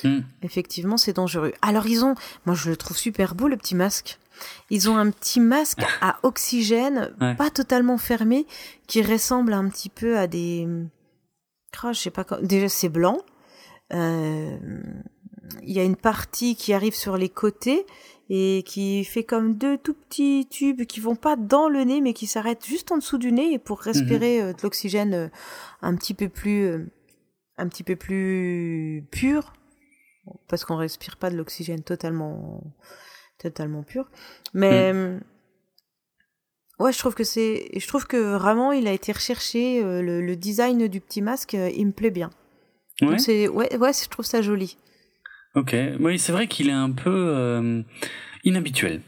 [0.05, 0.21] Hmm.
[0.43, 1.53] Effectivement, c'est dangereux.
[1.63, 2.15] Alors ils ont,
[2.47, 4.19] moi je le trouve super beau le petit masque.
[4.71, 8.47] Ils ont un petit masque à oxygène, pas totalement fermé,
[8.87, 10.69] qui ressemble un petit peu à des,
[11.83, 13.19] oh, je sais pas, déjà c'est blanc.
[13.93, 14.59] Euh,
[15.63, 17.87] il y a une partie qui arrive sur les côtés
[18.29, 22.13] et qui fait comme deux tout petits tubes qui vont pas dans le nez mais
[22.13, 24.49] qui s'arrêtent juste en dessous du nez pour respirer mhm.
[24.49, 25.29] euh, de l'oxygène euh,
[25.81, 26.91] un petit peu plus
[27.57, 29.55] un petit peu plus pur
[30.49, 32.63] parce qu'on respire pas de l'oxygène totalement
[33.39, 34.11] totalement pur
[34.53, 35.21] mais mm.
[36.81, 40.87] ouais je trouve que c'est je trouve que vraiment il a été recherché le, design
[40.89, 42.29] du petit masque il me plaît bien
[43.03, 44.77] ouais c'est ouais ouais je trouve ça joli
[45.55, 47.83] ok oui c'est vrai qu'il est un peu euh,
[48.45, 49.03] inhabituel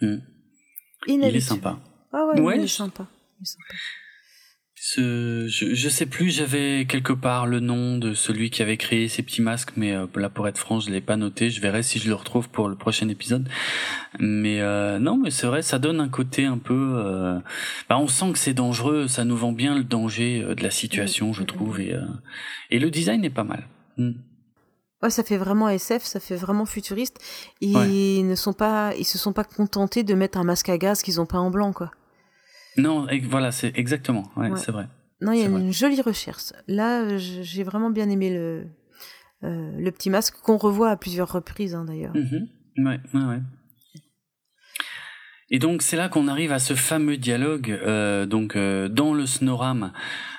[0.00, 0.16] Mm.
[1.06, 1.78] Il est sympa.
[2.12, 3.06] Ah ouais, il est sympa.
[3.38, 3.74] Il est sympa.
[4.78, 9.08] Ce, je, je sais plus, j'avais quelque part le nom de celui qui avait créé
[9.08, 11.48] ces petits masques, mais euh, là pour être franc, je l'ai pas noté.
[11.48, 13.48] Je verrai si je le retrouve pour le prochain épisode.
[14.20, 16.92] Mais euh, non, mais c'est vrai, ça donne un côté un peu.
[16.96, 17.38] Euh,
[17.88, 21.32] bah, on sent que c'est dangereux, ça nous vend bien le danger de la situation,
[21.32, 21.96] je trouve, et
[22.70, 23.66] et le design est pas mal.
[23.96, 24.12] Mm.
[25.02, 27.18] Ouais, ça fait vraiment SF, ça fait vraiment futuriste.
[27.62, 31.02] Ils ne sont pas, ils se sont pas contentés de mettre un masque à gaz
[31.02, 31.90] qu'ils ont pas en blanc, quoi.
[32.76, 34.88] Non, voilà, c'est exactement, ouais, c'est vrai.
[35.20, 36.52] Non, il y a une jolie recherche.
[36.68, 38.66] Là, j'ai vraiment bien aimé le,
[39.44, 42.14] euh, le petit masque qu'on revoit à plusieurs reprises, hein, d'ailleurs.
[42.14, 42.46] Mm
[42.78, 43.40] Ouais, ouais, ouais.
[45.48, 49.24] Et donc c'est là qu'on arrive à ce fameux dialogue euh, donc euh, dans le
[49.24, 49.92] Snoram.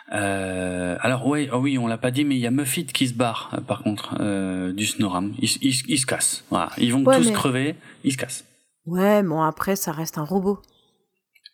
[0.09, 3.15] Alors ouais, oh oui, on l'a pas dit, mais il y a Muffit qui se
[3.15, 5.34] barre par contre du Snoram.
[5.39, 6.45] Ils, ils, ils, se cassent.
[6.51, 8.45] Voilà, ils vont tous crever, ils se cassent.
[8.85, 10.61] Ouais, bon après ça reste un robot.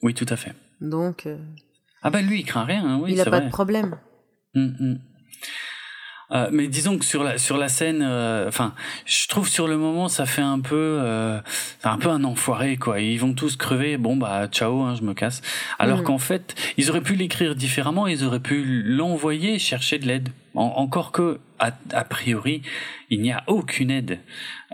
[0.01, 0.53] Oui, tout à fait.
[0.83, 1.25] Donc.
[1.25, 1.37] Euh,
[2.03, 2.85] ah ben lui, il craint rien.
[2.85, 3.97] Hein, oui, il n'a pas de problème.
[4.55, 4.99] Hum.
[6.31, 8.73] Euh, mais disons que sur la sur la scène, euh, enfin,
[9.05, 10.99] je trouve sur le moment ça fait un peu
[11.83, 12.99] un peu un enfoiré quoi.
[12.99, 13.97] Ils vont tous crever.
[13.97, 15.41] Bon bah ciao, hein, je me casse.
[15.79, 16.03] Alors mm.
[16.03, 18.07] qu'en fait, ils auraient pu l'écrire différemment.
[18.07, 20.29] Ils auraient pu l'envoyer chercher de l'aide.
[20.55, 21.39] encore que
[21.91, 22.61] a, priori,
[23.09, 24.19] il n'y a aucune aide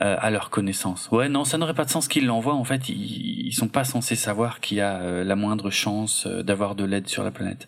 [0.02, 1.10] euh, à leur connaissance.
[1.12, 2.56] Ouais, non, ça n'aurait pas de sens qu'ils l'envoient.
[2.56, 6.26] En fait, ils, ils sont pas censés savoir qu'il y a euh, la moindre chance
[6.26, 7.68] euh, d'avoir de l'aide sur la planète.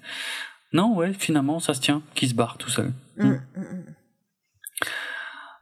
[0.73, 2.93] Non, ouais, finalement, ça se tient, qui se barre tout seul.
[3.17, 3.85] Mm, mm, mm.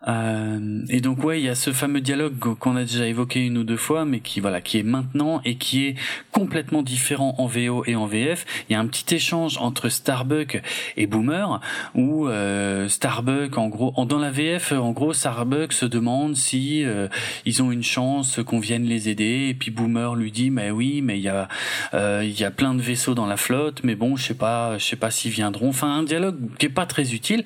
[0.07, 3.57] Euh, et donc ouais, il y a ce fameux dialogue qu'on a déjà évoqué une
[3.57, 5.95] ou deux fois, mais qui voilà, qui est maintenant et qui est
[6.31, 8.45] complètement différent en VO et en VF.
[8.69, 10.61] Il y a un petit échange entre Starbuck
[10.95, 11.59] et Boomer
[11.95, 17.07] où euh, Starbuck, en gros, dans la VF, en gros, Starbuck se demande si euh,
[17.45, 21.01] ils ont une chance qu'on vienne les aider, et puis Boomer lui dit, mais oui,
[21.01, 21.47] mais il y a
[21.93, 24.77] euh, il y a plein de vaisseaux dans la flotte, mais bon, je sais pas,
[24.77, 25.69] je sais pas s'ils viendront.
[25.69, 27.43] Enfin, un dialogue qui est pas très utile.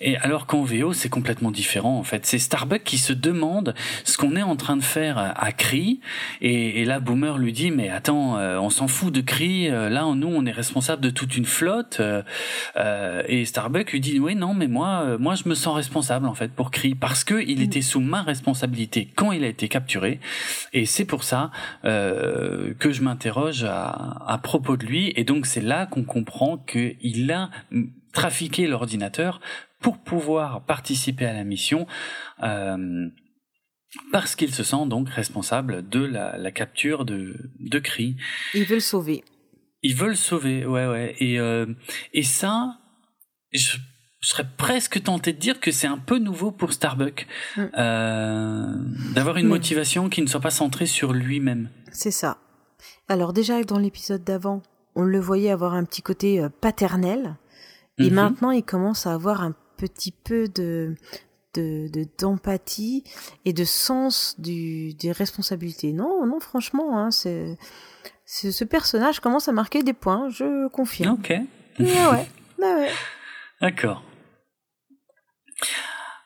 [0.00, 2.26] Et alors qu'en VO, c'est complètement différent en fait.
[2.26, 6.00] C'est Starbuck qui se demande ce qu'on est en train de faire à Cree
[6.40, 10.04] et, là Boomer lui dit mais attends euh, on s'en fout de Cree euh, là
[10.14, 14.54] nous on est responsable de toute une flotte euh, et Starbuck lui dit oui non
[14.54, 17.62] mais moi moi je me sens responsable en fait pour Cree parce que il mm.
[17.62, 20.20] était sous ma responsabilité quand il a été capturé
[20.72, 21.50] et c'est pour ça
[21.82, 27.30] que je m'interroge à, à propos de lui et donc c'est là qu'on comprend qu'il
[27.32, 27.50] a
[28.12, 29.40] trafiqué l'ordinateur
[29.82, 31.86] pour pouvoir participer à la mission.
[32.42, 33.08] Euh,
[34.10, 38.16] parce qu'il se sent donc responsable de la, capture de, de Cree.
[38.54, 39.22] Ils veulent sauver.
[39.82, 41.14] Ils veulent sauver, ouais, ouais.
[41.18, 41.66] Et, euh,
[42.14, 42.78] et ça,
[43.52, 43.76] je,
[44.22, 47.26] serais presque tenté de dire que c'est un peu nouveau pour Starbuck.
[47.56, 47.62] Mm.
[47.76, 48.74] Euh,
[49.14, 51.68] d'avoir une motivation qui ne soit pas centrée sur lui-même.
[51.90, 52.38] C'est ça.
[53.08, 54.62] Alors déjà, dans l'épisode d'avant,
[54.94, 57.36] on le voyait avoir un petit côté paternel.
[57.98, 58.14] Et mhm.
[58.14, 60.94] maintenant, il commence à avoir un petit peu de
[62.18, 63.04] d'empathie
[63.44, 65.92] et de sens du, des responsabilités.
[65.92, 67.58] Non, non, franchement, hein, c'est,
[68.24, 71.18] ce personnage commence à marquer des points, je confirme.
[71.20, 71.30] Ok.
[71.78, 72.26] Ouais,
[72.58, 72.90] ouais.
[73.60, 74.02] D'accord.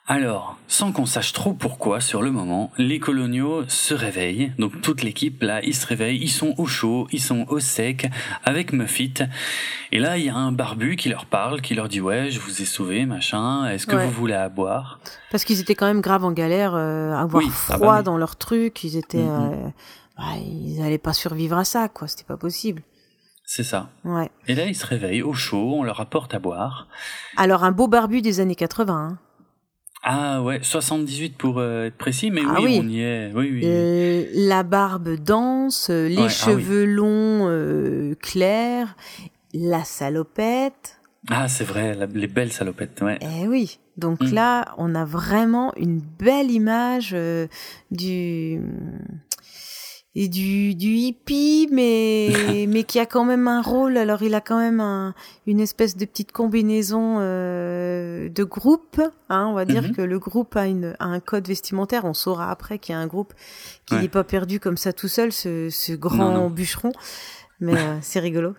[0.09, 4.53] Alors, sans qu'on sache trop pourquoi sur le moment, les coloniaux se réveillent.
[4.57, 8.09] Donc toute l'équipe là, ils se réveillent, ils sont au chaud, ils sont au sec
[8.45, 9.15] avec Muffit.
[9.91, 12.39] Et là, il y a un barbu qui leur parle, qui leur dit ouais, je
[12.39, 13.69] vous ai sauvé, machin.
[13.69, 15.01] Est-ce que vous voulez à boire?
[15.33, 18.37] Parce qu'ils étaient quand même grave en galère, euh, avoir ah bah froid dans leur
[18.37, 18.85] truc.
[18.85, 19.53] Ils étaient, mm, mm.
[19.53, 19.69] Euh,
[20.19, 22.07] bah, ils allaient pas survivre à ça, quoi.
[22.07, 22.83] C'était pas possible.
[23.45, 23.91] C'est ça.
[24.05, 24.31] Ouais.
[24.47, 26.87] Et là, ils se réveillent au chaud, on leur apporte à boire.
[27.37, 28.95] Alors un beau barbu des années 80.
[28.95, 29.19] Hein.
[30.09, 33.33] Ah ouais, 78 pour euh, être précis, mais ah oui, on y est.
[33.35, 33.63] Oui, oui.
[33.65, 38.95] Euh, la barbe dense, euh, les ah cheveux longs clairs,
[39.53, 41.01] la salopette.
[41.29, 43.19] Ah, c'est vrai, les belles salopettes, ouais.
[43.21, 43.81] Eh oui.
[43.97, 44.33] Donc mm.
[44.33, 47.17] là, on a vraiment une belle image
[47.91, 48.61] du
[50.19, 52.33] et du, du hippie, mais,
[52.69, 53.99] mais qui a quand même un rôle.
[53.99, 55.15] Alors, il a quand même un,
[55.47, 58.99] une espèce de petite combinaison euh, de groupe.
[59.29, 59.93] Hein, on va dire mhm.
[59.93, 62.07] que le groupe a, une, a un code vestimentaire.
[62.07, 63.35] On saura après qu'il y a un groupe
[63.85, 66.93] qui n'est pas perdu comme ça tout seul, ce, ce grand bûcheron.
[67.61, 68.55] Mais euh, c'est rigolo.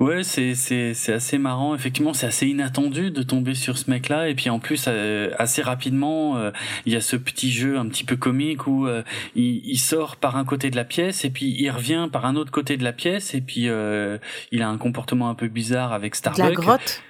[0.00, 1.72] Ouais, c'est c'est c'est assez marrant.
[1.74, 4.28] Effectivement, c'est assez inattendu de tomber sur ce mec-là.
[4.28, 6.50] Et puis en plus, euh, assez rapidement, euh,
[6.84, 9.04] il y a ce petit jeu un petit peu comique où euh,
[9.36, 12.34] il, il, sort par un côté de la pièce et puis il revient par un
[12.34, 13.68] autre côté de la pièce et puis
[14.50, 16.44] il a un comportement un peu bizarre avec Starbuck.
[16.44, 17.02] De la grotte?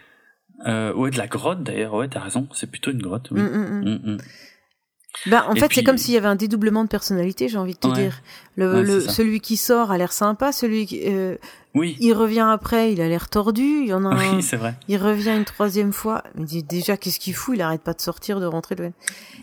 [0.67, 1.95] ouais, de la grotte d'ailleurs.
[1.95, 2.49] Ouais, t'as raison.
[2.53, 3.29] C'est plutôt une grotte.
[3.31, 3.41] Oui.
[3.41, 4.19] Mm, mm, mm.
[5.27, 7.57] Ben, en Et fait, puis- c'est comme s'il y avait un dédoublement de personnalité, j'ai
[7.59, 7.95] envie de te Ouais.
[7.95, 8.21] dire.
[8.57, 11.37] Le, Ouais, celui qui sort a l'air sympa, celui qui euh,
[11.75, 13.63] Oui, il revient après, il a l'air tordu.
[13.83, 14.75] Il y en a un, oui, c'est vrai.
[14.89, 16.23] il revient une troisième fois.
[16.35, 17.55] Mais dis- déjà, qu'est-ce qu'il fout?
[17.57, 18.75] Il arrête pas de sortir, de rentrer.
[18.75, 18.91] De...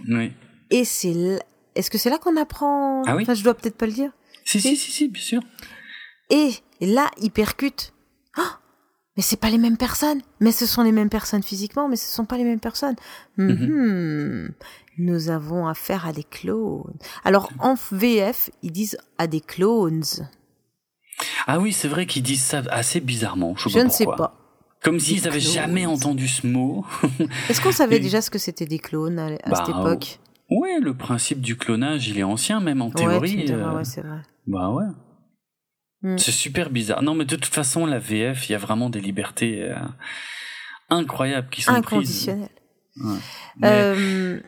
[0.10, 0.32] Oui.
[0.70, 1.40] Et c'est, l-
[1.76, 3.04] est-ce que c'est là qu'on apprend?
[3.08, 3.24] Ah oui.
[3.24, 4.12] Enfin, je dois peut-être pas le dire.
[4.46, 5.42] Si, si, si, si, bien sûr.
[6.30, 7.94] Et là, il percute.
[8.38, 8.58] Ah
[9.18, 10.22] mais c'est pas les mêmes personnes.
[10.40, 12.96] Mais ce sont les mêmes personnes physiquement, mais ce sont pas les mêmes personnes.
[13.38, 14.52] Mhm.
[15.04, 16.94] Nous avons affaire à des clones.
[17.24, 20.04] Alors en VF, ils disent à des clones.
[21.48, 23.56] Ah oui, c'est vrai qu'ils disent ça assez bizarrement.
[23.58, 24.38] Je, sais Je pas ne sais pas.
[24.84, 25.54] Comme s'ils Des avaient clones.
[25.54, 26.86] jamais entendu ce mot.
[27.50, 30.20] Est-ce qu'on savait Et- déjà ce que c'était des clones à, à Bah, cette époque?
[30.50, 33.44] Ouais, le principe du clonage, il est ancien, même en Ouais, théorie.
[33.46, 34.20] diras, euh, ouais, c'est vrai.
[34.48, 34.86] Bah ouais.
[36.02, 36.18] Hmm.
[36.18, 37.02] C'est super bizarre.
[37.04, 39.76] Non, mais de toute façon, la VF, il y a vraiment des libertés euh,
[40.90, 41.86] incroyables qui sont prises.
[41.86, 42.50] Inconditionnel.
[42.98, 43.18] Ouais.
[43.58, 44.40] Mais- Euh,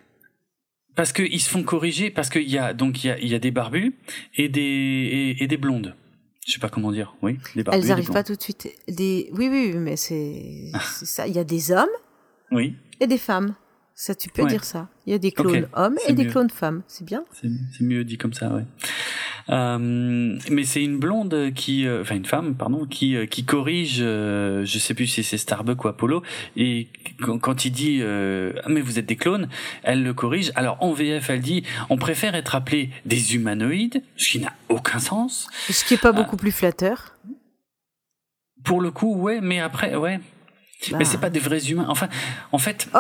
[0.96, 3.36] Parce qu'ils se font corriger, parce qu'il y a donc il y a, il y
[3.36, 3.96] a des barbus
[4.36, 5.96] et des et, et des blondes.
[6.46, 7.16] Je sais pas comment dire.
[7.22, 7.80] Oui, des barbus.
[7.80, 8.68] elles des arrivent pas tout de suite.
[8.88, 9.30] Des...
[9.32, 11.28] Oui, oui, oui, mais c'est c'est ça.
[11.28, 11.88] Il y a des hommes
[12.52, 13.56] Oui, et des femmes.
[13.96, 14.50] Ça, tu peux Ouais.
[14.50, 14.90] dire ça.
[15.06, 16.82] Il y a des clones hommes et des clones femmes.
[16.88, 17.24] C'est bien.
[17.32, 17.48] c'est
[17.78, 18.66] c'est mieux dit comme ça, ouais.
[19.50, 19.78] Euh,
[20.50, 23.98] mais c'est une blonde qui, euh, enfin une femme, pardon, qui euh, qui corrige.
[24.00, 26.24] euh, je sais plus si c'est Starbuck ou Apollo.
[26.56, 26.88] Et
[27.22, 29.50] quand, quand il dit euh, ah mais vous êtes des clones,
[29.84, 30.52] elle le corrige.
[30.56, 35.00] Alors en VF, elle dit on préfère être appelé des humanoïdes, ce qui n'a aucun
[35.00, 35.48] sens.
[35.70, 37.18] Ce qui est pas beaucoup plus flatteur.
[38.64, 40.20] Pour le coup, ouais, mais après, ouais.
[40.92, 40.98] Bah.
[41.00, 41.86] Mais c'est pas des vrais humains.
[41.90, 42.08] Enfin,
[42.54, 43.00] en fait, Oh,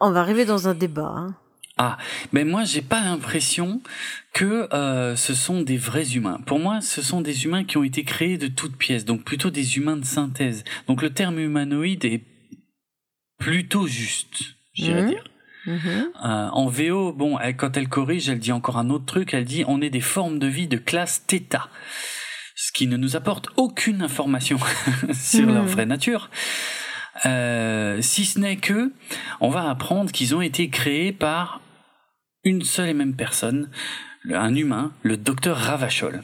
[0.00, 1.12] on va arriver dans un débat.
[1.14, 1.34] hein.
[1.82, 1.96] Ah,
[2.32, 3.80] mais moi j'ai pas l'impression
[4.34, 6.38] que euh, ce sont des vrais humains.
[6.46, 9.50] Pour moi, ce sont des humains qui ont été créés de toutes pièces, donc plutôt
[9.50, 10.62] des humains de synthèse.
[10.86, 12.22] Donc le terme humanoïde est
[13.38, 15.08] plutôt juste, j'irais Mhm.
[15.08, 15.24] dire.
[15.66, 16.10] Mhm.
[16.24, 19.34] Euh, en VO, bon, elle- quand elle corrige, elle dit encore un autre truc.
[19.34, 21.68] Elle dit on est des formes de vie de classe θ,
[22.56, 24.58] ce qui ne nous apporte aucune information
[25.14, 25.68] sur leur Mhm.
[25.70, 26.30] vraie nature.
[27.26, 28.92] Euh, si ce n'est que
[29.40, 31.60] on va apprendre qu'ils ont été créés par
[32.44, 33.70] une seule et même personne,
[34.30, 36.22] un humain, le docteur Ravachol.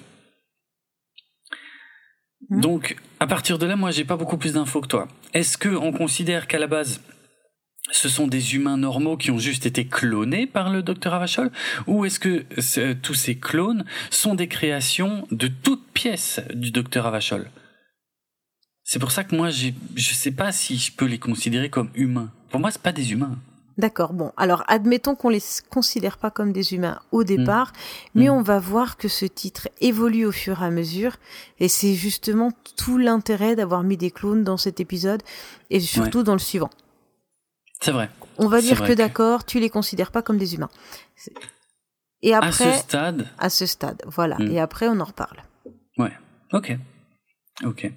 [2.51, 2.61] Mhm.
[2.61, 5.09] Donc, à partir de là, moi, j'ai pas beaucoup plus d'infos que toi.
[5.35, 7.01] Est-ce que on considère qu'à la base,
[7.91, 11.51] ce sont des humains normaux qui ont juste été clonés par le docteur Ravachol
[11.87, 17.05] Ou est-ce que ce- tous ces clones sont des créations de toutes pièces du docteur
[17.05, 17.51] Ravachol?
[18.85, 19.73] C'est pour ça que moi, je
[20.15, 22.33] sais pas si je peux les considérer comme humains.
[22.51, 23.37] Pour moi, c'est pas des humains.
[23.79, 24.15] D'accord.
[24.15, 27.73] Bon, alors admettons qu'on les considère pas comme des humains au départ,
[28.15, 28.21] Mm.
[28.21, 31.17] mais on va voir que ce titre évolue au fur et à mesure,
[31.59, 35.23] et c'est justement tout l'intérêt d'avoir mis des clones dans cet épisode
[35.71, 36.71] et surtout dans le suivant.
[37.83, 38.09] C'est vrai.
[38.39, 40.71] On va dire que, que- d'accord, tu les considères pas comme des humains.
[42.23, 44.37] Et À après, ce stade, à ce stade, voilà.
[44.39, 44.51] Mm.
[44.53, 45.43] Et après, on en reparle.
[45.99, 46.13] Ouais,
[46.55, 46.77] ok.
[47.65, 47.93] Ok.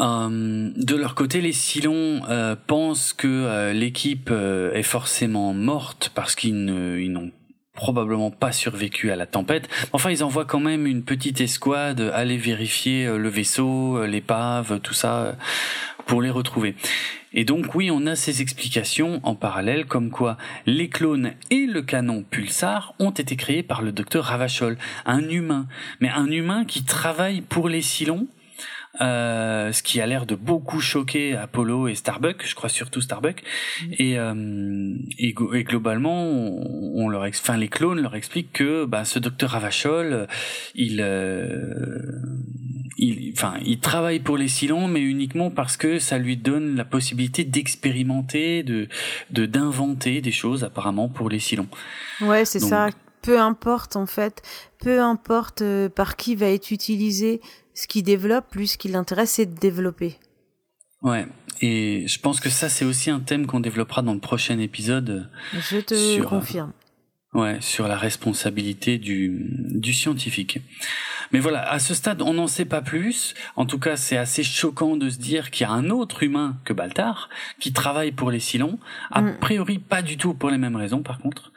[0.00, 6.34] Euh, de leur côté, les Silons euh, pensent que euh, l'équipe est forcément morte parce
[6.34, 7.30] qu'ils n'ont
[7.74, 9.68] probablement pas survécu à la tempête.
[9.92, 15.36] Enfin, ils envoient quand même une petite escouade aller vérifier le vaisseau, l'épave, tout ça,
[16.06, 16.74] pour les retrouver.
[17.34, 20.36] Et donc oui, on a ces explications en parallèle, comme quoi
[20.66, 25.66] les clones et le canon pulsar ont été créés par le docteur Ravachol, un humain,
[26.00, 28.28] mais un humain qui travaille pour les Silons,
[29.00, 33.42] euh, ce qui a l'air de beaucoup choquer Apollo et Starbuck, je crois surtout Starbuck,
[33.90, 39.04] et, euh, et, et globalement, on, on leur, enfin les clones leur expliquent que bah,
[39.04, 40.26] ce docteur Ravachol,
[40.74, 42.20] il, euh,
[42.98, 46.84] il, enfin, il travaille pour les Silons, mais uniquement parce que ça lui donne la
[46.84, 48.88] possibilité d'expérimenter, de,
[49.30, 51.68] de d'inventer des choses apparemment pour les Silons.
[52.20, 52.88] Ouais, c'est Donc- ça.
[53.22, 54.42] Peu importe en fait,
[54.80, 57.40] peu importe euh, par qui va être utilisé
[57.74, 60.16] ce qu'il développe, lui ce qui l'intéresse c'est de développer.
[61.02, 61.26] Ouais,
[61.60, 65.28] et je pense que ça c'est aussi un thème qu'on développera dans le prochain épisode.
[65.52, 66.72] Je te Sur, euh, confirme.
[67.34, 70.60] Ouais, sur la responsabilité du, du scientifique.
[71.32, 73.32] Mais voilà, à ce stade, on n'en sait pas plus.
[73.56, 76.58] En tout cas, c'est assez choquant de se dire qu'il y a un autre humain
[76.66, 78.78] que Baltar qui travaille pour les Silons.
[79.10, 79.38] A Mm.
[79.40, 81.52] priori, pas du tout pour les mêmes raisons, par contre.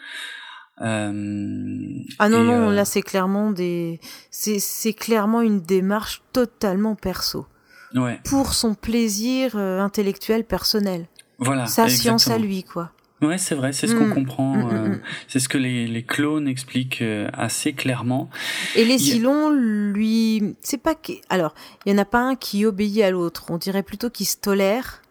[0.81, 3.99] Euh, Ah non non, euh, là c'est clairement des
[4.29, 7.45] c'est c'est clairement une démarche totalement perso
[7.93, 11.07] Ouais, pour son plaisir euh, intellectuel personnel.
[11.39, 11.65] voilà.
[11.65, 12.91] Sa science à lui quoi.
[13.21, 14.13] Ouais, c'est vrai, c'est ce qu'on Mm.
[14.13, 14.55] comprend.
[14.57, 18.29] Mm, mm, c'est ce que les, les clones expliquent assez clairement.
[18.75, 21.13] Et les Il Silons, lui, c'est pas que.
[21.29, 23.45] Alors, il y en a pas un qui obéit à l'autre.
[23.49, 25.01] On dirait plutôt qu'il se tolère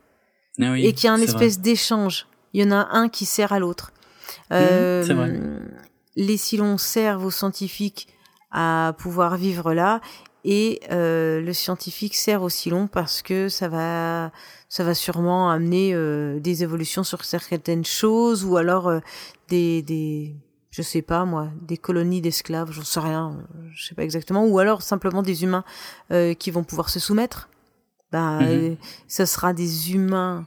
[0.61, 2.27] Ah oui, et qu'il y a un espèce d'échange.
[2.53, 3.91] Il y en a un qui sert à l'autre.
[4.53, 5.33] Euh, c'est vrai.
[6.17, 8.09] Les silons servent aux scientifiques
[8.51, 10.01] à pouvoir vivre là
[10.45, 14.31] et euh, le scientifique sert au silon parce que ça va
[14.69, 19.01] ça va sûrement amener euh, des évolutions sur certaines choses ou alors euh,
[19.49, 20.37] des des
[20.71, 23.39] je sais pas moi des colonies d'esclaves j'en sais rien
[23.73, 25.65] je sais pas exactement ou alors simplement des humains
[26.13, 27.49] euh, qui vont pouvoir se soumettre
[28.13, 28.49] ben Mhm.
[28.49, 28.75] euh,
[29.09, 30.45] ça sera des humains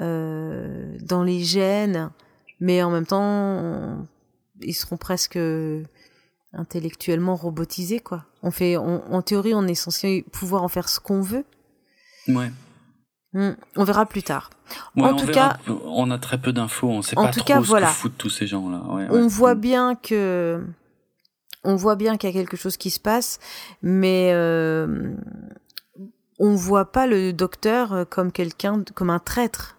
[0.00, 2.10] euh, dans les gènes
[2.60, 4.06] mais en même temps
[4.60, 5.38] ils seront presque
[6.52, 8.24] intellectuellement robotisés quoi.
[8.42, 11.44] On fait, on- en théorie, on est censé pouvoir en faire ce qu'on veut.
[12.28, 12.50] Ouais.
[13.32, 14.50] Hmm, On verra plus tard.
[14.96, 15.58] Ouais, En on tout verra.
[15.84, 17.86] on a très peu d'infos, on sait En pas tout trop cas, ce voilà.
[17.88, 18.78] que foutent tous ces gens-là.
[18.94, 19.28] Ouais, On ouais.
[19.28, 20.64] voit bien que,
[21.64, 23.38] on voit bien qu'il y a quelque chose qui se passe,
[23.82, 25.12] mais euh,
[26.38, 29.75] on voit pas le docteur comme quelqu'un, comme un traître.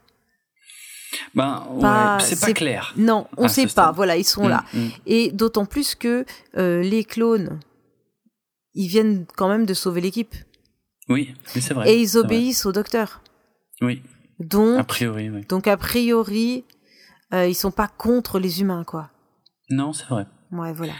[1.35, 2.93] Ben, ouais, c'est pas clair.
[2.97, 3.91] Non, on À sait pas.
[3.91, 4.63] Voilà, ils sont là.
[4.73, 4.91] Mm, mm.
[5.05, 6.25] Et d'autant plus que
[6.57, 7.59] euh, les clones,
[8.73, 10.35] ils viennent quand même de sauver l'équipe.
[11.09, 11.91] Oui, c'est vrai.
[11.91, 13.21] Et ils obéissent au docteur.
[13.81, 14.01] Oui,
[14.39, 15.45] Donc, a priori, oui.
[15.47, 16.65] Donc a priori,
[17.33, 19.09] euh, ils sont pas contre les humains, quoi.
[19.69, 20.25] Non, c'est vrai.
[20.51, 20.93] Ouais, voilà.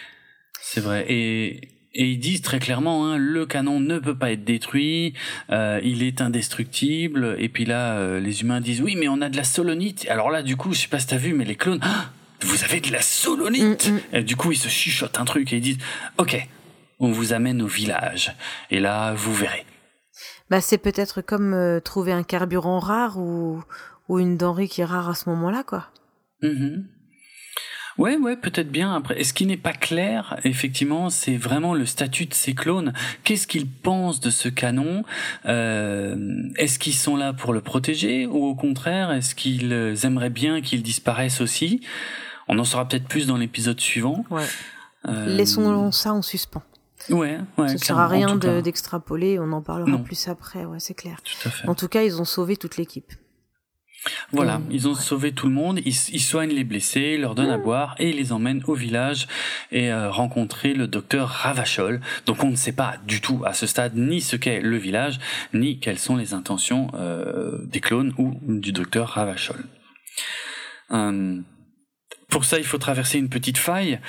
[0.61, 1.05] C'est vrai.
[1.09, 5.15] Et, et ils disent très clairement, hein, le canon ne peut pas être détruit,
[5.49, 7.35] euh, il est indestructible.
[7.39, 10.05] Et puis là, euh, les humains disent, oui, mais on a de la solonite.
[10.07, 12.11] Alors là, du coup, je sais pas si t'as vu, mais les clones, Ah,
[12.41, 13.89] vous avez de la solonite.
[13.89, 14.01] Mm, mm.
[14.13, 15.79] Et du coup, ils se chuchotent un truc et ils disent,
[16.19, 16.47] ok,
[16.99, 18.35] on vous amène au village.
[18.69, 19.65] Et là, vous verrez.
[20.51, 23.63] Bah, c'est peut-être comme euh, trouver un carburant rare ou,
[24.07, 25.87] ou une denrée qui est rare à ce moment-là, quoi.
[26.43, 26.85] Mhm.
[27.97, 28.93] Ouais, ouais, peut-être bien.
[28.93, 32.93] Après, et ce qui n'est pas clair, effectivement, c'est vraiment le statut de ces clones.
[33.23, 35.03] Qu'est-ce qu'ils pensent de ce canon?
[35.45, 36.15] Euh,
[36.57, 38.25] Est-ce qu'ils sont là pour le protéger?
[38.27, 39.71] Ou au contraire, est-ce qu'ils
[40.03, 41.81] aimeraient bien qu'il disparaisse aussi?
[42.47, 44.25] On en saura peut-être plus dans l'épisode suivant.
[44.29, 44.45] Ouais.
[45.07, 46.63] Euh, Laissons ça en suspens.
[47.09, 47.67] Ouais, ouais.
[47.89, 50.03] À en rien de- d'extrapoler, on en parlera Non.
[50.03, 51.17] plus après, ouais, c'est clair.
[51.23, 51.67] Tout à fait.
[51.67, 53.13] En tout cas, ils ont sauvé toute l'équipe.
[54.31, 57.57] Voilà, ils ont sauvé tout le monde, ils, ils soignent les blessés, leur donnent à
[57.57, 59.27] boire et ils les emmènent au village
[59.71, 62.01] et euh, rencontrer le docteur Ravachol.
[62.25, 65.19] Donc on ne sait pas du tout à ce stade ni ce qu'est le village,
[65.53, 69.63] ni quelles sont les intentions euh, des clones ou du docteur Ravachol.
[70.91, 71.39] Euh,
[72.29, 73.99] pour ça, il faut traverser une petite faille.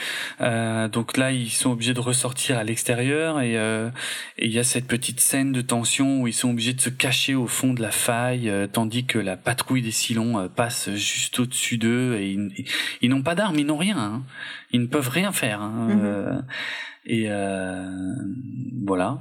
[0.41, 3.91] Euh, donc là, ils sont obligés de ressortir à l'extérieur et euh,
[4.39, 6.91] et il y a cette petite scène de tension où ils sont obligés de se
[6.91, 10.91] cacher au fond de la faille, euh, tandis que la patrouille des Silons euh, passe
[10.95, 12.67] juste au-dessus d'eux et ils,
[13.03, 13.99] ils n'ont pas d'armes, ils n'ont rien.
[13.99, 14.23] hein.
[14.73, 15.63] Ils ne peuvent rien faire.
[15.63, 15.89] hein.
[15.89, 16.01] Mhm.
[16.03, 16.41] Euh,
[17.07, 17.89] et euh,
[18.87, 19.21] voilà.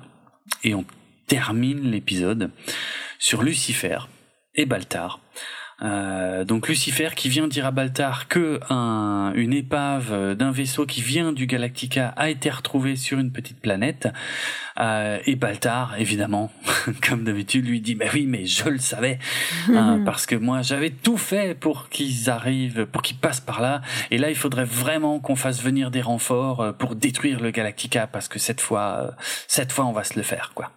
[0.63, 0.83] Et on
[1.27, 2.51] termine l'épisode
[3.19, 3.99] sur Lucifer
[4.55, 5.19] et Baltar.
[5.83, 11.01] Euh, donc Lucifer qui vient dire à Baltar que un, une épave d'un vaisseau qui
[11.01, 14.07] vient du Galactica a été retrouvée sur une petite planète.
[14.79, 16.51] Euh, et Baltar, évidemment,
[17.07, 19.19] comme d'habitude, lui dit "Mais oui, mais je le savais,
[19.69, 23.81] hein, parce que moi j'avais tout fait pour qu'ils arrivent, pour qu'ils passent par là.
[24.11, 28.07] Et là, il faudrait vraiment qu'on fasse venir des renforts euh, pour détruire le Galactica,
[28.07, 29.11] parce que cette fois, euh,
[29.47, 30.71] cette fois, on va se le faire, quoi."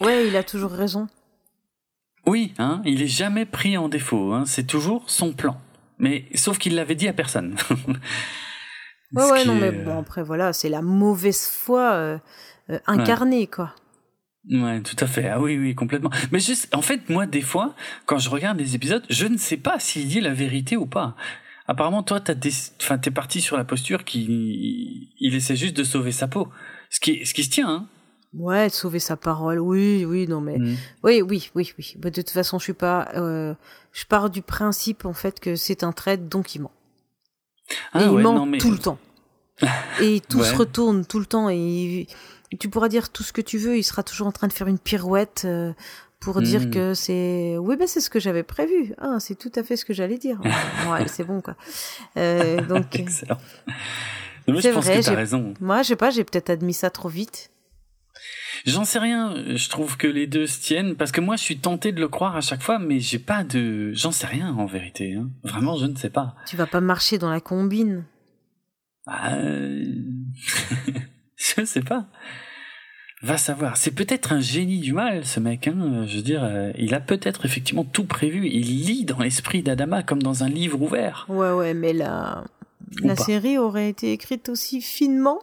[0.00, 1.08] Ouais, il a toujours raison.
[2.28, 4.32] Oui, hein, il est jamais pris en défaut.
[4.32, 5.60] Hein, c'est toujours son plan.
[5.98, 7.56] Mais sauf qu'il l'avait dit à personne.
[9.14, 12.18] Ouais, ouais, non, mais est, euh, bon, après, voilà, c'est la mauvaise foi euh,
[12.70, 13.74] euh, incarnée, quoi.
[14.50, 15.28] Ouais, tout à fait.
[15.28, 16.10] Ah oui, oui, complètement.
[16.30, 17.74] Mais juste, en fait, moi, des fois,
[18.06, 21.16] quand je regarde les épisodes, je ne sais pas s'il dit la vérité ou pas.
[21.66, 22.52] Apparemment, toi, t'as des...
[22.80, 26.48] enfin, t'es parti sur la posture qui, il essaie juste de sauver sa peau.
[26.90, 27.88] Ce qui, ce qui se tient, hein.
[28.34, 30.58] Ouais, de sauver sa parole, oui, oui, non, mais.
[30.58, 30.76] Mm.
[31.02, 31.94] Oui, oui, oui, oui.
[31.98, 33.08] Bah, de toute façon, je suis pas.
[33.14, 33.54] euh,
[33.92, 36.70] je pars du principe, en fait, que c'est un traître, donc il ment.
[37.92, 38.58] Ah et il ouais, ment non, mais...
[38.58, 38.98] tout le temps.
[40.00, 41.48] Et tout se retourne tout le temps.
[41.50, 42.06] Et
[42.60, 44.68] tu pourras dire tout ce que tu veux, il sera toujours en train de faire
[44.68, 45.72] une pirouette euh,
[46.20, 46.70] pour dire Mm.
[46.70, 47.56] que c'est.
[47.58, 48.94] Oui, ben c'est ce que j'avais prévu.
[48.98, 50.38] Ah, c'est tout à fait ce que j'allais dire.
[50.92, 51.56] ouais, c'est bon, quoi.
[52.16, 53.38] Euh, donc, Excellent.
[54.46, 55.54] Mais C'est je pense vrai, que t'as j'ai- raison.
[55.60, 57.50] moi, je sais pas, j'ai peut-être admis ça trop vite.
[58.66, 59.34] J'en sais rien.
[59.56, 62.08] Je trouve que les deux se tiennent parce que moi, je suis tenté de le
[62.08, 63.92] croire à chaque fois, mais j'ai pas de.
[63.94, 65.14] J'en sais rien en vérité.
[65.14, 65.30] hein.
[65.44, 66.34] Vraiment, je ne sais pas.
[66.46, 68.04] Tu vas pas marcher dans la combine.
[69.06, 69.84] Ah, euh,
[71.36, 72.06] je sais pas.
[73.22, 73.76] Va savoir.
[73.76, 75.66] C'est peut-être un génie du mal, ce mec.
[75.66, 76.04] Hein.
[76.06, 78.46] Je veux dire, euh, il a peut-être effectivement tout prévu.
[78.48, 81.26] Il lit dans l'esprit d'Adama comme dans un livre ouvert.
[81.28, 82.44] Ouais, ouais, mais la,
[83.02, 83.24] Ou la pas.
[83.24, 85.40] série aurait été écrite aussi finement?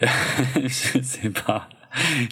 [0.56, 1.68] je sais pas.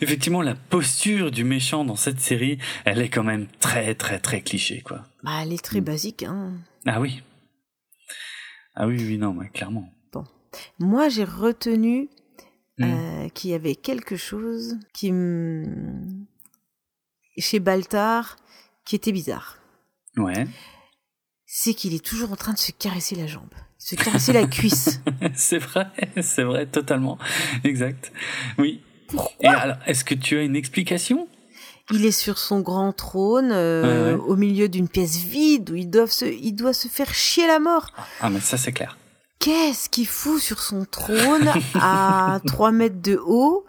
[0.00, 4.40] effectivement, la posture du méchant dans cette série, elle est quand même très, très, très
[4.40, 5.04] cliché, quoi.
[5.22, 5.84] Bah, elle est très Mm.
[5.84, 6.52] basique, hein.
[6.86, 7.22] Ah oui.
[8.74, 9.88] Ah oui, oui, non, mais clairement.
[10.78, 12.08] Moi, j'ai retenu
[12.78, 12.84] Mm.
[12.84, 15.64] euh, qu'il y avait quelque chose qui me...
[17.38, 18.36] chez Baltar
[18.84, 19.58] qui était bizarre.
[20.16, 20.46] Ouais.
[21.54, 25.00] C'est qu'il est toujours en train de se caresser la jambe, se caresser la cuisse.
[25.34, 25.86] c'est vrai,
[26.22, 27.18] c'est vrai, totalement.
[27.62, 28.10] Exact.
[28.56, 28.80] Oui.
[28.80, 31.28] Et Pourquoi alors, est-ce que tu as une explication?
[31.90, 34.20] Il est sur son grand trône, euh, Ouais, ouais.
[34.30, 37.90] au milieu d'une pièce vide où se, il doit se faire chier la mort.
[38.22, 38.96] Ah, mais ça, c'est clair.
[39.38, 43.66] Qu'est-ce qu'il fout sur son trône à 3 mètres de haut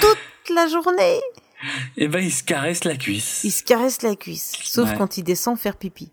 [0.00, 1.20] toute la journée?
[1.96, 3.42] Eh ben, il se caresse la cuisse.
[3.44, 4.96] Il se caresse la cuisse, sauf Ouais.
[4.98, 6.10] quand il descend faire pipi.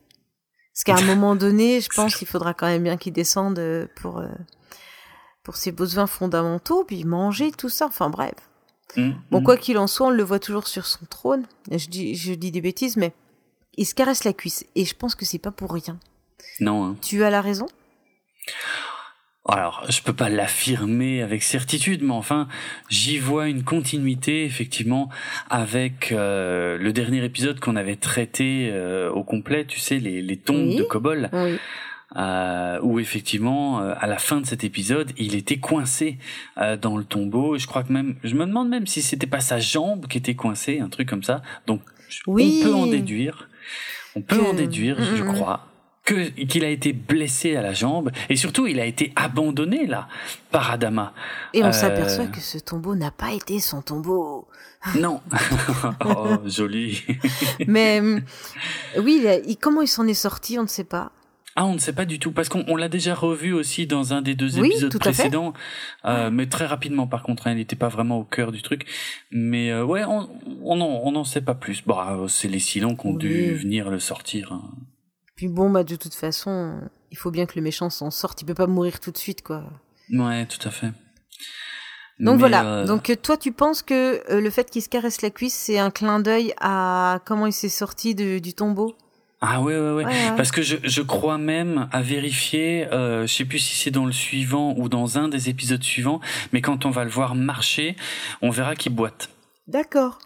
[0.77, 3.87] Parce qu'à un moment donné, je pense qu'il faudra quand même bien qu'il descende euh,
[3.95, 4.27] pour, euh,
[5.41, 8.35] pour ses besoins fondamentaux, puis manger, tout ça, enfin bref.
[8.95, 9.43] Mm, Bon, mm.
[9.43, 11.47] quoi qu'il en soit, on le voit toujours sur son trône.
[11.71, 13.11] Je dis, je dis des bêtises, mais
[13.75, 14.65] il se caresse la cuisse.
[14.75, 15.97] Et je pense que c'est pas pour rien.
[16.59, 16.97] Non, hein.
[17.01, 17.65] Tu as la raison?
[19.49, 22.47] Alors, je peux pas l'affirmer avec certitude, mais enfin,
[22.89, 25.09] j'y vois une continuité effectivement
[25.49, 30.37] avec euh, le dernier épisode qu'on avait traité euh, au complet, tu sais, les, les
[30.37, 30.75] tombes Oui.
[30.75, 31.57] de Kobol, Oui.
[32.17, 36.17] euh, où effectivement, euh, à la fin de cet épisode, il était coincé
[36.57, 37.57] euh, dans le tombeau.
[37.57, 40.35] Je crois que même, je me demande même si c'était pas sa jambe qui était
[40.35, 41.41] coincée, un truc comme ça.
[41.67, 41.81] Donc,
[42.25, 42.59] Oui.
[42.61, 43.47] on peut en déduire,
[44.15, 45.67] on peut Que- en déduire, je crois
[46.07, 50.07] qu'il a été blessé à la jambe et surtout il a été abandonné là
[50.51, 51.13] par Adama.
[51.53, 51.71] Et on Euh.
[51.71, 54.47] s'aperçoit que ce tombeau n'a pas été son tombeau.
[54.95, 55.21] Non.
[56.05, 57.03] oh, joli.
[57.67, 58.21] Mais hum,
[58.99, 61.11] oui, il comment il s'en est sorti, on ne sait pas.
[61.59, 64.13] Ah, on ne sait pas du tout parce qu'on on l'a déjà revu aussi dans
[64.13, 65.53] un des deux Oui, épisodes précédents,
[66.05, 67.47] euh, mais très rapidement par contre.
[67.47, 68.85] hein, il n'était pas vraiment au cœur du truc.
[69.31, 70.29] Mais euh, ouais, on
[70.63, 71.81] on en, on en sait pas plus.
[71.84, 73.17] Bon, euh, c'est les Silons qui ont Oui.
[73.17, 74.53] dû venir le sortir.
[74.53, 74.61] hein.
[75.38, 76.81] Puis bon, bah de toute façon,
[77.11, 78.41] il faut bien que le méchant s'en sorte.
[78.41, 79.64] Il peut pas mourir tout de suite, quoi.
[80.11, 80.88] Ouais, tout à fait.
[82.19, 82.65] Donc Mais, voilà.
[82.65, 85.77] euh, Donc toi, tu penses que euh, le fait qu'il se caresse la cuisse, c'est
[85.77, 88.95] un clin d'œil à comment il s'est sorti de- du tombeau?
[89.39, 90.05] Ah ouais, ouais, ouais.
[90.05, 90.35] Ouais, ouais.
[90.35, 94.05] Parce que je, je crois même à vérifier, euh, je sais plus si c'est dans
[94.07, 96.19] le suivant ou dans un des épisodes suivants,
[96.53, 97.95] mais quand on va le voir marcher,
[98.41, 99.30] on verra qu'il boite.
[99.68, 100.18] D'accord.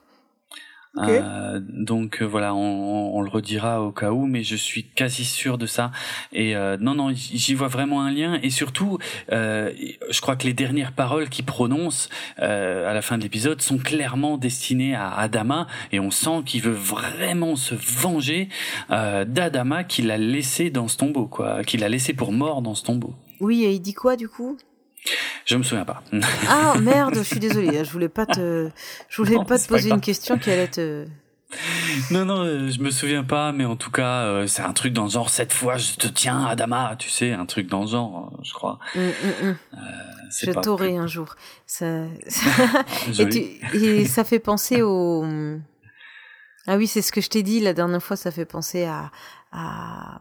[0.98, 4.84] Euh, donc euh, voilà, on, on- on le redira au cas où, mais je suis
[4.84, 5.92] quasi sûr de ça.
[6.34, 8.40] Et euh, non, non, j'y vois vraiment un lien.
[8.44, 8.98] Et surtout,
[9.32, 9.72] euh,
[10.10, 12.10] je crois que les dernières paroles qu'il prononce
[12.40, 16.62] euh, à la fin de l'épisode sont clairement destinées à Adama, et on sent qu'il
[16.62, 18.50] veut vraiment se venger
[18.90, 22.76] euh, d'Adama qui l'a laissé dans ce tombeau, quoi, qu'il a laissé pour mort dans
[22.76, 23.16] ce tombeau.
[23.40, 24.58] Oui, et il dit quoi du coup?
[25.45, 26.03] Je me souviens pas.
[26.48, 27.84] Ah merde, je suis désolée.
[27.84, 28.69] Je voulais pas te,
[29.10, 31.06] je voulais Non, pas te pas poser une question qui allait te.
[32.11, 34.94] Non, non, euh, je me souviens pas, mais en tout cas, euh, c'est un truc
[34.94, 37.88] dans le genre, cette fois, je te tiens, Adama, tu sais, un truc dans le
[37.88, 38.80] genre, euh, je crois.
[38.95, 39.56] Hum, hum, hum.
[40.41, 41.36] Je t'aurai un jour.
[41.68, 42.06] Ça...
[43.03, 43.60] plus et, joli.
[43.72, 45.26] tu- et ça fait penser au.
[46.68, 48.15] Ah oui, c'est ce que je t'ai dit la dernière fois.
[48.15, 49.11] Ça fait penser à,
[49.52, 50.19] à,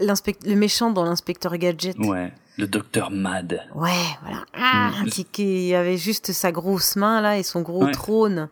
[0.00, 1.96] le méchant dans l'inspecteur Gadget.
[1.98, 3.62] Ouais, le docteur Mad.
[3.74, 3.90] Ouais,
[4.22, 4.44] voilà.
[4.54, 5.08] Ah, Mm.
[5.08, 7.92] qui, qui avait juste sa grosse main là et son gros Ouais.
[7.92, 8.48] trône.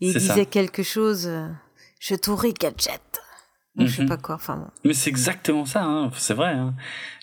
[0.00, 0.18] Et il ça.
[0.18, 1.26] disait quelque chose.
[1.26, 1.48] euh,
[2.00, 3.00] Je t'aurai Gadget.
[3.78, 4.08] Ou Je sais Mhm.
[4.08, 4.34] pas quoi.
[4.36, 4.66] Enfin bon.
[4.84, 6.52] Mais c'est exactement ça, hein, c'est vrai.
[6.52, 6.74] Hein.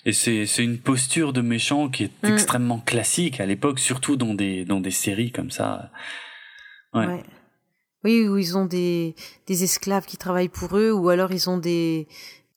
[0.04, 2.32] Et c'est c'est une posture de méchant qui est Mm.
[2.32, 5.90] extrêmement classique à l'époque, surtout dans des dans des séries comme ça.
[6.92, 7.06] Ouais.
[7.06, 7.24] Ouais.
[8.04, 9.14] Oui, où ils ont des,
[9.46, 12.06] des esclaves qui travaillent pour eux, ou alors ils ont des,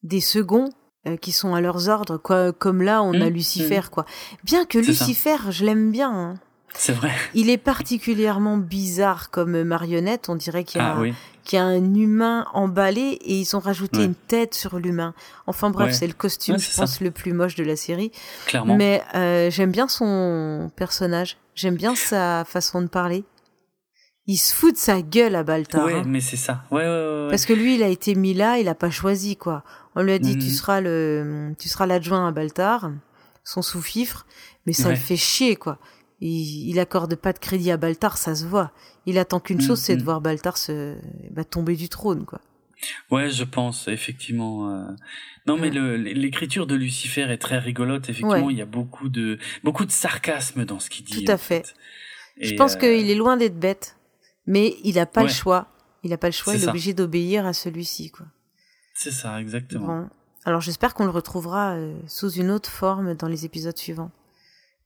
[0.03, 0.69] des seconds
[1.07, 2.52] euh, qui sont à leurs ordres, quoi.
[2.53, 4.06] Comme là, on a Mm, Lucifer, quoi.
[4.44, 4.88] Bien que ça.
[4.90, 6.11] Lucifer, je l'aime bien.
[6.11, 6.34] hein.
[6.80, 7.11] C'est vrai.
[7.34, 10.30] Il est particulièrement bizarre comme marionnette.
[10.30, 11.14] On dirait qu'il y, a- Ah oui.
[11.44, 14.06] qu'il y a un humain emballé et ils ont rajouté Ouais.
[14.06, 15.15] une tête sur l'humain.
[15.48, 15.94] Enfin bref, Ouais.
[15.94, 16.82] c'est le costume, Ouais, je ça.
[16.84, 18.11] pense, le plus moche de la série.
[18.45, 18.76] Clairement.
[18.76, 21.38] Mais euh, j'aime bien son personnage.
[21.56, 23.24] J'aime bien sa façon de parler.
[24.28, 25.86] Il se fout de sa gueule à Baltar.
[25.86, 26.04] ouais, hein.
[26.06, 26.64] mais c'est ça.
[26.70, 27.24] Ouais, ouais, ouais.
[27.24, 27.28] ouais.
[27.30, 29.64] Parce que lui, il a été mis là, il a pas choisi, quoi.
[29.95, 30.41] On lui a dit, Mhm.
[30.41, 32.91] tu seras le, tu seras l'adjoint à Baltar,
[33.44, 34.26] son sous-fifre,
[34.66, 34.95] mais ça Ouais.
[34.95, 35.80] le fait chier, quoi.
[36.20, 38.72] Il, il accorde pas de crédit à Baltar, ça se voit.
[39.06, 40.06] Il attend qu'une Mhm, chose, c'est de mhm.
[40.06, 40.95] voir Baltar se,
[41.32, 42.41] bah, tomber du trône, quoi.
[43.10, 44.70] Ouais, je pense effectivement.
[44.70, 44.84] euh,
[45.48, 48.10] Non, mais l'écriture de Lucifer est très rigolote.
[48.10, 51.24] Effectivement, il y a beaucoup de beaucoup de sarcasme dans ce qu'il dit.
[51.24, 51.74] Tout à fait.
[52.40, 53.97] Je pense euh, qu'il est loin d'être bête,
[54.48, 55.68] mais il a pas le choix.
[56.03, 58.26] Il a pas le choix, il est obligé d'obéir à celui-ci, quoi.
[58.94, 59.86] C'est ça, exactement.
[59.86, 60.10] Bon.
[60.45, 64.11] Alors j'espère qu'on le retrouvera euh, sous une autre forme dans les épisodes suivants.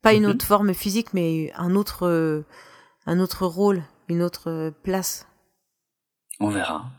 [0.01, 2.43] Pas une autre forme physique, mais un autre, euh,
[3.05, 5.27] un autre rôle, une autre place.
[6.39, 6.89] On verra.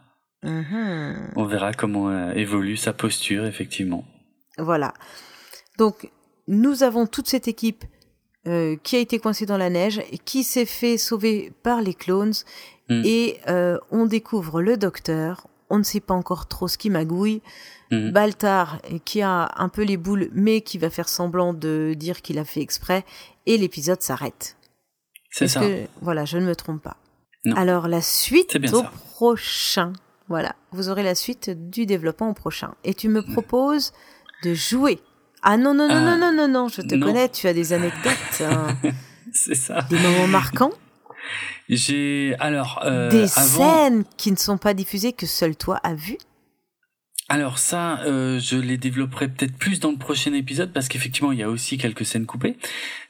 [0.44, 1.32] Mhm.
[1.34, 4.04] On verra comment euh, évolue sa posture, effectivement.
[4.56, 4.94] Voilà.
[5.78, 6.10] Donc,
[6.46, 7.84] nous avons toute cette équipe
[8.46, 12.32] euh, qui a été coincée dans la neige qui s'est fait sauver par les clones.
[12.88, 13.02] Mm.
[13.04, 15.46] Et euh, on découvre le docteur.
[15.70, 17.40] On ne sait pas encore trop ce qui magouille.
[17.90, 18.10] Mm.
[18.10, 22.38] Baltar, qui a un peu les boules, mais qui va faire semblant de dire qu'il
[22.38, 23.04] a fait exprès.
[23.46, 24.56] Et l'épisode s'arrête.
[25.30, 25.60] C'est ça.
[25.60, 26.96] que- voilà, je ne me trompe pas.
[27.44, 27.56] Non.
[27.56, 28.92] Alors, la suite au ça.
[29.10, 29.92] prochain.
[30.28, 32.74] Voilà, vous aurez la suite du développement au prochain.
[32.84, 33.92] Et tu me proposes
[34.44, 35.00] de jouer.
[35.42, 37.06] Ah non, non, non, Euh, non, non, non, non, je te non.
[37.06, 38.76] connais, tu as des anecdotes, hein,
[39.32, 39.82] C'est ça.
[39.90, 40.72] des moments marquants,
[41.68, 43.82] J'ai alors euh, des avant.
[43.84, 46.16] scènes qui ne sont pas diffusées que seul toi as vu.
[47.28, 51.38] Alors ça, euh, je les développerai peut-être plus dans le prochain épisode parce qu'effectivement, il
[51.38, 52.58] y a aussi quelques scènes coupées.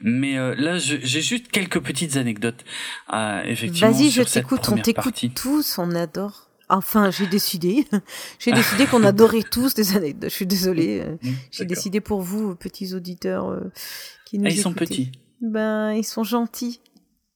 [0.01, 2.65] Mais euh, là, j'ai juste quelques petites anecdotes.
[3.13, 6.49] euh, effectivement, Vas-y, je t'écoute, on t'écoute tous, on adore.
[6.75, 7.87] Enfin, j'ai décidé,
[8.39, 10.31] j'ai décidé qu'on adorait tous des anecdotes.
[10.31, 11.17] Je suis désolée, euh,
[11.51, 11.77] j'ai D'accord.
[11.77, 13.71] décidé pour vous, petits auditeurs euh,
[14.25, 15.13] qui nous Ah, ils sont petits.
[15.43, 16.81] Ben, ils sont gentils.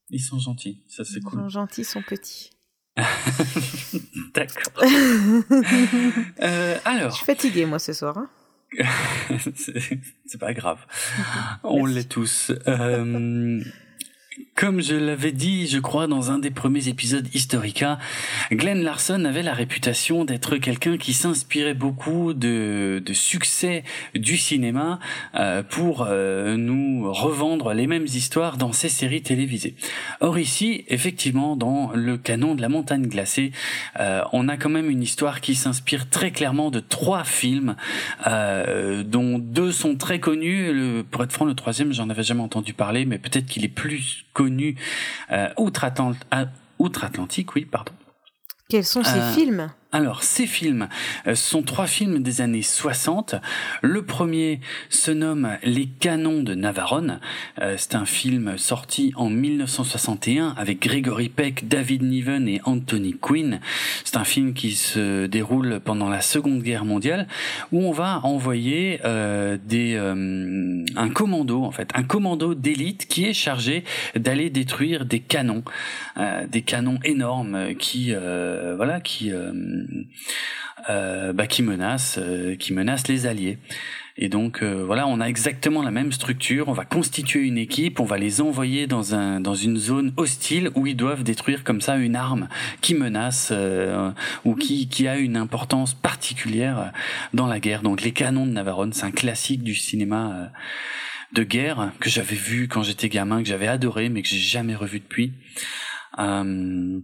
[0.09, 0.81] Ils sont gentils.
[0.87, 1.39] Ça, c'est Ils cool.
[1.41, 2.49] sont gentils, ils sont petits.
[4.33, 4.73] D'accord.
[4.81, 5.43] je
[6.41, 8.17] Euh, alors, suis fatiguée, moi, ce soir.
[8.17, 8.29] hein.
[9.55, 10.79] c'est c'est pas grave.
[11.63, 12.51] On l'est tous.
[12.67, 13.61] Euh,
[14.57, 17.99] comme je l'avais dit, je crois, dans un des premiers épisodes Historica,
[18.51, 23.83] Glenn Larson avait la réputation d'être quelqu'un qui s'inspirait beaucoup de, de succès
[24.15, 24.99] du cinéma
[25.35, 29.75] euh, pour euh, nous revendre les mêmes histoires dans ses séries télévisées.
[30.21, 33.51] Or ici, effectivement, dans le canon de la montagne glacée,
[33.99, 37.75] euh, on a quand même une histoire qui s'inspire très clairement de trois films
[38.25, 41.03] euh, dont deux sont très connus.
[41.11, 44.25] Pour être franc, le troisième, j'en avais jamais entendu parler, mais peut-être qu'il est plus
[44.33, 44.46] connu
[45.31, 45.47] euh,
[46.31, 46.45] à-
[46.79, 47.91] outre-Atlantique, oui, pardon.
[48.69, 49.71] Quels sont ces Euh, films?
[49.93, 50.89] Alors, ces films
[51.27, 53.35] euh, sont trois films des années 60.
[53.81, 54.59] Le premier
[54.89, 57.21] se nomme Les Canons de Navarone.
[57.61, 63.61] Euh, c'est un film sorti en 1961 avec Gregory Peck, David Niven et Anthony Quinn.
[64.03, 67.25] C'est un film qui se déroule pendant la Seconde Guerre mondiale
[67.71, 69.55] où on va envoyer euh,
[70.97, 73.85] un commando en fait, un commando d'élite qui est chargé
[74.17, 75.63] d'aller détruire des canons,
[76.49, 78.13] des canons énormes qui
[78.77, 79.31] voilà qui
[80.89, 83.57] euh, bah, qui menacent euh, qui menacent les alliés.
[84.19, 86.69] Et donc euh, voilà, on a exactement la même structure.
[86.69, 90.71] On va constituer une équipe, on va les envoyer dans un dans une zone hostile
[90.75, 92.47] où ils doivent détruire comme ça une arme
[92.81, 94.11] qui menace euh,
[94.43, 96.91] ou qui qui a une importance particulière
[97.33, 97.83] dans la guerre.
[97.83, 100.45] Donc les canons de Navarone, c'est un classique du cinéma euh,
[101.33, 104.75] de guerre que j'avais vu quand j'étais gamin, que j'avais adoré, mais que j'ai jamais
[104.75, 105.33] revu depuis.
[106.17, 106.99] Euh,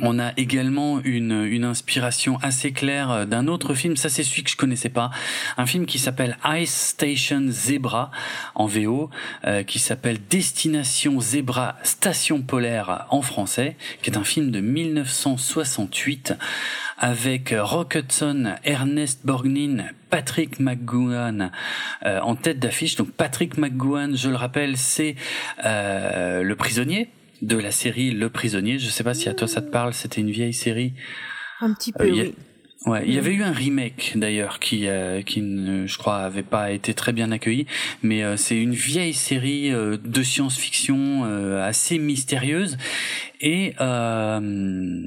[0.00, 4.50] on a également une, inspiration assez claire euh, d'un autre film, ça c'est celui que
[4.50, 5.10] je connaissais pas,
[5.56, 8.10] un film qui s'appelle Ice Station Zebra
[8.54, 9.10] en VO,
[9.44, 16.34] euh, qui s'appelle Destination Zebra Station Polaire en français, qui est un film de 1968
[16.98, 21.50] avec Rock Hudson, Ernest Borgnine, Patrick McGowan
[22.04, 22.96] euh, en tête d'affiche.
[22.96, 25.16] Donc Patrick McGowan, je le rappelle, c'est
[25.64, 27.08] le prisonnier
[27.42, 28.78] de la série Le Prisonnier.
[28.78, 29.94] Je sais pas si à toi ça te parle.
[29.94, 30.92] C'était une vieille série.
[31.60, 32.34] Un petit peu, Euh, a- oui.
[32.86, 36.70] Ouais, il y avait eu un remake d'ailleurs qui, euh, qui je crois, avait pas
[36.70, 37.66] été très bien accueilli,
[38.04, 42.76] mais euh, c'est une vieille série euh, de science-fiction euh, assez mystérieuse
[43.40, 45.00] et euh,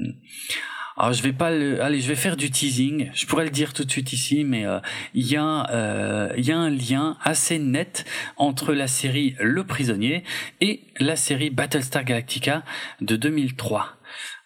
[0.96, 3.10] alors je vais pas le, allez, je vais faire du teasing.
[3.14, 4.78] Je pourrais le dire tout de suite ici, mais euh,
[5.14, 8.04] il y a, euh, y a un lien assez net
[8.36, 10.22] entre la série Le Prisonnier
[10.60, 12.62] et la série Battlestar Galactica
[13.00, 13.88] de 2003.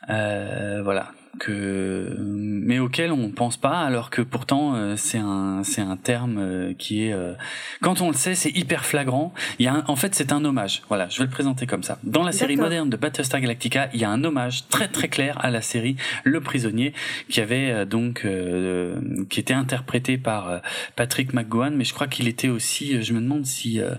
[0.09, 5.81] Euh, voilà que mais auquel on pense pas alors que pourtant euh, c'est un c'est
[5.81, 7.35] un terme euh, qui est euh,
[7.83, 9.33] quand on le sait c'est hyper flagrant.
[9.59, 10.83] Il y a un- en fait c'est un hommage.
[10.89, 11.99] Voilà je vais le présenter comme ça.
[12.05, 15.37] Dans la série moderne de Battlestar Galactica il y a un hommage très très clair
[15.45, 16.93] à la série Le Prisonnier
[17.29, 18.97] qui avait euh, donc euh,
[19.29, 20.59] qui était interprété par euh,
[20.97, 23.91] Patrick McGowan mais je crois qu'il était aussi euh, je me demande si euh,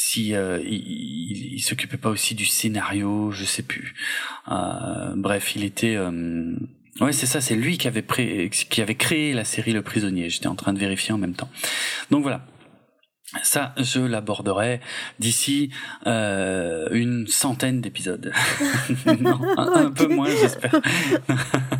[0.00, 3.94] si euh, il, il, il s'occupait pas aussi du scénario je sais plus
[4.50, 5.96] euh, bref, il était.
[5.96, 6.54] euh,
[7.00, 10.30] Ouais, c'est ça, c'est lui qui avait, pré- qui avait créé la série Le Prisonnier.
[10.30, 11.48] J'étais en train de vérifier en même temps.
[12.10, 12.44] Donc voilà.
[13.44, 14.80] Ça, je l'aborderai
[15.20, 15.70] d'ici
[16.08, 18.32] euh, une centaine d'épisodes.
[19.20, 20.74] non, un, un peu moins, j'espère.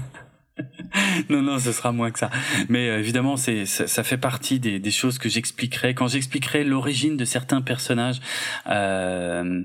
[1.31, 2.31] non, non, ce sera moins que ça.
[2.69, 6.65] Mais euh, évidemment, c'est ça, ça, fait partie des, des choses que j'expliquerai quand j'expliquerai
[6.65, 8.21] l'origine de certains personnages,
[8.69, 9.63] euh,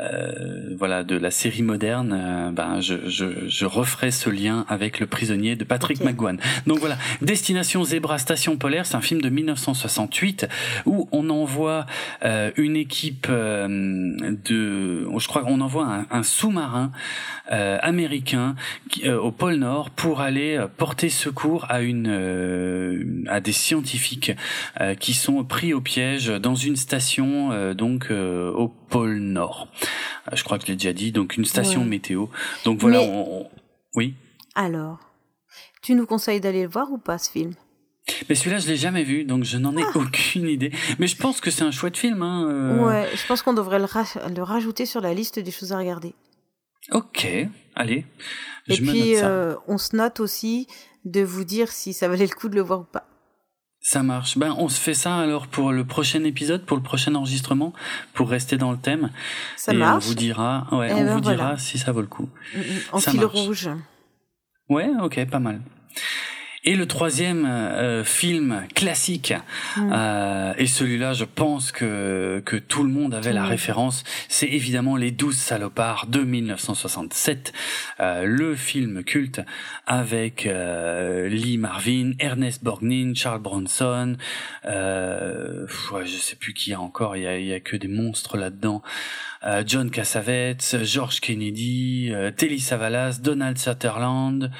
[0.00, 2.12] euh, voilà, de la série moderne.
[2.12, 6.08] Euh, ben, je, je, je, referai ce lien avec le prisonnier de Patrick okay.
[6.08, 6.38] McGowan.
[6.66, 10.48] Donc voilà, Destination Zebra Station Polaire, c'est un film de 1968
[10.86, 11.86] où on envoie
[12.24, 16.90] euh, une équipe de, je crois qu'on envoie un, un sous-marin
[17.48, 18.54] américain
[18.88, 20.66] qui, au pôle Nord pour aller euh,
[21.02, 24.32] porter secours à une euh, à des scientifiques
[24.80, 29.68] euh, qui sont pris au piège dans une station donc au pôle Nord.
[30.32, 31.86] je crois que je l'ai déjà dit, donc une station ouais.
[31.86, 32.26] météo.
[32.64, 33.08] Donc voilà, Mais...
[33.08, 33.50] on, on...
[33.96, 34.14] oui.
[34.54, 34.98] Alors,
[35.82, 37.54] tu nous conseilles d'aller le voir ou pas ce film?
[38.28, 39.98] Mais celui-là, je l'ai jamais vu, donc je n'en ai ah.
[39.98, 40.72] aucune idée.
[40.98, 42.22] Mais je pense que c'est un chouette film.
[42.22, 42.84] Hein, euh...
[42.84, 44.04] Ouais, je pense qu'on devrait le, ra
[44.34, 46.14] le, rajouter sur la liste des choses à regarder.
[46.90, 47.26] Ok,
[47.74, 48.04] allez.
[48.68, 49.28] Et je puis, me note ça.
[49.28, 50.66] euh, on se note aussi
[51.04, 53.06] de vous dire si ça valait le coup de le voir ou pas.
[53.84, 54.38] Ça marche.
[54.38, 57.72] Ben, on se fait ça alors pour le prochain épisode, pour le prochain enregistrement,
[58.14, 59.10] pour rester dans le thème.
[59.56, 60.04] Ça et marche.
[60.04, 62.28] on vous dira, ouais, Eh on ben vous dira si ça vaut le coup.
[62.92, 63.32] En Ça fil marche.
[63.32, 63.70] rouge.
[64.68, 65.60] Ouais, ok, pas mal.
[66.64, 69.34] Et le troisième euh, film classique,
[69.76, 69.90] Mm.
[69.92, 74.96] euh, et celui-là, je pense que que tout le monde avait la référence, c'est évidemment
[74.96, 77.52] Les Douze Salopards de 1967,
[78.00, 79.40] euh, le film culte
[79.86, 84.16] avec euh, Lee Marvin, Ernest Borgnine, Charles Bronson,
[84.66, 87.76] euh, ouais, je sais plus qui y a encore, il y a, y a que
[87.76, 88.82] des monstres là-dedans.
[89.44, 94.52] Euh, John Cassavetes, George Kennedy, euh, Telly Savalas, Donald Sutherland,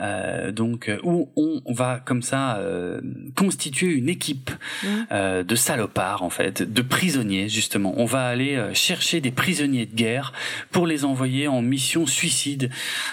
[0.00, 3.00] euh, donc euh, où on va comme ça euh,
[3.36, 4.50] constituer une équipe
[4.82, 5.06] Mhm.
[5.12, 7.94] euh, de salopards en fait, de prisonniers justement.
[7.96, 10.32] On va aller euh, chercher des prisonniers de guerre
[10.70, 12.70] pour les envoyer en mission suicide,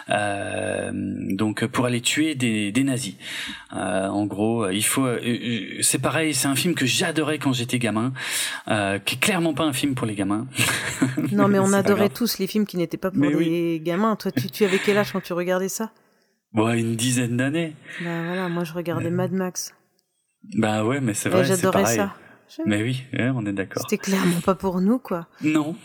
[0.09, 3.15] euh, donc pour aller tuer des, des nazis.
[3.75, 5.07] Euh, en gros, il faut.
[5.81, 8.13] c'est pareil, c'est un film que j'adorais quand j'étais gamin,
[8.67, 10.47] euh, qui est clairement pas un film pour les gamins.
[11.31, 13.79] Non, mais on adorait tous les films qui n'étaient pas pour Mais les oui.
[13.81, 14.15] gamins.
[14.15, 15.91] Toi, tu, tu avais quel âge quand tu regardais ça?
[16.55, 17.75] Bon, une dizaine d'années.
[18.03, 19.73] Bah voilà, moi je regardais Mais- Mad Max.
[20.57, 21.97] Bah ouais, mais c'est Ouais, vrai, c'est J'adorais pareil.
[21.97, 22.13] ça.
[22.65, 23.81] Mais oui, ouais, on est d'accord.
[23.83, 25.27] C'était clairement pas pour nous, quoi.
[25.41, 25.75] Non.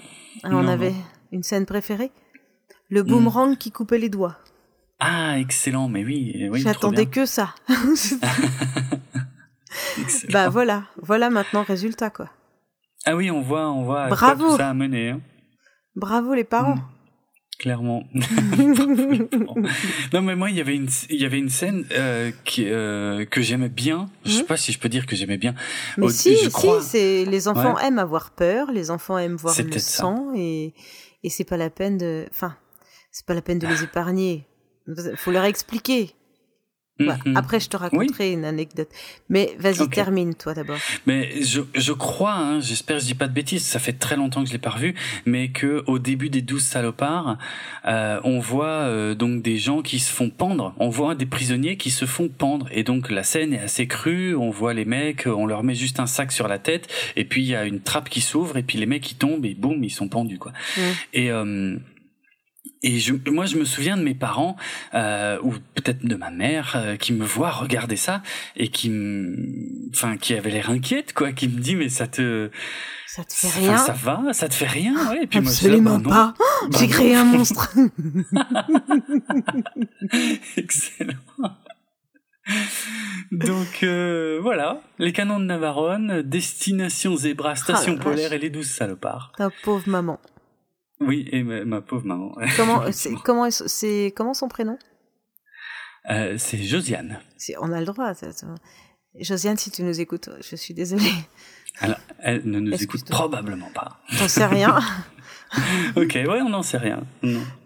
[0.45, 0.97] Ah, on Non, avait non.
[1.33, 2.11] une scène préférée
[2.91, 4.37] Le boomerang qui coupait les doigts.
[5.01, 7.55] Ah, excellent, mais oui, oui J'attendais que ça.
[10.33, 12.29] Bah voilà, voilà maintenant résultat, quoi.
[13.07, 14.45] Ah oui, on voit, on voit à Bravo.
[14.45, 15.21] quoi tout ça a mené, hein,
[15.97, 16.79] Bravo les parents.
[17.61, 18.03] Clairement.
[20.13, 23.25] non, mais moi, il y avait une, il y avait une scène euh, qui, euh,
[23.25, 24.09] que j'aimais bien.
[24.25, 24.47] Je sais Mhm.
[24.47, 25.55] pas si je peux dire que j'aimais bien.
[25.97, 27.87] Mais si, je si, crois- c'est les enfants Ouais.
[27.87, 30.03] aiment avoir peur, les enfants aiment voir le ça.
[30.03, 30.75] sang et
[31.23, 32.57] et c'est pas la peine de, enfin,
[33.13, 34.47] c'est pas la peine de les épargner.
[35.17, 36.11] Faut leur expliquer.
[37.01, 37.37] Bah, Mhm.
[37.37, 38.89] Après, je te raconterai une anecdote.
[39.29, 40.79] Mais vas-y, termine toi d'abord.
[41.07, 44.17] Mais je, je crois, hein, j'espère que je dis pas de bêtises, ça fait très
[44.17, 44.95] longtemps que je l'ai pas revu,
[45.27, 47.39] mais que au début des douze salopards,
[47.87, 51.77] euh, on voit euh, donc des gens qui se font pendre, on voit des prisonniers
[51.77, 55.27] qui se font pendre, et donc la scène est assez crue, on voit les mecs,
[55.27, 57.81] on leur met juste un sac sur la tête, et puis il y a une
[57.81, 60.53] trappe qui s'ouvre, et puis les mecs qui tombent, et boum, ils sont pendus quoi.
[60.77, 60.81] Mm.
[61.15, 61.77] Et euh,
[62.83, 64.57] et je, moi, je me souviens de mes parents,
[64.95, 68.23] euh, ou peut-être de ma mère, euh, qui me voit regarder ça
[68.57, 68.91] et qui,
[69.91, 72.51] enfin, qui avait l'air inquiète, quoi, qui me dit mais ça te,
[73.07, 75.25] Ça te fait rien ça va, ça te fait rien, ouais.
[75.25, 76.45] Et puis moi, je là, Absolument bah, pas.
[76.71, 77.69] Bah, J'ai créé un monstre.
[80.57, 81.13] Excellent.
[83.31, 88.51] Donc euh, voilà, les canons de Navarone, destination Zébra, station Ah la polaire et les
[88.51, 89.33] douze salopards.
[89.37, 90.19] Ta pauvre maman.
[91.01, 92.37] Oui, et ma, ma pauvre maman.
[92.57, 94.79] Comment c'est comment est- c'est comment son prénom?
[96.11, 97.21] Euh, c'est Josiane.
[97.61, 98.15] On a le droit.
[98.15, 98.47] ça- ça-
[99.19, 101.13] Josiane, si tu nous écoutes, je suis désolée.
[101.81, 104.01] Alors, elle ne nous écoute probablement pas.
[104.19, 104.79] T'en sais rien.
[105.97, 107.03] ok, ouais, on n'en sait rien.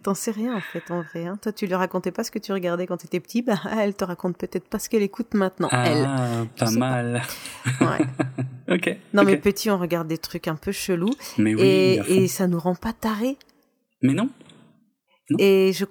[0.03, 1.27] T'en sais rien en fait en vrai.
[1.27, 1.39] hein.
[1.43, 3.43] Toi, tu lui racontais pas ce que tu regardais quand t'étais petit.
[3.43, 5.69] Bah, elle te raconte peut-être pas ce qu'elle écoute maintenant.
[5.71, 6.05] Elle.
[6.07, 6.79] Ah, pas sais pas.
[6.79, 7.23] mal.
[7.81, 8.75] Ouais.
[8.77, 8.97] ok.
[9.13, 12.47] Non, mais petit, on regarde des trucs un peu chelous Mais oui, et, et ça
[12.47, 13.37] nous rend pas tarés.
[14.03, 14.29] Mais non.
[15.31, 15.37] Non.
[15.39, 15.85] Et je,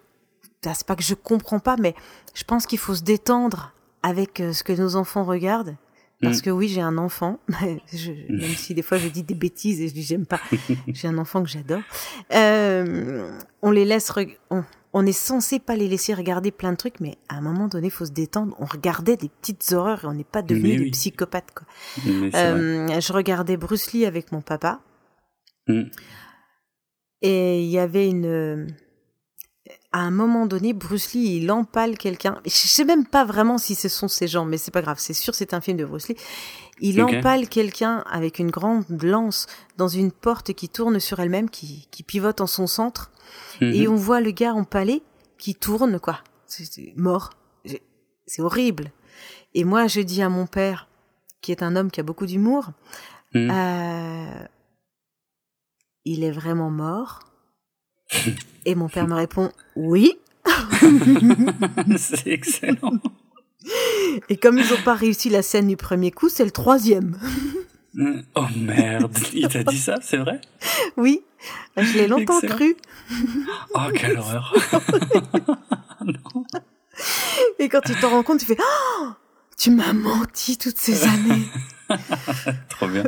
[0.63, 1.95] bah, c'est pas que je comprends pas, mais
[2.33, 5.75] je pense qu'il faut se détendre avec euh, ce que nos enfants regardent.
[6.23, 6.41] Parce Mm.
[6.41, 7.39] que oui, j'ai un enfant,
[7.93, 10.39] je, même si des fois je dis des bêtises et je dis j'aime pas,
[10.87, 11.81] j'ai un enfant que j'adore.
[12.33, 13.29] Euh,
[13.61, 14.11] on les laisse,
[14.49, 14.63] on,
[14.93, 17.89] on est censé pas les laisser regarder plein de trucs, mais à un moment donné,
[17.89, 18.55] faut se détendre.
[18.59, 21.51] On regardait des petites horreurs et on n'est pas devenus des psychopathes.
[21.55, 21.67] Quoi.
[22.07, 24.81] Euh, je regardais Bruce Lee avec mon papa.
[25.67, 25.83] Mm.
[27.21, 28.67] Et il y avait une.
[29.93, 32.41] À un moment donné, Bruce Lee, il empale quelqu'un.
[32.45, 34.97] Je sais même pas vraiment si ce sont ces gens, mais c'est pas grave.
[34.99, 36.17] C'est sûr, c'est un film de Bruce Lee.
[36.81, 39.45] Il empale quelqu'un avec une grande lance
[39.77, 43.11] dans une porte qui tourne sur elle-même, qui, qui pivote en son centre.
[43.61, 43.93] Et mhm.
[43.93, 45.03] on voit le gars empalé
[45.37, 46.19] qui tourne, quoi.
[46.47, 47.29] C'est mort.
[48.25, 48.91] C'est horrible.
[49.53, 50.89] Et moi, je dis à mon père,
[51.41, 52.71] qui est un homme qui a beaucoup d'humour,
[53.35, 53.51] mhm.
[53.51, 54.45] euh,
[56.03, 57.19] il est vraiment mort
[58.65, 60.13] Et mon père me répond oui.
[61.97, 62.99] c'est excellent.
[64.29, 67.17] Et comme ils n'ont pas réussi la scène du premier coup, c'est le troisième.
[68.35, 70.41] oh merde, il t'a dit ça, c'est vrai?
[70.97, 71.21] Oui,
[71.77, 72.75] je l'ai longtemps cru.
[73.73, 74.53] Oh, quelle horreur.
[77.59, 79.07] Et quand tu t'en rends compte, tu fais oh,
[79.57, 81.47] Tu m'as menti toutes ces années.
[82.69, 83.03] Trop bien.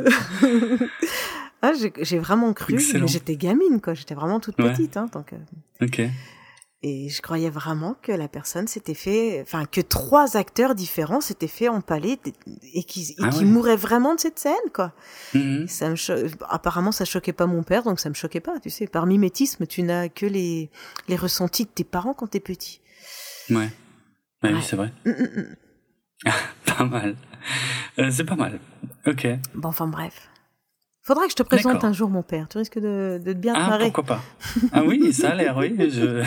[1.62, 3.94] Ah, j'ai vraiment cru, mais j'étais gamine, quoi.
[3.94, 5.32] J'étais vraiment toute petite, hein, donc.
[5.80, 6.02] Ok.
[6.82, 11.48] Et je croyais vraiment que la personne s'était fait, enfin, que trois acteurs différents s'étaient
[11.48, 12.18] fait empaler
[12.74, 14.92] et qui, ah mouraient vraiment de cette scène, quoi.
[15.34, 15.66] Mm-hmm.
[15.68, 18.86] Ça me apparemment, ça choquait pas mon père, donc ça me choquait pas, tu sais.
[18.86, 20.70] Par mimétisme, tu n'as que les,
[21.08, 22.80] les ressentis de tes parents quand t'es petit.
[23.50, 23.70] Ouais.
[24.44, 24.92] Oui, c'est vrai.
[25.06, 26.32] Mm, mm,
[26.66, 27.16] pas mal.
[27.98, 28.60] Euh, c'est pas mal.
[29.06, 29.26] Ok.
[29.54, 30.28] Bon, enfin, bref.
[31.06, 32.48] Faudra que je te présente un jour mon père.
[32.48, 34.20] Tu risques de, de bien te ah, pourquoi pas.
[34.72, 35.72] Ah oui, ça a l'air, oui.
[35.78, 36.24] Je...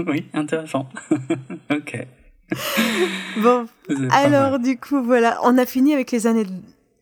[0.10, 0.88] oui, intéressant.
[1.70, 2.06] ok.
[3.42, 3.66] Bon,
[4.10, 5.38] alors du coup, voilà.
[5.42, 6.46] On a fini avec les années...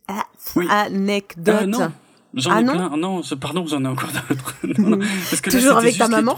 [0.08, 0.26] Ah,
[0.70, 1.54] anecdotes.
[1.54, 1.92] Euh, non.
[2.34, 2.96] J'en ah ai non plein.
[2.96, 4.56] Non, pardon, j'en ai encore d'autres.
[5.30, 6.34] parce que Toujours avec ta maman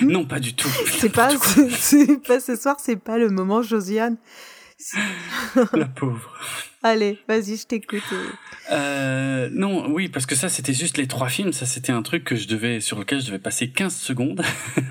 [0.00, 0.70] Non, pas du tout.
[0.86, 1.28] C'est pas,
[1.70, 4.16] c'est pas ce soir, c'est pas le moment, Josiane.
[5.74, 6.32] La pauvre.
[6.82, 8.02] Allez, vas-y, je t'écoute.
[8.70, 11.52] Euh, non, oui, parce que ça, c'était juste les trois films.
[11.52, 14.42] Ça, c'était un truc que je devais, sur lequel je devais passer 15 secondes.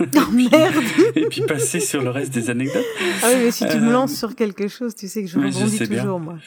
[0.01, 0.83] Oh merde!
[1.15, 2.85] et puis passer sur le reste des anecdotes.
[3.23, 5.39] Ah oui, mais si tu me euh, lances sur quelque chose, tu sais que je
[5.39, 6.37] rebondis toujours, moi.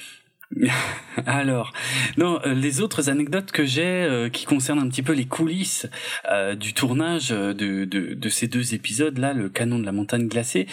[1.26, 1.72] Alors,
[2.16, 5.88] non, euh, les autres anecdotes que j'ai euh, qui concernent un petit peu les coulisses
[6.30, 10.66] euh, du tournage de, de, de, ces deux épisodes-là, le canon de la montagne glacée.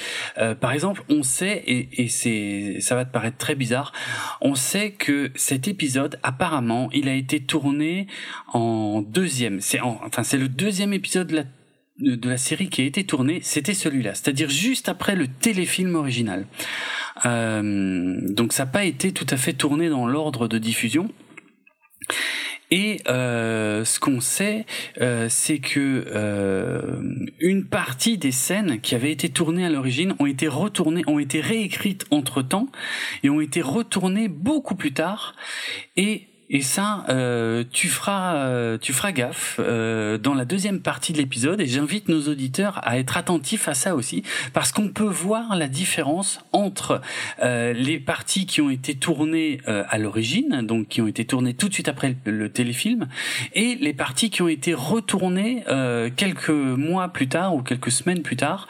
[0.59, 3.91] par exemple, on sait, et, et c'est, ça va te paraître très bizarre,
[4.41, 8.07] on sait que cet épisode, apparemment, il a été tourné
[8.53, 9.61] en deuxième.
[9.61, 11.43] C'est enfin, c'est le deuxième épisode de la
[11.99, 16.45] de la série qui a été tournée, c'était celui-là, c'est-à-dire juste après le téléfilm original.
[17.25, 21.09] Euh, donc ça n'a pas été tout à fait tourné dans l'ordre de diffusion.
[22.69, 24.65] Et euh, ce qu'on sait,
[24.99, 26.99] euh, c'est que
[27.39, 31.39] une partie des scènes qui avaient été tournées à l'origine ont été retournées, ont été
[31.39, 32.67] réécrites entre temps
[33.23, 35.35] et ont été retournées beaucoup plus tard.
[35.95, 41.11] Et et ça, euh, tu feras, euh, tu feras gaffe euh, dans la deuxième partie
[41.11, 41.59] de l'épisode.
[41.59, 45.67] Et j'invite nos auditeurs à être attentifs à ça aussi, parce qu'on peut voir la
[45.67, 47.01] différence entre
[47.41, 51.73] les parties qui ont été tournées à l'origine, donc qui ont été tournées tout de
[51.73, 53.07] suite après le, téléfilm,
[53.53, 55.63] et les parties qui ont été retournées
[56.15, 58.67] quelques mois plus tard ou quelques semaines plus tard.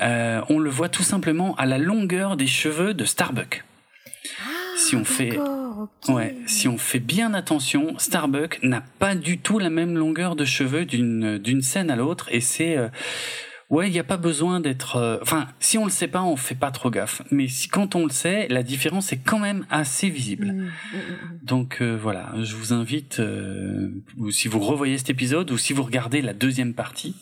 [0.00, 3.64] on le voit tout simplement à la longueur des cheveux de Starbuck.
[4.84, 5.38] Si on fait
[6.08, 10.44] Ouais, si on fait bien attention, Starbuck n'a pas du tout la même longueur de
[10.44, 12.88] cheveux d'une d'une scène à l'autre et c'est euh,
[13.70, 16.36] ouais, il n'y a pas besoin d'être euh, enfin, si on le sait pas, on
[16.36, 19.66] fait pas trop gaffe, mais si quand on le sait, la différence est quand même
[19.70, 20.48] assez visible.
[20.52, 23.22] Mmh, mmh, mmh, Donc euh, voilà, je vous invite
[24.18, 27.14] ou si vous revoyez cet épisode ou si vous regardez la deuxième partie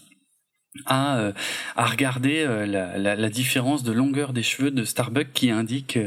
[0.87, 1.33] à,
[1.77, 5.99] à regarder la, la, la, différence de longueur des cheveux de Starbuck qui indique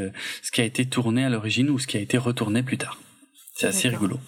[0.42, 3.00] ce qui a été tourné à l'origine ou ce qui a été retourné plus tard.
[3.54, 4.20] C'est assez rigolo.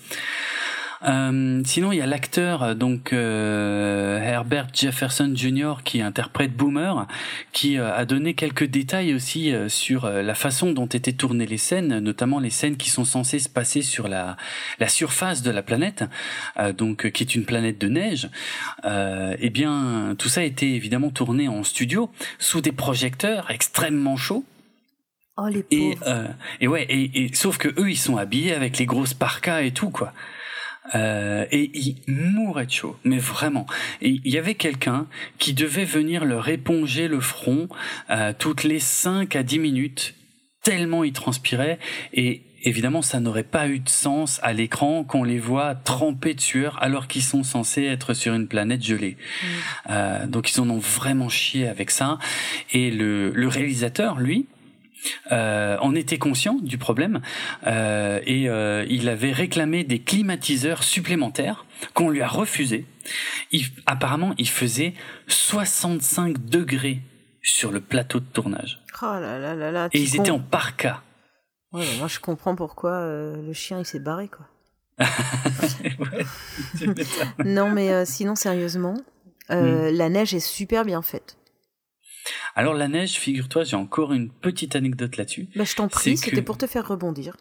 [1.03, 5.75] Euh, sinon, il y a l'acteur euh, donc euh, Herbert Jefferson Jr.
[5.83, 7.07] qui interprète Boomer,
[7.51, 11.99] qui euh, a donné quelques détails aussi sur la façon dont étaient tournées les scènes,
[11.99, 14.37] notamment les scènes qui sont censées se passer sur la,
[14.79, 16.03] la surface de la planète,
[16.77, 18.29] donc qui est une planète de neige.
[18.85, 22.09] eh bien, tout ça a été évidemment tourné en studio
[22.39, 24.45] sous des projecteurs extrêmement chauds.
[25.37, 25.95] Oh, les et,
[26.61, 29.71] et ouais, et, et, sauf que eux, ils sont habillés avec les grosses parkas et
[29.71, 30.13] tout, quoi.
[30.95, 33.65] Euh, et il mourait de chaud, mais vraiment.
[34.01, 35.07] Il y avait quelqu'un
[35.37, 37.67] qui devait venir leur éponger le front
[38.09, 40.15] euh, toutes les 5 à 10 minutes,
[40.63, 41.79] tellement il transpirait.
[42.13, 46.41] Et évidemment, ça n'aurait pas eu de sens à l'écran qu'on les voit trempés de
[46.41, 49.17] sueur alors qu'ils sont censés être sur une planète gelée.
[49.17, 49.45] Mm.
[49.89, 52.17] Euh, donc ils en ont vraiment chié avec ça.
[52.71, 54.47] Et le, le réalisateur, lui,
[55.31, 57.21] euh, en était conscient du problème
[57.65, 62.85] euh, et euh, il avait réclamé des climatiseurs supplémentaires qu'on lui a refusé.
[63.51, 64.93] Il, apparemment, il faisait
[65.27, 67.01] 65 degrés
[67.41, 68.81] sur le plateau de tournage.
[69.01, 69.89] Oh là là là là.
[69.93, 71.03] Et ils étaient en parka.
[71.71, 74.47] Ouais, moi je comprends pourquoi euh, le chien il s'est barré quoi.
[75.99, 76.25] Ouais,
[77.45, 78.95] non mais euh, sinon sérieusement,
[79.51, 79.95] euh, Hmm.
[79.95, 81.37] la neige est super bien faite.
[82.55, 85.47] Alors la neige, figure-toi, j'ai encore une petite anecdote là-dessus.
[85.55, 87.35] Bah, je t'en prie, c'était que- pour te faire rebondir.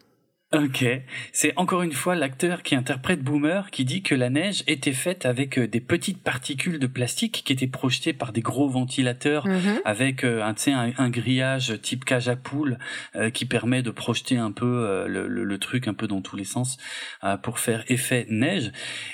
[0.55, 0.85] Ok,
[1.33, 5.27] c'est encore une fois l'acteur qui interprète Boomer qui dit que la neige était faite
[5.27, 9.81] avec euh, des petites particules de plastique qui étaient projetées par des gros ventilateurs Mhm.
[9.85, 12.79] avec euh, un, grillage type cage à poule
[13.17, 16.21] euh, qui permet de projeter un peu euh, le, le- le truc un peu dans
[16.21, 16.77] tous les sens
[17.25, 18.71] euh, pour faire effet neige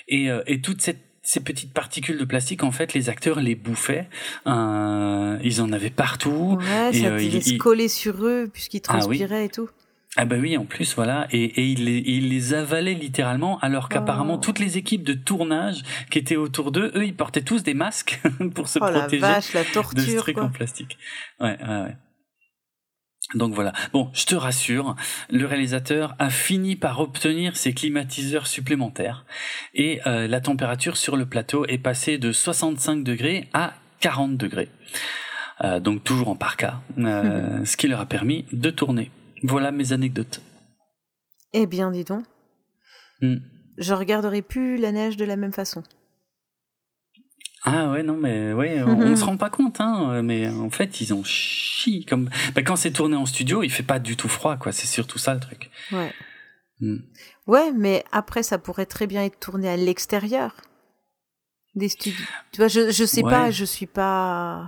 [0.08, 4.08] et, et toute cette ces petites particules de plastique, en fait, les acteurs les bouffaient.
[4.46, 6.58] Euh, ils en avaient partout.
[6.60, 9.00] Ouais, et, ça euh, devait il- se coller sur eux puisqu'ils Ah oui.
[9.18, 9.68] transpiraient et tout.
[10.16, 11.26] Ah bah oui, en plus, voilà.
[11.30, 14.40] Et, et il, les, il les avalait littéralement, alors qu'apparemment Oh.
[14.42, 18.20] toutes les équipes de tournage qui étaient autour d'eux, eux, ils portaient tous des masques
[18.54, 20.98] pour se Oh la protéger vache, la de ce truc en plastique.
[21.40, 21.96] Ouais, ouais, ouais.
[23.34, 23.72] Donc voilà.
[23.92, 24.94] Bon, je te rassure,
[25.30, 29.24] le réalisateur a fini par obtenir ses climatiseurs supplémentaires
[29.74, 34.68] et euh, la température sur le plateau est passée de 65 degrés à 40 degrés.
[35.64, 39.10] Euh, donc toujours en parka, euh, ce qui leur a permis de tourner.
[39.42, 40.40] Voilà mes anecdotes.
[41.52, 42.24] Eh bien, dis donc,
[43.20, 43.36] Hmm.
[43.78, 45.84] je regarderai plus la neige de la même façon.
[47.64, 51.00] Ah ouais non mais ouais on, on se rend pas compte hein mais en fait
[51.00, 54.28] ils ont chi comme bah, quand c'est tourné en studio il fait pas du tout
[54.28, 55.70] froid quoi c'est surtout ça le truc.
[55.92, 56.12] Ouais.
[56.80, 56.96] Hmm.
[57.46, 60.56] Ouais, mais après, ça pourrait très bien être tourné à l'extérieur
[61.76, 62.24] des studios.
[62.50, 63.30] Tu vois, je, je sais Ouais.
[63.30, 64.66] pas, je suis pas.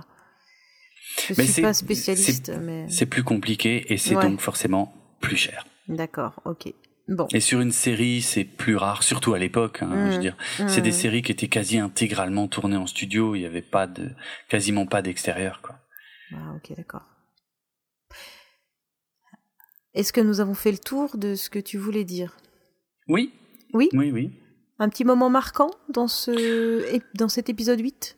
[1.27, 2.85] Je Mais suis pas spécialiste, mais.
[2.89, 4.23] C'est plus compliqué et c'est Ouais.
[4.23, 5.65] donc forcément plus cher.
[5.89, 6.73] D'accord, ok.
[7.07, 7.27] Bon.
[7.33, 10.35] Et sur une série c'est plus rare surtout à l'époque hein, je veux dire
[10.67, 10.93] c'est des Hmm.
[10.93, 14.09] séries qui étaient quasi intégralement tournées en studio il y avait pas de
[14.49, 15.75] quasiment pas d'extérieur quoi.
[16.33, 17.03] Ah, ok, d'accord.
[19.93, 22.35] Est-ce que nous avons fait le tour de ce que tu voulais dire?
[23.07, 23.31] Oui
[23.73, 23.89] Oui?
[23.93, 24.33] Oui oui.
[24.79, 28.17] Un petit moment marquant dans, ce, dans cet épisode 8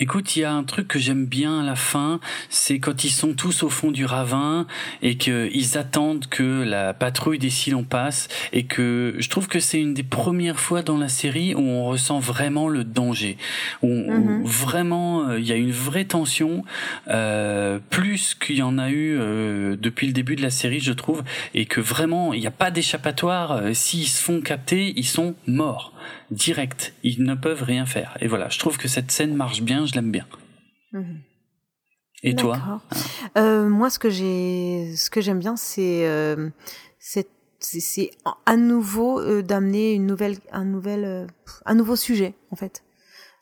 [0.00, 3.10] Écoute, il y a un truc que j'aime bien à la fin, c'est quand ils
[3.10, 4.66] sont tous au fond du ravin
[5.00, 9.78] et qu'ils attendent que la patrouille des Silons passe et que je trouve que c'est
[9.80, 13.36] une des premières fois dans la série où on ressent vraiment le danger,
[13.82, 14.44] où, où Mhm.
[14.44, 16.64] vraiment euh, il y a une vraie tension,
[17.08, 20.92] euh, plus qu'il y en a eu euh, depuis le début de la série, je
[20.92, 21.22] trouve,
[21.54, 23.52] et que vraiment il n'y a pas d'échappatoire.
[23.52, 25.92] euh, S'ils se font capter, ils sont morts
[26.32, 26.94] direct.
[27.04, 28.16] Ils ne peuvent rien faire.
[28.20, 30.26] Et voilà, je trouve que cette scène marche bien, je l'aime bien.
[30.92, 31.20] Mhm.
[32.22, 32.80] Et toi D'accord.
[33.36, 36.50] Euh, moi, ce que j'ai, ce que j'aime bien, c'est, euh,
[36.98, 37.28] c'est,
[38.46, 41.26] à nouveau euh, d'amener une nouvelle, un nouvel, euh,
[41.64, 42.84] un nouveau sujet en fait.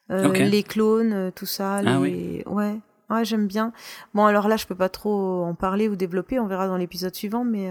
[0.08, 1.76] Les clones, tout ça.
[1.76, 2.42] Ah les...
[2.46, 2.80] Ouais,
[3.10, 3.72] ouais, j'aime bien.
[4.12, 6.40] Bon, alors là, je peux pas trop en parler ou développer.
[6.40, 7.70] On verra dans l'épisode suivant, mais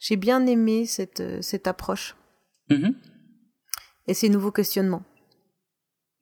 [0.00, 2.16] j'ai bien aimé cette, cette approche
[2.68, 2.94] Mhm.
[4.08, 5.02] et ces nouveaux questionnements.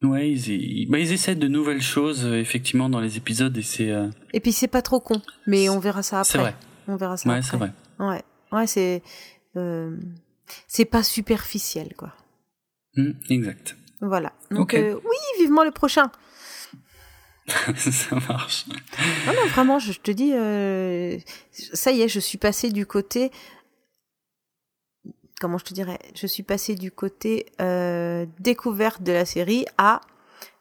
[0.03, 3.61] Ouais, ils, ils- bah, ils essaient de nouvelles choses euh, effectivement dans les épisodes et
[3.61, 6.31] c'est euh, Et puis c'est pas trop con, mais on verra ça après.
[6.31, 6.55] c'est vrai.
[6.87, 7.49] On verra ça Ouais, après.
[7.51, 7.71] c'est vrai.
[7.99, 8.21] Ouais,
[8.51, 9.03] ouais, c'est
[9.57, 9.95] euh,
[10.67, 12.13] c'est pas superficiel quoi.
[12.97, 13.75] Mhm, exact.
[14.01, 14.33] Voilà.
[14.49, 16.11] Donc euh, oui, vivement le prochain.
[17.75, 18.65] Ça marche.
[19.25, 21.17] Non, non, vraiment, je te dis, euh,
[21.51, 23.31] ça y est, je suis passée du côté.
[25.41, 30.01] Comment je te dirais Je suis passée du côté euh, découverte de la série à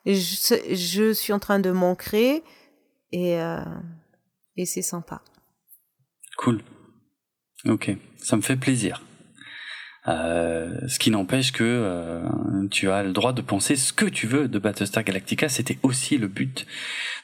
[0.06, 2.42] je, je suis en train de m'ancrer
[3.12, 3.60] et euh,
[4.56, 5.20] et c'est sympa.
[6.38, 6.62] Cool.
[7.66, 9.02] Ok, ça me fait plaisir.
[10.08, 12.22] Euh, ce qui n'empêche que euh,
[12.70, 15.50] tu as le droit de penser ce que tu veux de Battlestar Galactica.
[15.50, 16.66] C'était aussi le but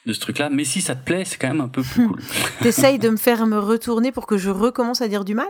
[0.05, 0.51] de ce truc-là.
[0.51, 2.21] Mais si ça te plaît, c'est quand même un peu plus cool.
[2.61, 5.49] T'essayes de me faire me retourner pour que je recommence à dire du mal?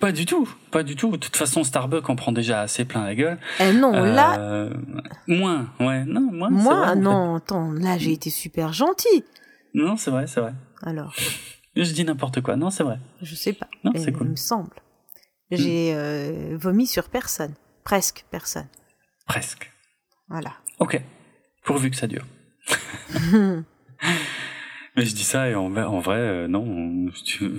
[0.00, 1.10] Pas du tout, pas du tout.
[1.12, 3.38] De toute façon, Starbucks en prend déjà assez plein la gueule.
[3.60, 4.70] Eh non, là, Euh,
[5.28, 6.50] moins, ouais, non, moins.
[6.50, 9.24] moi, vrai, non, attends, là, j'ai été super gentille.
[9.74, 10.52] Non, c'est vrai, c'est vrai.
[10.82, 11.14] Alors,
[11.76, 12.56] Je dis n'importe quoi.
[12.56, 12.98] Non, c'est vrai.
[13.22, 13.68] je sais pas.
[13.84, 14.26] Non, c'est cool.
[14.26, 14.70] Il me semble.
[15.50, 17.54] J'ai euh, vomi sur personne.
[17.84, 18.66] Presque personne.
[19.26, 19.70] Presque.
[20.28, 20.52] Voilà.
[20.78, 21.00] Ok.
[21.64, 22.24] Pourvu que ça dure.
[24.96, 27.50] Mais je dis ça et en, vrai- en vrai, euh, non, on- tu,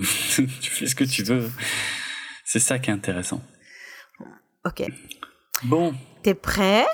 [0.60, 1.50] tu fais ce que tu veux.
[2.44, 3.42] C'est ça qui est intéressant.
[4.64, 4.84] ok.
[5.64, 6.84] Bon, T'es prêt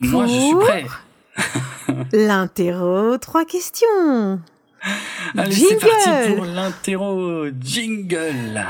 [0.00, 0.84] moi je suis prêt.
[2.12, 4.40] L'interro, trois questions.
[5.38, 8.66] Allez, c'est parti pour l'interro jingle.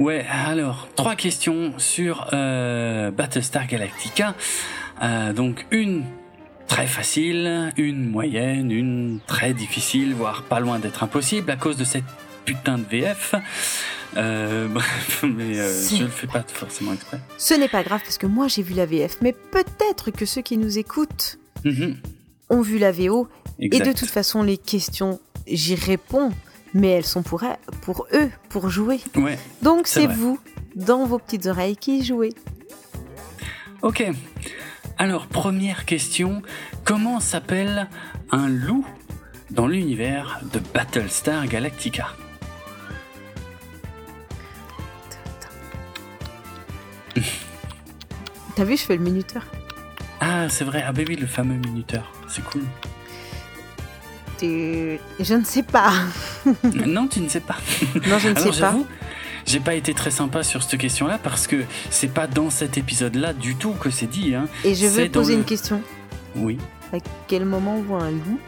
[0.00, 4.34] Ouais, alors, trois questions sur euh, Battlestar Galactica.
[5.02, 6.04] Euh, donc, une
[6.70, 11.84] très facile, une moyenne, une très difficile, voire pas loin d'être impossible à cause de
[11.84, 12.04] cette
[12.44, 13.34] putain de VF.
[14.16, 17.18] Euh, bref, mais euh, je le fais pas forcément exprès.
[17.38, 20.42] Ce n'est pas grave parce que moi j'ai vu la VF, mais peut-être que ceux
[20.42, 21.96] qui nous écoutent Mhm.
[22.48, 23.28] ont vu la VO
[23.58, 26.30] et de toute façon les questions j'y réponds,
[26.72, 27.42] mais elles sont pour,
[28.14, 29.00] eux, pour jouer.
[29.16, 30.38] Ouais, Donc C'est vous,
[30.76, 32.32] dans vos petites oreilles, qui jouez.
[33.82, 34.04] ok.
[34.98, 36.42] Alors, première question.
[36.84, 37.88] Comment s'appelle
[38.30, 38.86] un loup
[39.50, 42.08] dans l'univers de Battlestar Galactica?
[48.56, 49.42] T'as vu, je fais le minuteur.
[50.20, 50.84] Ah, c'est vrai.
[50.86, 52.12] Ah, bah oui, le fameux minuteur.
[52.28, 52.62] C'est cool.
[54.38, 55.92] Tu- Je ne sais pas.
[56.86, 57.56] non, tu ne sais pas.
[58.06, 58.74] Non, je ne Alors, sais pas.
[59.50, 63.32] J'ai pas été très sympa sur cette question-là parce que c'est pas dans cet épisode-là
[63.32, 64.34] du tout que c'est dit.
[64.34, 64.46] Hein.
[64.64, 65.82] Et je veux poser le- une question.
[66.36, 66.56] Oui.
[66.92, 68.38] À quel moment on voit un loup?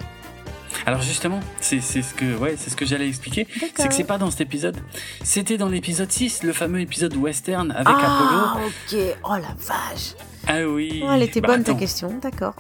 [0.87, 3.47] Alors justement, c'est ce que ouais, c'est ce que j'allais expliquer.
[3.77, 4.77] C'est que c'est pas dans cet épisode.
[5.23, 8.67] C'était dans l'épisode 6, le fameux épisode western avec Ah, Apollo.
[8.69, 9.17] ok.
[9.25, 10.15] Oh la vache.
[10.49, 11.03] Ah oui.
[11.05, 12.55] Oh, elle était Bah, bonne ta question, d'accord.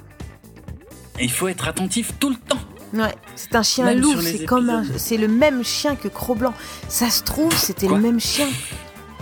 [1.20, 2.58] Il faut être attentif tout le temps.
[2.94, 6.52] Ouais, c'est un chien Même loup, c'est comme un, c'est le même chien que Cro-Blanc.
[6.88, 8.48] Ça se trouve, c'était le même chien.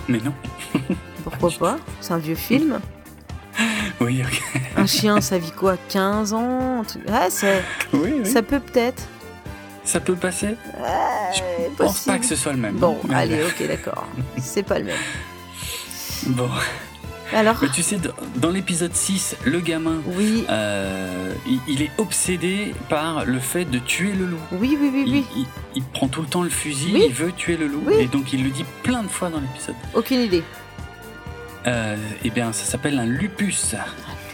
[0.09, 0.33] Mais non.
[1.25, 2.81] Pourquoi pas C'est un vieux film.
[4.01, 4.43] Oui, ok.
[4.77, 8.25] Un chien, ça vit quoi 15 ans Ouais, c'est- oui, oui.
[8.25, 8.35] Ça...
[8.35, 9.03] ça peut peut-être.
[10.07, 10.47] peut passer.
[10.47, 10.57] Ouais,
[11.35, 11.41] Je
[11.77, 12.13] pense possible.
[12.15, 12.77] pas que ce soit le même.
[12.77, 14.07] Bon, Mais- allez, ok, d'accord.
[14.41, 14.97] C'est pas le même.
[16.29, 16.49] Bon.
[17.32, 21.90] Alors, Mais tu sais, dans- dans l'épisode 6, le gamin, oui, euh, il, il est
[21.98, 24.40] obsédé par le fait de tuer le loup.
[24.52, 25.27] oui, oui, oui, Il, oui.
[25.36, 25.47] il-
[25.77, 27.05] il prend tout le temps le fusil, Oui.
[27.09, 27.94] il veut tuer le loup, Oui.
[28.01, 29.77] et donc il le dit plein de fois dans l'épisode.
[29.94, 30.43] Aucune idée.
[31.66, 33.77] Euh, eh bien, ça s'appelle un lupus.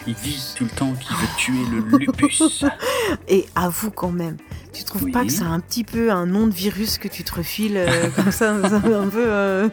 [0.07, 2.63] Il dit tout le temps qu'il veut tuer le lupus.
[3.27, 4.37] Et avoue quand même,
[4.71, 5.11] tu trouves Oui.
[5.11, 8.09] pas que c'est un petit peu un nom de virus que tu te refiles euh,
[8.15, 8.69] comme ça, un
[9.09, 9.69] peu, euh,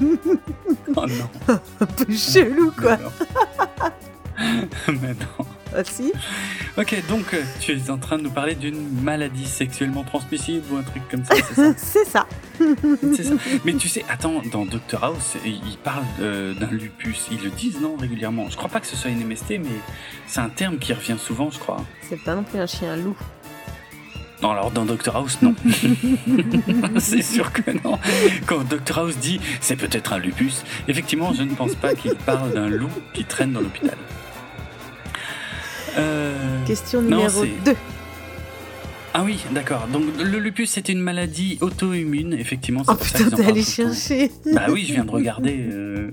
[0.97, 1.31] oh non.
[1.81, 2.99] un peu chelou quoi
[4.89, 5.47] Mais non.
[6.79, 10.77] Ok, donc euh, tu es en train de nous parler d'une maladie sexuellement transmissible ou
[10.77, 11.35] un truc comme ça,
[11.77, 12.27] c'est ça,
[13.15, 13.35] C'est ça.
[13.39, 13.59] Ça.
[13.65, 17.27] Mais tu sais, attends, dans Doctor House, il il parle euh, d'un lupus.
[17.31, 18.49] Ils le disent, non, régulièrement.
[18.51, 19.81] Je crois pas que ce soit une MST, mais
[20.27, 21.85] c'est un terme qui revient souvent, je crois.
[22.09, 23.17] C'est pas non plus un chien loup.
[24.43, 25.55] Non, alors dans Doctor House, non.
[26.99, 27.99] c'est sûr que non.
[28.47, 32.53] Quand Doctor House dit c'est peut-être un lupus, effectivement, je ne pense pas qu'il parle
[32.53, 33.97] d'un loup qui traîne dans l'hôpital.
[35.97, 37.77] Euh, Question numéro c'est- 2.
[39.17, 39.87] Ah oui, d'accord.
[39.93, 42.83] Donc le lupus, c'est une maladie auto-immune, effectivement.
[42.89, 44.31] Oh pour putain, t'es allé chercher.
[44.53, 45.57] Bah oui, je viens de regarder.
[45.71, 46.11] euh,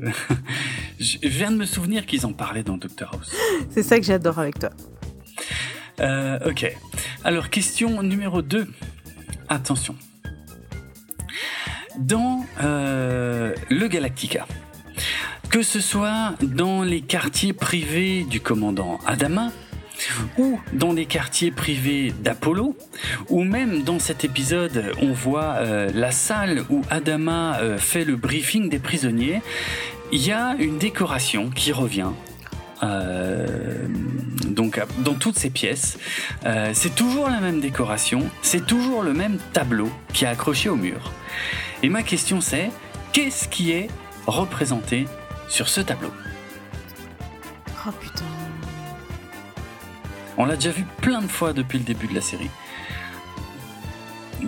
[1.00, 3.34] je viens de me souvenir qu'ils en parlaient dans Doctor House.
[3.72, 4.70] C'est ça que j'adore avec toi.
[6.00, 6.72] Euh, ok.
[7.24, 8.68] Alors, question numéro 2.
[9.50, 9.96] Attention.
[11.98, 14.46] Dans euh, le Galactica,
[15.50, 19.52] que ce soit dans les quartiers privés du commandant Adama,
[20.38, 22.76] ou dans les quartiers privés d'Apollo,
[23.30, 28.16] ou même dans cet épisode, on voit euh, la salle où Adama euh, fait le
[28.16, 29.42] briefing des prisonniers,
[30.12, 32.12] il y a une décoration qui revient.
[32.84, 33.88] Euh,
[34.48, 35.98] donc dans toutes ces pièces,
[36.74, 41.12] c'est toujours la même décoration, c'est toujours le même tableau qui est accroché au mur.
[41.84, 42.72] Et ma question c'est,
[43.14, 43.88] qu'est-ce qui est
[44.26, 45.06] représenté
[45.48, 46.12] sur ce tableau?
[47.88, 48.41] Oh putain.
[50.38, 52.50] On l'a déjà vu plein de fois depuis le début de la série.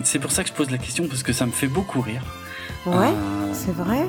[0.02, 2.22] C'est pour ça que je pose la question parce que ça me fait beaucoup rire.
[2.86, 4.06] Ouais, Euh, c'est vrai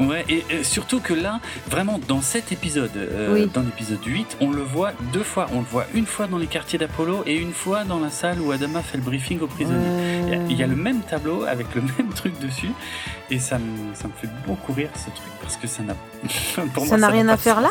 [0.00, 1.38] Ouais, et, et surtout que là,
[1.70, 3.48] vraiment, dans cet épisode, euh, Oui.
[3.54, 5.46] dans l'épisode 8, on le voit deux fois.
[5.52, 8.40] On le voit une fois dans les quartiers d'Apollo et une fois dans la salle
[8.40, 10.22] où Adama fait le briefing aux prisonniers.
[10.26, 12.70] Il y a- Il y, a le même tableau avec le même truc dessus
[13.30, 15.94] et ça me, ça me fait beaucoup rire ce truc parce que ça n'a
[16.88, 17.70] Ça n'a rien à faire là?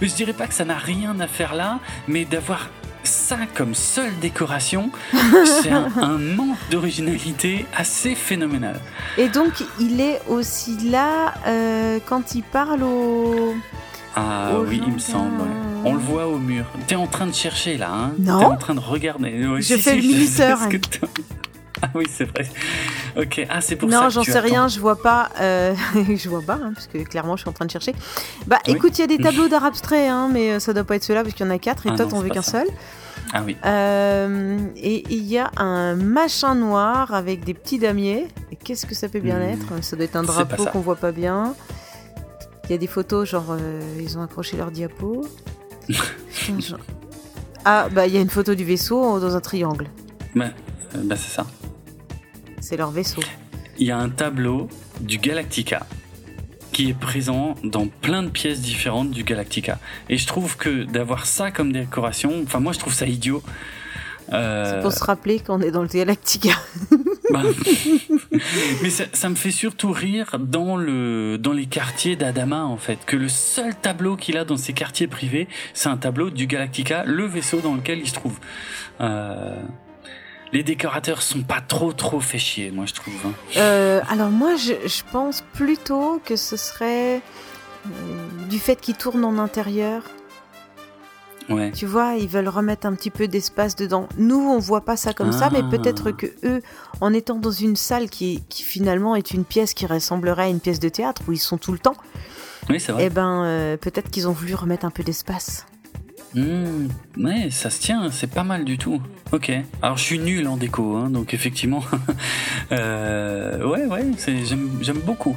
[0.00, 2.68] Mais je dirais pas que ça n'a rien à faire là, mais d'avoir
[3.04, 4.90] ça comme seule décoration,
[5.62, 8.80] c'est un, un manque d'originalité assez phénoménal.
[9.16, 13.54] Et donc, il est aussi là euh, quand il parle au.
[14.16, 15.40] Ah oui, il me semble.
[15.40, 15.46] ouais.
[15.84, 16.64] On le voit au mur.
[16.88, 18.40] T'es en train de chercher là, hein Non.
[18.40, 19.46] T'es en train de regarder.
[19.46, 20.78] Ouais, Je si, fais si, le je
[21.82, 22.46] Ah oui, c'est vrai.
[23.16, 24.46] Ok, ah c'est pour ça Non, j'en sais attends.
[24.48, 25.30] rien, je vois pas.
[25.40, 25.74] euh,
[26.16, 27.94] je vois pas, hein, parce que clairement, je suis en train de chercher.
[28.46, 28.74] Bah, Oui.
[28.74, 31.04] écoute, il y a des tableaux d'art abstrait, hein, mais euh, ça doit pas être
[31.04, 32.66] ceux-là, parce qu'il y en a quatre, et Ah toi, non, t'en veux qu'un seul?
[33.32, 33.56] Ah oui.
[33.66, 38.26] Euh, et il y a un machin noir avec des petits damiers.
[38.50, 39.42] Et qu'est-ce que ça peut bien Hmm.
[39.42, 39.84] être?
[39.84, 41.54] Ça doit être un drapeau qu'on voit pas bien.
[42.64, 45.26] Il y a des photos, genre euh, ils ont accroché leur diapo.
[45.88, 46.78] Putain, genre-
[47.64, 49.88] Ah bah il y a une photo du vaisseau dans un triangle.
[50.34, 50.46] Bah,
[50.94, 51.46] bah, c'est ça.
[52.68, 53.22] C'est leur vaisseau.
[53.78, 54.68] Il y a un tableau
[55.00, 55.86] du Galactica
[56.70, 59.78] qui est présent dans plein de pièces différentes du Galactica.
[60.10, 63.42] Et je trouve que d'avoir ça comme décoration, enfin moi je trouve ça idiot.
[64.34, 66.50] Euh, C'est pour se rappeler qu'on est dans le Galactica.
[67.30, 67.40] bah,
[68.82, 72.98] mais ça, ça me fait surtout rire dans le dans les quartiers d'Adama en fait
[73.06, 77.02] que le seul tableau qu'il a dans ses quartiers privés, c'est un tableau du Galactica,
[77.06, 78.38] le vaisseau dans lequel il se trouve.
[79.00, 79.56] Euh,
[80.52, 83.14] les décorateurs sont pas trop trop fait chier, moi je trouve.
[83.26, 83.32] hein.
[83.56, 87.16] Euh, alors moi, je, je pense plutôt que ce serait
[87.86, 87.90] euh,
[88.48, 90.02] du fait qu'ils tournent en intérieur.
[91.48, 91.72] Ouais.
[91.72, 94.06] Tu vois, ils veulent remettre un petit peu d'espace dedans.
[94.18, 95.68] Nous, on voit pas ça comme ça, mais Ah.
[95.70, 96.60] peut-être que eux,
[97.00, 100.60] en étant dans une salle qui, qui finalement est une pièce qui ressemblerait à une
[100.60, 101.96] pièce de théâtre où ils sont tout le temps,
[102.68, 103.04] Oui, c'est vrai.
[103.06, 105.64] eh ben, euh, peut-être qu'ils ont voulu remettre un peu d'espace.
[106.34, 106.88] Mmh,
[107.18, 109.00] ouais, ça se tient, c'est pas mal du tout.
[109.32, 109.50] Ok.
[109.82, 111.82] Alors je suis nul en déco, hein, donc effectivement,
[112.72, 115.36] euh, ouais, ouais, j'aime beaucoup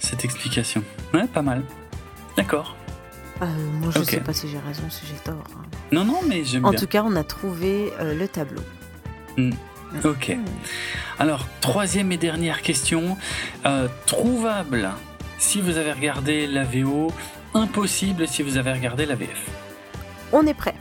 [0.00, 0.82] cette explication.
[1.14, 1.62] Ouais, pas mal.
[2.36, 2.74] D'accord.
[3.40, 3.46] Euh,
[3.80, 4.04] moi, je Ok.
[4.10, 5.44] sais pas si j'ai raison, si j'ai tort.
[5.56, 5.62] hein.
[5.92, 6.78] Non, non, mais j'aime En bien.
[6.78, 8.62] tout cas, on a trouvé euh, le tableau.
[10.04, 10.36] Ok.
[11.18, 13.16] Alors, troisième et dernière question.
[13.66, 14.90] Euh, trouvable
[15.38, 17.12] si vous avez regardé la VO,
[17.54, 19.50] impossible si vous avez regardé la VF.
[20.32, 20.74] On est prêt.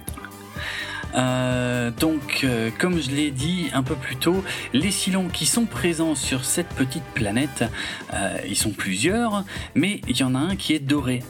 [1.16, 5.66] Euh, donc, euh, comme je l'ai dit un peu plus tôt, les Silons qui sont
[5.66, 7.66] présents sur cette petite planète,
[8.14, 9.44] euh, ils sont plusieurs,
[9.76, 11.22] mais il y en a un qui est doré.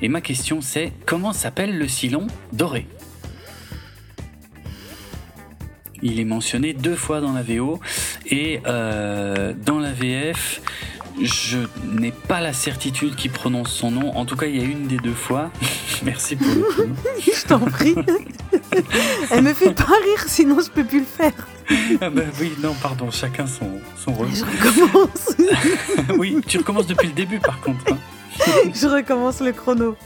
[0.00, 2.86] Et ma question c'est, comment s'appelle le Silon doré?
[6.02, 7.78] Il est mentionné deux fois dans la VO
[8.24, 10.62] et dans la VF,
[11.20, 14.16] je n'ai pas la certitude qu'il prononce son nom.
[14.16, 15.50] En tout cas, il y a une des deux fois.
[16.02, 16.64] Merci pour le.
[17.20, 17.94] Je t'en prie.
[19.30, 21.32] Elle me fait pas rire, sinon je peux plus le faire.
[22.00, 23.70] Ah bah oui, non, pardon, chacun son,
[24.02, 24.28] son rôle.
[24.32, 25.36] Je recommence.
[26.18, 27.92] oui, tu recommences depuis le début par contre.
[27.92, 27.98] hein.
[28.74, 29.96] je recommence le chrono.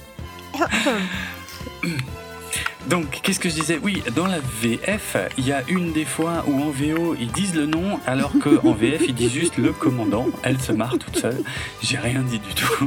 [2.88, 3.78] Donc, qu'est-ce que je disais?
[3.82, 7.54] Oui, dans la VF, il y a une des fois où en VO ils disent
[7.54, 10.26] le nom, alors qu'en VF ils disent juste le commandant.
[10.42, 11.40] Elle se marre toute seule.
[11.82, 12.86] J'ai rien dit du tout.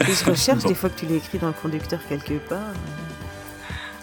[0.00, 0.68] Et je recherche Bon.
[0.68, 2.74] des fois que tu l'as écrit dans le conducteur quelque part.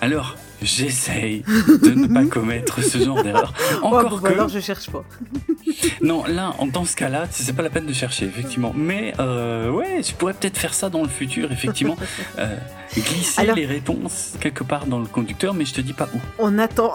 [0.01, 1.43] Alors, j'essaye
[1.83, 3.53] de ne pas commettre ce genre d'erreur.
[3.81, 4.21] Oh, Encore bon, que.
[4.23, 5.03] bah alors je cherche pas.
[6.01, 8.73] Non, là, dans ce cas-là, c'est pas la peine de chercher, effectivement.
[8.75, 11.97] Mais euh, ouais, je pourrais peut-être faire ça dans le futur, effectivement.
[12.39, 12.55] Euh,
[12.95, 16.17] glisser Alors- les réponses quelque part dans le conducteur, mais je te dis pas où.
[16.39, 16.93] On attend.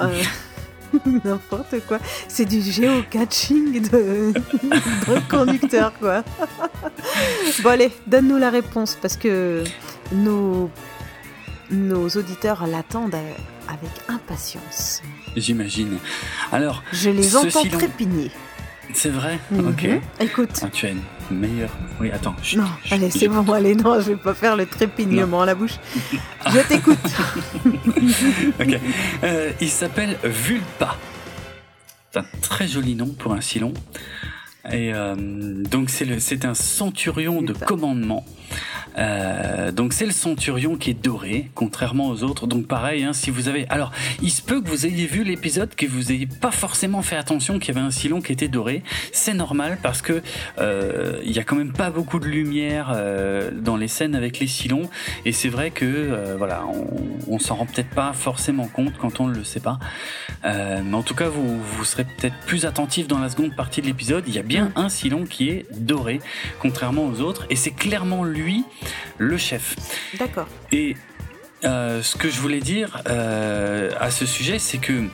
[0.00, 0.22] Euh,
[1.24, 1.98] N'importe quoi.
[2.28, 4.32] C'est du géocaching de...
[4.32, 6.22] de conducteur, quoi.
[7.62, 9.64] bon, allez, donne-nous la réponse parce que
[10.12, 10.70] nos,
[11.70, 13.14] nos auditeurs l'attendent
[13.68, 15.02] avec impatience.
[15.36, 15.98] J'imagine.
[16.52, 17.78] Alors, Je les entends silence.
[17.78, 18.30] trépigner.
[18.94, 19.68] c'est vrai Mhm.
[19.68, 19.88] Ok.
[20.20, 20.60] Écoute.
[20.62, 21.70] Ah, tu as une meilleure.
[22.00, 22.34] Oui, attends.
[22.42, 25.46] chut, Non, chut, allez, c'est bon, allez, non, je vais pas faire le trépignement à
[25.46, 25.74] la bouche.
[26.50, 26.98] Je t'écoute.
[28.60, 28.80] Ok.
[29.24, 30.96] Euh, il s'appelle Vulpa.
[32.12, 33.74] C'est un très joli nom pour un silon.
[34.72, 38.24] Et euh, donc c'est un centurion de commandement.
[38.98, 42.46] Euh, donc c'est le centurion qui est doré, contrairement aux autres.
[42.46, 43.92] Donc pareil, hein, si vous avez, alors
[44.22, 47.58] il se peut que vous ayez vu l'épisode, que vous ayez pas forcément fait attention
[47.58, 48.82] qu'il y avait un silon qui était doré.
[49.12, 50.22] C'est normal parce que
[50.58, 54.38] euh, il y a quand même pas beaucoup de lumière euh, dans les scènes avec
[54.38, 54.88] les silons,
[55.24, 59.20] et c'est vrai que euh, voilà, on, on s'en rend peut-être pas forcément compte quand
[59.20, 59.78] on ne le sait pas.
[60.44, 63.80] Euh, mais en tout cas, vous, vous serez peut-être plus attentif dans la seconde partie
[63.80, 64.24] de l'épisode.
[64.26, 66.20] Il y a bien un silon qui est doré,
[66.60, 68.64] contrairement aux autres, et c'est clairement lui
[69.18, 69.76] le chef.
[70.18, 70.48] D'accord.
[70.72, 70.96] Et
[71.64, 75.04] euh, ce que je voulais dire euh, à ce sujet, c'est que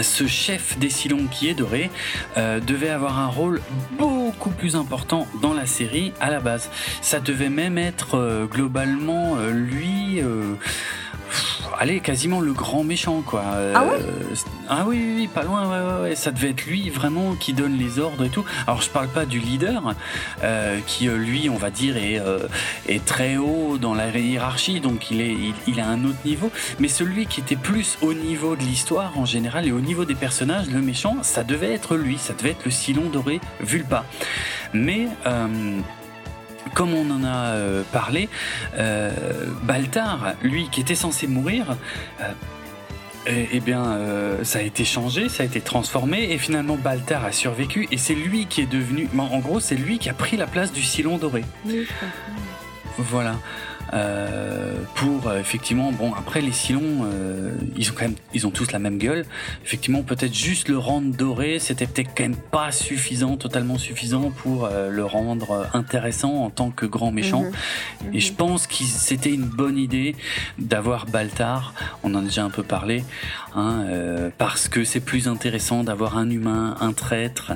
[0.00, 1.90] ce chef des Silons qui est doré
[2.36, 3.60] euh, devait avoir un rôle
[3.98, 6.70] beaucoup plus important dans la série à la base.
[7.02, 10.22] Ça devait même être globalement lui.
[11.30, 13.42] Euh, Allez, quasiment le grand méchant, quoi.
[13.74, 14.34] Ah ouais Euh,
[14.68, 16.16] Ah oui, oui, oui, pas loin, ouais, ouais, ouais.
[16.16, 18.44] Ça devait être lui vraiment qui donne les ordres et tout.
[18.66, 19.94] Alors, je parle pas du leader,
[20.42, 22.40] euh, qui euh, lui, on va dire, est, euh,
[22.88, 26.50] est très haut dans la hiérarchie, donc il est, il, il a un autre niveau.
[26.78, 30.14] Mais celui qui était plus au niveau de l'histoire en général et au niveau des
[30.14, 34.04] personnages, le méchant, ça devait être lui, ça devait être le Silon doré Vulpa.
[34.72, 35.46] Mais euh,
[36.74, 37.54] comme on en a
[37.92, 38.28] parlé,
[39.62, 41.76] Baltar, lui qui était censé mourir,
[43.26, 43.98] eh, bien,
[44.42, 48.14] ça a été changé, ça a été transformé, et finalement Baltar a survécu, et c'est
[48.14, 49.08] lui qui est devenu.
[49.18, 51.44] En gros, c'est lui qui a pris la place du Silon doré.
[51.66, 51.86] Oui,
[52.98, 53.36] voilà.
[53.92, 58.50] Euh, pour euh, effectivement bon après les Silons euh, ils ont quand même ils ont
[58.50, 59.24] tous la même gueule.
[59.64, 64.68] Effectivement peut-être juste le rendre doré c'était peut-être quand même pas suffisant totalement suffisant pour
[64.68, 67.42] le rendre intéressant en tant que grand méchant.
[67.42, 68.14] Mhm.
[68.14, 70.14] et je pense que c'était une bonne idée
[70.58, 73.04] d'avoir Baltar on en a déjà un peu parlé
[73.54, 73.84] hein,
[74.38, 77.52] parce que c'est plus intéressant d'avoir un humain un traître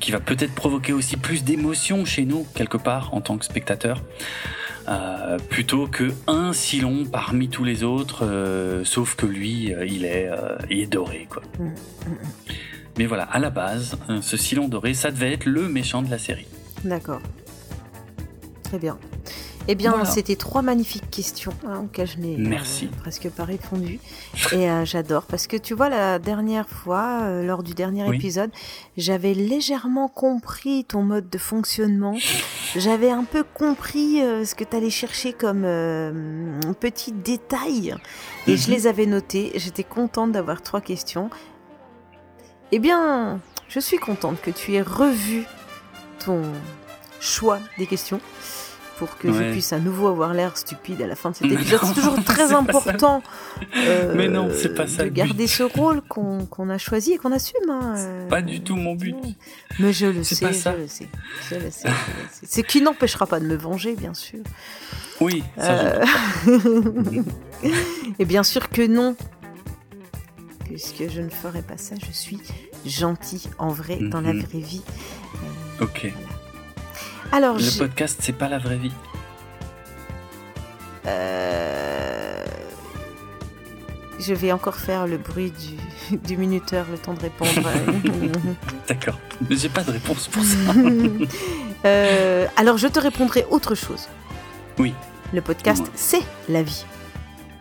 [0.00, 4.02] qui va peut-être provoquer aussi plus d'émotions chez nous quelque part en tant que spectateur
[4.88, 10.04] euh, plutôt que un Silon parmi tous les autres, euh, sauf que lui, euh, il
[10.04, 10.30] est,
[10.70, 11.42] il est doré, quoi.
[11.58, 12.16] Mm, mm, mm.
[12.98, 16.18] Mais voilà, à la base, ce Silon doré, ça devait être le méchant de la
[16.18, 16.46] série.
[16.84, 17.20] D'accord.
[18.62, 18.98] Très bien.
[19.66, 23.98] Eh bien, c'était trois magnifiques questions hein, auxquelles je n'ai euh, presque pas répondu.
[24.52, 28.50] Et euh, j'adore parce que tu vois, la dernière fois, euh, lors du dernier épisode,
[28.98, 32.14] j'avais légèrement compris ton mode de fonctionnement.
[32.76, 35.62] J'avais un peu compris ce que tu allais chercher comme
[36.80, 37.94] petits détails.
[38.46, 38.74] Et je mhm.
[38.74, 39.52] les avais notés.
[39.54, 41.30] J'étais contente d'avoir trois questions.
[42.70, 45.44] Eh bien, je suis contente que tu aies revu
[46.24, 46.42] ton
[47.20, 48.20] choix des questions
[48.98, 51.80] pour que je puisse à nouveau avoir l'air stupide à la fin de cet épisode.
[51.84, 53.22] C'est toujours très important
[53.76, 57.32] euh, Mais non, c'est pas ça de garder ce rôle qu'on a choisi et qu'on
[57.32, 57.68] assume.
[57.68, 58.28] Hein, euh.
[58.28, 59.16] Pas du tout mon but.
[59.78, 61.08] Mais je le sais, je le sais,
[61.50, 61.88] je le sais.
[62.46, 64.40] Ce qui n'empêchera pas de me venger, bien sûr.
[65.20, 65.42] Oui.
[65.56, 66.04] Ça euh...
[68.18, 69.16] et bien sûr que non.
[70.64, 72.40] Puisque je ne ferai pas ça, je suis
[72.86, 74.42] gentil en vrai, dans la mhm.
[74.42, 74.82] vraie vie.
[75.80, 76.12] ok
[77.32, 78.92] le podcast, c'est pas la vraie vie.
[81.06, 82.44] Euh,
[84.18, 85.52] je vais encore faire le bruit
[86.12, 87.50] du, minuteur, le temps de répondre.
[88.88, 89.18] D'accord.
[89.48, 90.56] Mais j'ai pas de réponse pour ça.
[91.86, 94.08] Euh, alors, je te répondrai autre chose.
[94.78, 94.94] Oui.
[95.34, 96.86] Le podcast, c'est la vie.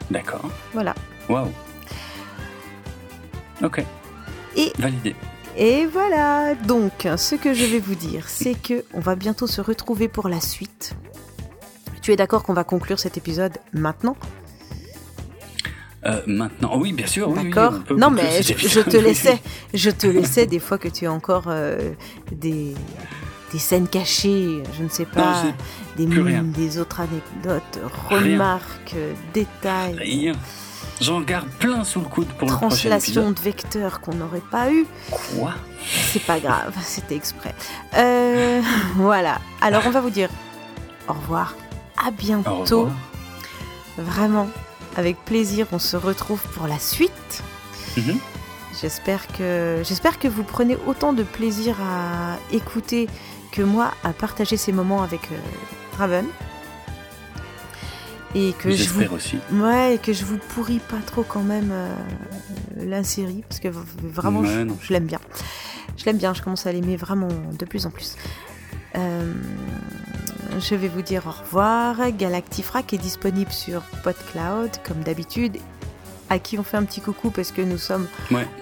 [0.09, 0.49] D'accord.
[0.71, 0.95] Voilà.
[1.27, 1.51] Waouh.
[3.61, 3.83] Ok.
[4.55, 5.13] Et validé.
[5.57, 9.61] Et voilà, donc ce que je vais vous dire, c'est que on va bientôt se
[9.61, 10.95] retrouver pour la suite.
[12.01, 14.17] Tu es d'accord qu'on va conclure cet épisode maintenant?
[16.05, 17.31] Euh, maintenant, oui, bien sûr.
[17.31, 17.79] D'accord.
[17.95, 19.39] non, mais je, te laissais,
[19.73, 21.91] je te laissais des fois que tu as encore euh,
[22.31, 22.73] des,
[23.53, 25.43] des scènes cachées, je ne sais pas,
[25.95, 28.95] des, des autres anecdotes, remarques,
[29.33, 29.95] détails.
[29.97, 30.33] Rien.
[31.01, 34.71] J'en garde plein sous le coude pour le prochain Translation de vecteurs qu'on n'aurait pas
[34.71, 34.85] eu.
[35.11, 35.53] Quoi?
[36.11, 37.53] C'est pas grave, c'était exprès.
[37.95, 38.61] Euh,
[38.95, 39.39] voilà.
[39.61, 40.29] Alors on va vous dire
[41.07, 41.55] au revoir.
[42.05, 42.89] À bientôt.
[43.97, 44.49] Vraiment,
[44.95, 47.43] avec plaisir, on se retrouve pour la suite.
[47.97, 48.17] Mhm.
[48.81, 53.07] J'espère que j'espère que vous prenez autant de plaisir à écouter
[53.51, 55.37] que moi à partager ces moments avec euh,
[55.97, 56.25] Raven
[58.35, 59.37] et que je vous aussi.
[59.51, 61.95] ouais et que je vous pourris pas trop quand même euh,
[62.77, 65.19] la série parce que vraiment je, l'aime bien.
[65.97, 68.15] Je l'aime bien je commence à l'aimer vraiment de plus en plus.
[68.95, 69.33] Euh,
[70.59, 72.11] je vais vous dire au revoir.
[72.11, 75.57] Galactifrac est disponible sur PodCloud comme d'habitude
[76.29, 78.07] à qui on fait un petit coucou parce que nous sommes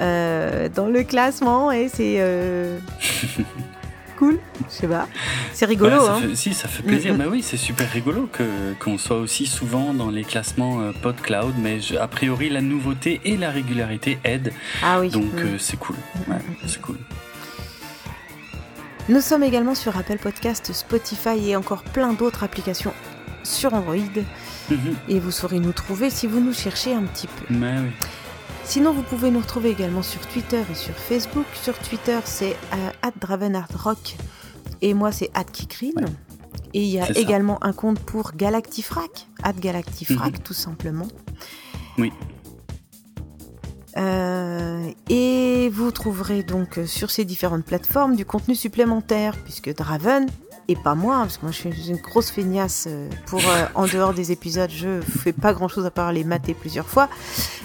[0.02, 2.20] euh, dans le classement et c'est
[4.22, 4.40] cool.
[4.70, 5.08] Je sais pas.
[5.52, 5.98] C'est rigolo.
[6.08, 6.22] hein.
[6.36, 7.16] si, ça fait plaisir.
[7.18, 11.56] Mais oui, c'est super rigolo que, qu'on soit aussi souvent dans les classements euh, PodCloud.
[11.58, 14.54] Mais a priori, la nouveauté et la régularité aident.
[14.84, 15.10] Ah oui.
[15.10, 15.96] Donc euh, c'est cool.
[16.28, 16.38] Ouais,
[16.68, 16.98] c'est cool.
[19.10, 22.94] Nous sommes également sur Apple Podcast, Spotify et encore plein d'autres applications
[23.44, 23.96] sur Android.
[24.70, 24.78] Mhm.
[25.10, 27.46] Et vous saurez nous trouver si vous nous cherchez un petit peu.
[27.50, 27.90] Mais oui.
[28.72, 31.46] Sinon, vous pouvez nous retrouver également sur Twitter et sur Facebook.
[31.62, 33.12] Sur Twitter, c'est euh,
[33.76, 34.16] Rock
[34.80, 36.06] et moi, c'est @kikrine.
[36.74, 39.28] Et il y a également un compte pour Galactifrac,
[39.60, 40.40] Galactifrac, mhm.
[40.40, 41.10] tout simplement.
[41.98, 42.14] Oui.
[43.98, 50.28] Euh, et vous trouverez donc sur ces différentes plateformes du contenu supplémentaire, puisque Draven
[50.68, 53.88] et pas moi, parce que moi je suis une grosse feignasse euh, pour euh, en
[53.88, 57.10] dehors des épisodes, je fais pas grand chose à part les mater plusieurs fois.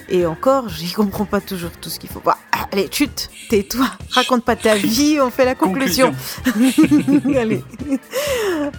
[0.09, 2.21] Et encore, j'y comprends pas toujours tout ce qu'il faut.
[2.21, 2.39] Bah,
[2.73, 6.15] allez, chute, tais-toi, raconte pas ta vie, on fait la conclusion.
[7.37, 7.63] allez.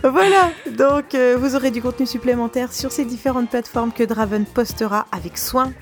[0.04, 5.08] voilà, donc euh, vous aurez du contenu supplémentaire sur ces différentes plateformes que Draven postera
[5.12, 5.74] avec soin.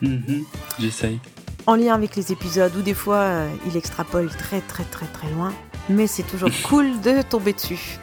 [0.00, 0.44] Mhm,
[0.78, 1.20] j'essaye.
[1.66, 5.52] En lien avec les épisodes, ou des fois il extrapole très très très très loin
[5.88, 7.98] mais c'est toujours cool de tomber dessus.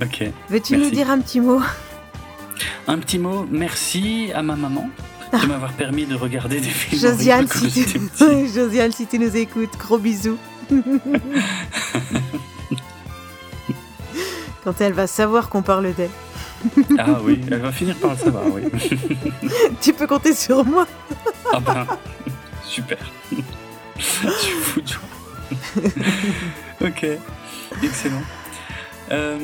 [0.00, 0.24] Ok.
[0.50, 1.60] Veux-tu nous dire un petit mot?
[2.86, 4.88] Un petit mot, merci à ma maman
[5.32, 8.00] de m'avoir permis de regarder des films Josiane si, tu...
[8.54, 10.38] Josiane, si tu nous écoutes, gros bisous.
[14.64, 16.10] Quand elle va savoir qu'on parle d'elle.
[16.98, 18.62] Ah oui, elle va finir par le savoir, oui.
[19.80, 20.86] Tu peux compter sur moi.
[21.52, 21.86] Ah ben,
[22.64, 22.98] super.
[23.96, 25.90] Je suis fou de joie.
[26.80, 27.06] ok,
[27.82, 28.22] excellent.
[29.12, 29.38] Euh,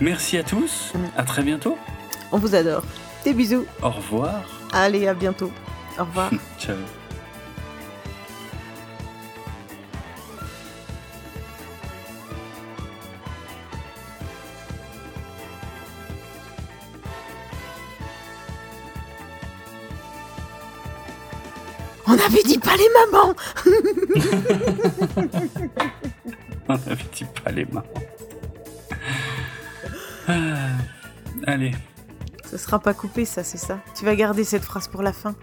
[0.00, 1.76] merci à tous, à très bientôt.
[2.30, 2.82] On vous adore.
[3.24, 3.66] Des bisous.
[3.82, 4.42] Au revoir.
[4.72, 5.50] Allez, à bientôt.
[5.98, 6.30] Au revoir.
[6.58, 6.76] Ciao.
[22.06, 23.34] On avait dit pas les mamans
[26.68, 27.84] On avait dit pas les mains.
[30.28, 30.68] Ah,
[31.46, 31.72] allez.
[32.50, 33.78] Ce sera pas coupé, ça, c'est ça.
[33.94, 35.34] Tu vas garder cette phrase pour la fin.